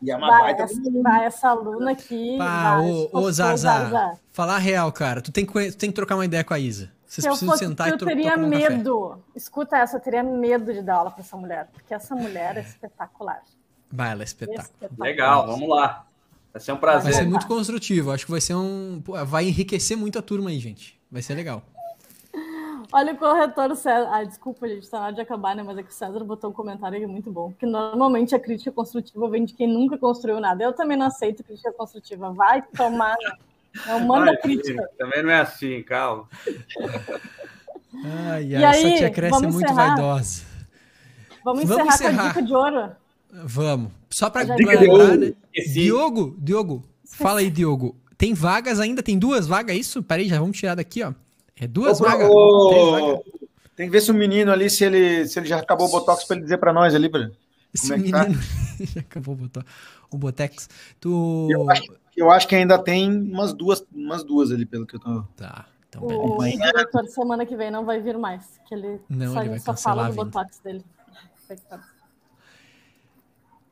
e 0.00 0.10
é 0.10 0.16
uma 0.16 0.28
vai, 0.28 0.40
baita 0.42 0.62
essa, 0.62 0.80
vai, 1.02 1.24
essa 1.24 1.48
aluna 1.48 1.90
aqui. 1.92 2.36
Pá, 2.38 2.76
vai, 2.76 2.90
ô, 2.90 3.10
ô 3.12 3.32
Zaza, 3.32 4.18
falar 4.30 4.58
real, 4.58 4.90
cara. 4.92 5.20
Tu 5.20 5.32
tem, 5.32 5.44
que, 5.44 5.72
tu 5.72 5.76
tem 5.76 5.90
que 5.90 5.94
trocar 5.96 6.14
uma 6.14 6.24
ideia 6.24 6.44
com 6.44 6.54
a 6.54 6.58
Isa. 6.58 6.90
Vocês 7.06 7.24
Se 7.24 7.28
precisam 7.28 7.48
fosse, 7.48 7.64
sentar 7.64 7.88
e 7.88 7.96
trocar 7.96 8.12
Eu 8.12 8.16
teria 8.16 8.36
medo. 8.36 9.14
Um 9.14 9.18
Escuta 9.34 9.76
essa, 9.78 9.96
eu 9.96 10.00
teria 10.00 10.22
medo 10.22 10.72
de 10.72 10.82
dar 10.82 10.96
aula 10.96 11.10
para 11.10 11.22
essa 11.22 11.36
mulher. 11.36 11.68
Porque 11.72 11.94
essa 11.94 12.14
mulher 12.14 12.58
é 12.58 12.60
espetacular. 12.60 13.42
Vai, 13.90 14.12
ela 14.12 14.22
é 14.22 14.24
espetáculo. 14.24 14.62
espetacular. 14.62 15.08
Legal, 15.08 15.46
vamos 15.46 15.68
lá. 15.68 16.06
Vai 16.52 16.60
ser 16.60 16.72
um 16.72 16.76
prazer. 16.76 17.12
Vai 17.12 17.12
ser 17.12 17.28
muito 17.28 17.46
construtivo. 17.46 18.10
Acho 18.10 18.26
que 18.26 18.30
vai 18.30 18.40
ser 18.40 18.54
um. 18.54 19.02
Vai 19.26 19.48
enriquecer 19.48 19.96
muito 19.96 20.18
a 20.18 20.22
turma 20.22 20.50
aí, 20.50 20.58
gente. 20.58 21.00
Vai 21.10 21.22
ser 21.22 21.34
legal. 21.34 21.62
Olha 22.90 23.12
o 23.12 23.16
corretor 23.16 23.76
César. 23.76 24.08
Ah, 24.10 24.24
desculpa, 24.24 24.66
gente, 24.66 24.88
tá 24.88 24.98
na 24.98 25.06
hora 25.06 25.14
de 25.14 25.20
acabar, 25.20 25.54
né? 25.54 25.62
Mas 25.62 25.76
é 25.76 25.82
que 25.82 25.90
o 25.90 25.94
César 25.94 26.24
botou 26.24 26.50
um 26.50 26.52
comentário 26.52 26.96
aí 26.96 27.06
muito 27.06 27.30
bom. 27.30 27.52
Que 27.58 27.66
normalmente 27.66 28.34
a 28.34 28.40
crítica 28.40 28.72
construtiva 28.72 29.28
vem 29.28 29.44
de 29.44 29.52
quem 29.52 29.68
nunca 29.68 29.98
construiu 29.98 30.40
nada. 30.40 30.64
Eu 30.64 30.72
também 30.72 30.96
não 30.96 31.06
aceito 31.06 31.44
crítica 31.44 31.72
construtiva. 31.72 32.32
Vai 32.32 32.62
tomar. 32.62 33.16
Não 33.86 34.00
manda 34.00 34.36
crítica. 34.38 34.88
Também 34.96 35.22
não 35.22 35.30
é 35.30 35.40
assim, 35.40 35.82
calma. 35.82 36.26
Ai, 38.04 38.54
ai, 38.54 38.62
e 38.62 38.64
essa 38.64 38.86
aí, 38.86 38.96
tia 38.96 39.10
cresce 39.10 39.42
muito 39.42 39.56
encerrar. 39.56 39.96
vaidosa. 39.96 40.42
Vamos 41.44 41.64
encerrar, 41.64 41.78
vamos 41.78 41.94
encerrar, 41.94 42.14
com 42.14 42.20
a 42.20 42.28
dica 42.28 42.42
de 42.42 42.54
ouro. 42.54 42.90
Vamos. 43.44 43.92
Só 44.10 44.30
para 44.30 44.54
lembrar, 44.54 45.16
né? 45.18 45.34
Diogo, 45.72 46.36
Diogo, 46.38 46.84
fala 47.04 47.40
aí, 47.40 47.50
Diogo. 47.50 47.96
Tem 48.16 48.34
vagas 48.34 48.80
ainda? 48.80 49.02
Tem 49.02 49.18
duas 49.18 49.46
vagas, 49.46 49.76
é 49.76 49.78
isso? 49.78 50.02
Peraí, 50.02 50.28
já 50.28 50.40
vamos 50.40 50.56
tirar 50.56 50.74
daqui, 50.74 51.02
ó. 51.02 51.12
É 51.60 51.66
duas 51.66 51.98
vagas. 51.98 52.28
Tem 53.76 53.86
que 53.86 53.92
ver 53.92 54.00
se 54.00 54.10
o 54.10 54.14
menino 54.14 54.50
ali, 54.50 54.68
se 54.68 54.84
ele, 54.84 55.26
se 55.28 55.38
ele 55.38 55.46
já 55.46 55.58
acabou 55.58 55.86
o 55.86 55.90
Botox 55.90 56.24
para 56.24 56.36
ele 56.36 56.44
dizer 56.44 56.58
para 56.58 56.72
nós 56.72 56.94
ali, 56.94 57.08
Esse 57.72 57.92
é 57.92 57.96
menino... 57.96 58.18
Tá? 58.18 58.26
Já 58.94 59.00
acabou 59.00 59.34
o 59.34 59.38
boto- 59.38 59.64
o 60.10 60.16
Botex. 60.16 60.68
Tu. 61.00 61.48
Eu 61.50 61.68
acho, 61.70 61.82
eu 62.16 62.30
acho 62.30 62.46
que 62.48 62.54
ainda 62.54 62.78
tem 62.78 63.10
umas 63.10 63.52
duas, 63.52 63.84
umas 63.92 64.22
duas 64.24 64.52
ali, 64.52 64.64
pelo 64.64 64.86
que 64.86 64.96
eu 64.96 65.00
tô. 65.00 65.22
Tá, 65.36 65.66
então 65.88 66.06
beleza. 66.06 66.56
O 66.56 66.72
diretor 66.72 67.06
semana 67.06 67.44
que 67.44 67.56
vem 67.56 67.70
não 67.70 67.84
vai 67.84 68.00
vir 68.00 68.16
mais, 68.16 68.44
que 68.68 68.74
ele 68.74 69.00
Não, 69.08 69.32
só, 69.32 69.40
ele 69.40 69.50
vai 69.50 69.58
só 69.58 69.76
fala 69.76 70.08
do 70.08 70.14
botox 70.14 70.60
dele. 70.60 70.84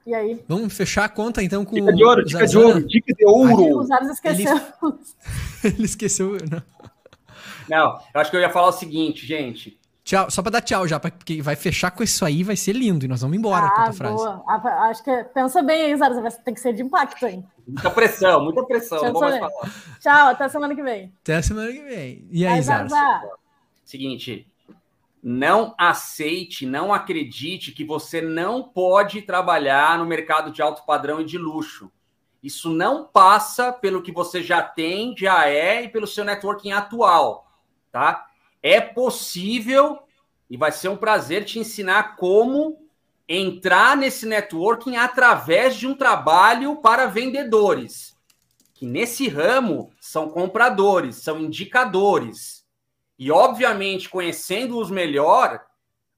E 0.07 0.15
aí? 0.15 0.45
Vamos 0.47 0.73
fechar 0.73 1.05
a 1.05 1.09
conta 1.09 1.43
então 1.43 1.65
com 1.65 1.75
Dica 1.75 1.93
de 1.93 2.05
ouro, 2.05 2.25
dica 2.25 2.47
de 2.47 2.59
ouro, 2.59 2.87
dica 2.87 3.13
de 3.13 3.27
ouro. 3.27 3.79
Os 3.81 3.91
Ares 3.91 4.11
esqueceu. 4.11 4.57
Ele 5.65 5.85
esqueceu. 5.85 6.37
não. 6.51 6.63
Não, 7.69 7.99
eu 8.15 8.21
acho 8.21 8.31
que 8.31 8.37
eu 8.37 8.41
ia 8.41 8.51
falar 8.51 8.69
o 8.69 8.73
seguinte, 8.73 9.27
gente. 9.27 9.79
Tchau, 10.05 10.31
só 10.31 10.41
pra 10.41 10.53
dar 10.53 10.61
tchau 10.61 10.87
já, 10.87 11.01
porque 11.01 11.43
vai 11.43 11.57
fechar 11.57 11.91
com 11.91 12.01
isso 12.03 12.25
aí, 12.25 12.45
vai 12.45 12.55
ser 12.55 12.75
lindo 12.75 13.05
e 13.05 13.09
nós 13.09 13.23
vamos 13.23 13.37
embora 13.37 13.69
com 13.71 13.81
a 13.81 13.85
Ah, 13.87 13.93
frase. 13.93 14.15
boa. 14.15 14.45
Ah, 14.47 14.89
Acho 14.89 15.03
que 15.03 15.25
pensa 15.35 15.61
bem 15.65 15.83
aí, 15.83 15.97
Zares, 15.97 16.23
vai- 16.23 16.31
tem 16.31 16.55
que 16.55 16.61
ser 16.61 16.73
de 16.73 16.83
impacto, 16.83 17.27
hein? 17.27 17.45
Muita 17.67 17.91
pressão, 17.91 18.45
muita 18.45 18.65
pressão. 18.65 19.03
Não 19.03 19.13
vou 19.13 19.23
mais 19.23 19.37
falar. 19.39 19.73
Tchau, 20.01 20.29
até 20.29 20.49
semana 20.49 20.77
que 20.77 20.83
vem. 20.83 21.13
Até 21.23 21.35
a 21.37 21.43
semana 21.43 21.73
que 21.73 21.83
vem. 21.83 22.29
E 22.31 22.47
aí? 22.47 22.63
Zarza. 22.63 22.97
Seguinte, 23.85 24.47
não 25.23 25.75
aceite, 25.77 26.65
não 26.67 26.95
acredite 26.95 27.73
que 27.73 27.85
você 27.85 28.21
não 28.21 28.63
pode 28.63 29.23
trabalhar 29.23 29.99
no 29.99 30.07
mercado 30.07 30.53
de 30.53 30.63
alto 30.63 30.85
padrão 30.87 31.21
e 31.21 31.25
de 31.25 31.37
luxo. 31.37 31.91
Isso 32.43 32.71
não 32.71 33.07
passa 33.07 33.73
pelo 33.73 34.03
que 34.03 34.13
você 34.13 34.43
já 34.43 34.63
tem, 34.63 35.15
já 35.17 35.49
é 35.49 35.83
e 35.85 35.89
pelo 35.89 36.07
seu 36.07 36.25
networking 36.25 36.73
atual, 36.73 37.51
tá? 37.91 38.27
É 38.63 38.81
possível 38.81 39.99
e 40.49 40.57
vai 40.57 40.71
ser 40.71 40.89
um 40.89 40.97
prazer 40.97 41.45
te 41.45 41.59
ensinar 41.59 42.17
como 42.17 42.87
entrar 43.29 43.97
nesse 43.97 44.27
networking 44.27 44.97
através 44.97 45.77
de 45.77 45.87
um 45.87 45.95
trabalho 45.95 46.77
para 46.77 47.07
vendedores, 47.07 48.17
que 48.75 48.87
nesse 48.87 49.29
ramo 49.29 49.91
são 50.01 50.29
compradores, 50.29 51.17
são 51.17 51.41
indicadores. 51.41 52.65
E, 53.19 53.31
obviamente, 53.31 54.09
conhecendo-os 54.09 54.91
melhor, 54.91 55.65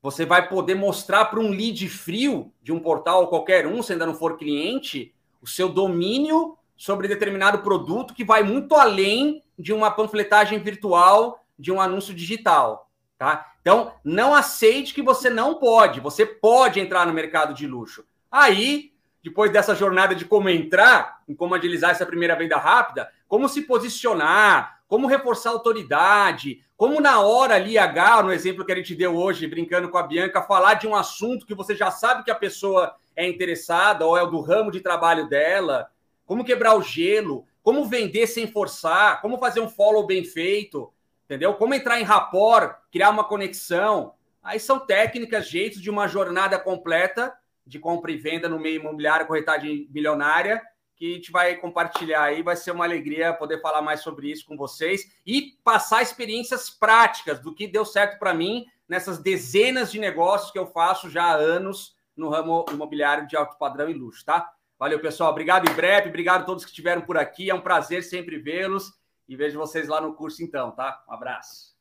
você 0.03 0.27
vai 0.27 0.49
poder 0.49 0.75
mostrar 0.75 1.27
para 1.27 1.41
um 1.41 1.49
lead 1.49 1.89
frio 1.89 2.53
de 2.63 2.73
um 2.73 2.81
portal 2.81 3.29
qualquer 3.29 3.67
um, 3.67 3.83
se 3.83 3.93
ainda 3.93 4.07
não 4.07 4.15
for 4.15 4.37
cliente, 4.37 5.15
o 5.41 5.47
seu 5.47 5.69
domínio 5.69 6.57
sobre 6.77 7.09
determinado 7.09 7.59
produto 7.59 8.15
que 8.15 8.25
vai 8.25 8.43
muito 8.43 8.75
além 8.75 9.43
de 9.59 9.73
uma 9.73 9.91
panfletagem 9.91 10.59
virtual, 10.61 11.45
de 11.59 11.73
um 11.73 11.81
anúncio 11.81 12.15
digital. 12.15 12.89
Tá? 13.19 13.53
Então, 13.61 13.93
não 14.05 14.33
aceite 14.33 14.95
que 14.95 15.03
você 15.03 15.29
não 15.29 15.57
pode. 15.57 15.99
Você 16.01 16.25
pode 16.25 16.79
entrar 16.79 17.05
no 17.07 17.13
mercado 17.13 17.53
de 17.53 17.67
luxo. 17.67 18.05
Aí, 18.31 18.93
depois 19.23 19.51
dessa 19.51 19.75
jornada 19.75 20.15
de 20.15 20.25
como 20.25 20.49
entrar, 20.49 21.21
em 21.29 21.35
como 21.35 21.55
agilizar 21.55 21.91
essa 21.91 22.07
primeira 22.07 22.37
venda 22.37 22.57
rápida, 22.57 23.11
como 23.27 23.49
se 23.49 23.63
posicionar, 23.63 24.81
como 24.87 25.09
reforçar 25.09 25.51
a 25.51 25.53
autoridade, 25.53 26.63
como 26.77 27.01
na 27.01 27.21
hora 27.21 27.57
ali, 27.57 27.77
H, 27.77 28.23
no 28.23 28.33
exemplo 28.33 28.65
que 28.65 28.73
a 28.73 28.77
gente 28.77 28.95
deu 28.95 29.17
hoje, 29.17 29.49
brincando 29.49 29.89
com 29.89 29.99
a 29.99 30.03
Bianca, 30.03 30.43
falar 30.43 30.75
de 30.75 30.87
um 30.87 30.95
assunto 30.95 31.45
que 31.45 31.55
você 31.55 31.75
já 31.75 31.91
sabe 31.91 32.23
que 32.23 32.31
a 32.31 32.37
pessoa 32.37 32.95
é 33.19 33.27
interessada 33.27 34.07
ou 34.07 34.17
é 34.17 34.25
do 34.25 34.41
ramo 34.41 34.71
de 34.71 34.81
trabalho 34.81 35.29
dela, 35.29 35.91
como 36.25 36.45
quebrar 36.45 36.77
o 36.77 36.83
gelo, 36.83 37.45
como 37.65 37.85
vender 37.85 38.29
sem 38.29 38.47
forçar, 38.47 39.21
como 39.21 39.39
fazer 39.39 39.59
um 39.59 39.69
follow 39.69 40.07
bem 40.07 40.23
feito, 40.23 40.93
entendeu? 41.25 41.53
Como 41.55 41.75
entrar 41.75 42.01
em 42.01 42.05
rapport, 42.05 42.77
criar 42.93 43.11
uma 43.11 43.25
conexão. 43.25 44.15
Aí 44.41 44.61
são 44.61 44.79
técnicas, 44.79 45.49
jeitos 45.49 45.83
de 45.83 45.91
uma 45.91 46.07
jornada 46.07 46.61
completa 46.61 47.37
de 47.67 47.81
compra 47.81 48.13
e 48.13 48.17
venda 48.17 48.49
no 48.49 48.59
meio 48.59 48.81
imobiliário, 48.81 49.27
corretagem 49.27 49.89
milionária, 49.91 50.63
que 50.95 51.11
a 51.11 51.15
gente 51.17 51.33
vai 51.33 51.57
compartilhar 51.57 52.23
aí. 52.23 52.41
Vai 52.41 52.55
ser 52.55 52.71
uma 52.71 52.85
alegria 52.85 53.35
poder 53.35 53.61
falar 53.61 53.83
mais 53.83 54.01
sobre 54.01 54.31
isso 54.31 54.47
com 54.47 54.57
vocês 54.57 55.13
e 55.27 55.59
passar 55.65 56.03
experiências 56.03 56.71
práticas 56.71 57.41
do 57.41 57.53
que 57.53 57.67
deu 57.67 57.85
certo 57.85 58.17
para 58.17 58.33
mim 58.33 58.65
nessas 58.89 59.19
dezenas 59.19 59.91
de 59.91 59.99
negócios 59.99 60.53
que 60.53 60.59
eu 60.59 60.67
faço 60.67 61.11
já 61.11 61.25
há 61.25 61.35
anos 61.35 61.98
no 62.19 62.29
ramo 62.29 62.65
imobiliário 62.71 63.27
de 63.27 63.37
alto 63.37 63.57
padrão 63.57 63.89
e 63.89 63.95
luxo, 63.95 64.25
tá? 64.25 64.51
Valeu, 64.79 65.01
pessoal. 65.01 65.31
Obrigado, 65.31 65.71
Ibrep. 65.71 66.09
Obrigado 66.09 66.43
a 66.43 66.45
todos 66.45 66.65
que 66.65 66.71
estiveram 66.71 67.03
por 67.03 67.17
aqui. 67.17 67.51
É 67.51 67.55
um 67.55 67.61
prazer 67.61 68.03
sempre 68.03 68.39
vê-los. 68.39 68.93
E 69.29 69.37
vejo 69.37 69.59
vocês 69.59 69.89
lá 69.89 70.01
no 70.01 70.15
curso, 70.15 70.43
então, 70.43 70.71
tá? 70.71 71.05
Um 71.09 71.13
abraço. 71.13 71.78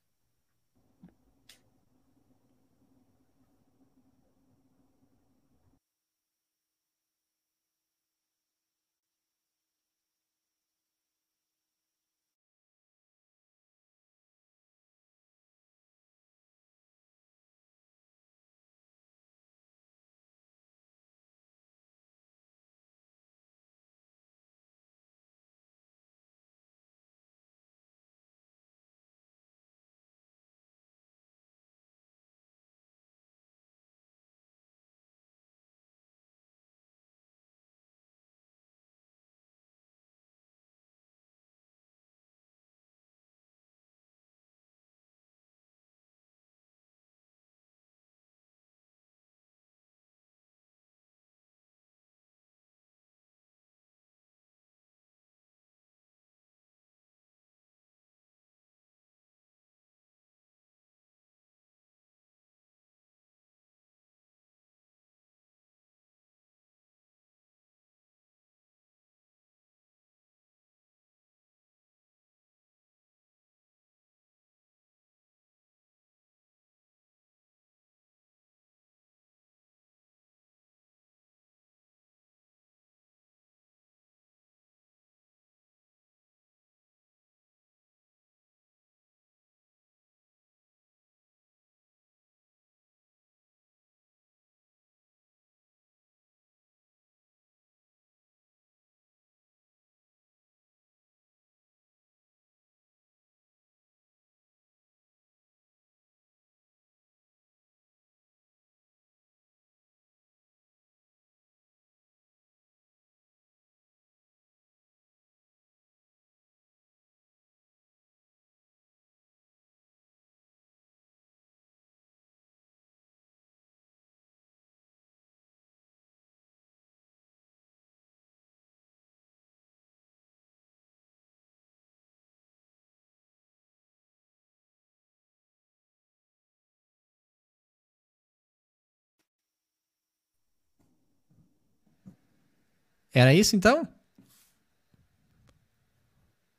Era 143.17 143.33
isso 143.33 143.55
então? 143.55 143.87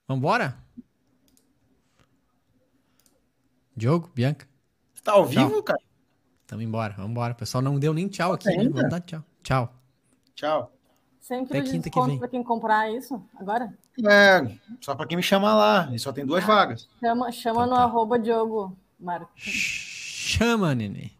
Vambora? 0.08 0.58
Diogo, 3.76 4.10
Bianca, 4.12 4.44
Tá 5.04 5.12
ao 5.12 5.28
Tchau. 5.28 5.48
vivo, 5.48 5.62
cara? 5.62 5.78
tamo 6.48 6.60
embora, 6.62 6.94
vambora. 6.94 7.32
O 7.32 7.36
pessoal 7.36 7.62
não 7.62 7.78
deu 7.78 7.94
nem 7.94 8.08
tchau 8.08 8.32
aqui, 8.32 8.48
né? 8.48 8.68
Vamos 8.68 8.90
dar 8.90 9.00
tchau. 9.02 9.22
Tchau. 9.44 9.72
Tchau. 10.34 10.72
100 11.20 11.44
Até 11.44 11.46
quilos 11.54 11.64
de 11.68 11.72
quinta 11.76 11.90
que 11.90 12.02
vem. 12.06 12.18
para 12.18 12.26
quem 12.28 12.42
comprar 12.42 12.90
isso 12.90 13.22
agora? 13.38 13.72
É, 14.04 14.40
só 14.80 14.96
para 14.96 15.06
quem 15.06 15.16
me 15.16 15.22
chamar 15.22 15.54
lá. 15.54 15.94
E 15.94 15.98
só 16.00 16.12
tem 16.12 16.26
duas 16.26 16.42
vagas. 16.44 16.88
Chama, 16.98 17.30
chama 17.30 17.60
Então 17.66 17.70
no 17.70 17.76
tá. 17.76 17.82
arroba 17.84 18.18
Diogo 18.18 18.76
Marco. 18.98 19.30
Chama, 19.36 20.74
nenê. 20.74 21.10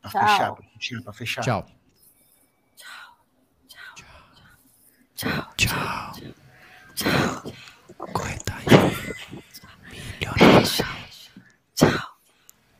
Pra 0.00 0.10
Tchau. 0.10 0.22
fechar, 0.22 0.54
pra 0.54 0.64
fechar, 0.72 1.02
pra 1.02 1.12
fechar. 1.12 1.42
Tchau. 1.42 1.66
Tchau. 5.20 5.52
Tchau. 5.54 6.12
Tchau. 6.94 7.52
Corretagem. 8.14 8.78
Milionário. 9.90 10.66
Tchau. 11.74 12.16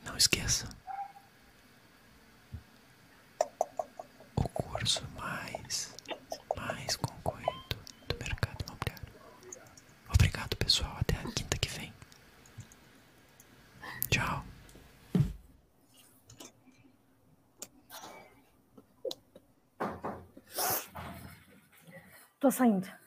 Não 0.06 0.16
esqueça. 0.16 0.66
O 4.36 4.48
curso 4.48 5.02
mais, 5.18 5.94
mais 6.56 6.96
concorrido 6.96 7.76
do 8.08 8.16
mercado 8.18 8.64
imobiliário. 8.66 9.12
Obrigado, 10.14 10.56
pessoal. 10.56 10.96
Até 10.98 11.16
a 11.16 11.30
quinta 11.32 11.58
que 11.58 11.68
vem. 11.68 11.92
Tchau. 14.08 14.42
Tô 22.40 22.50
saindo. 22.50 22.99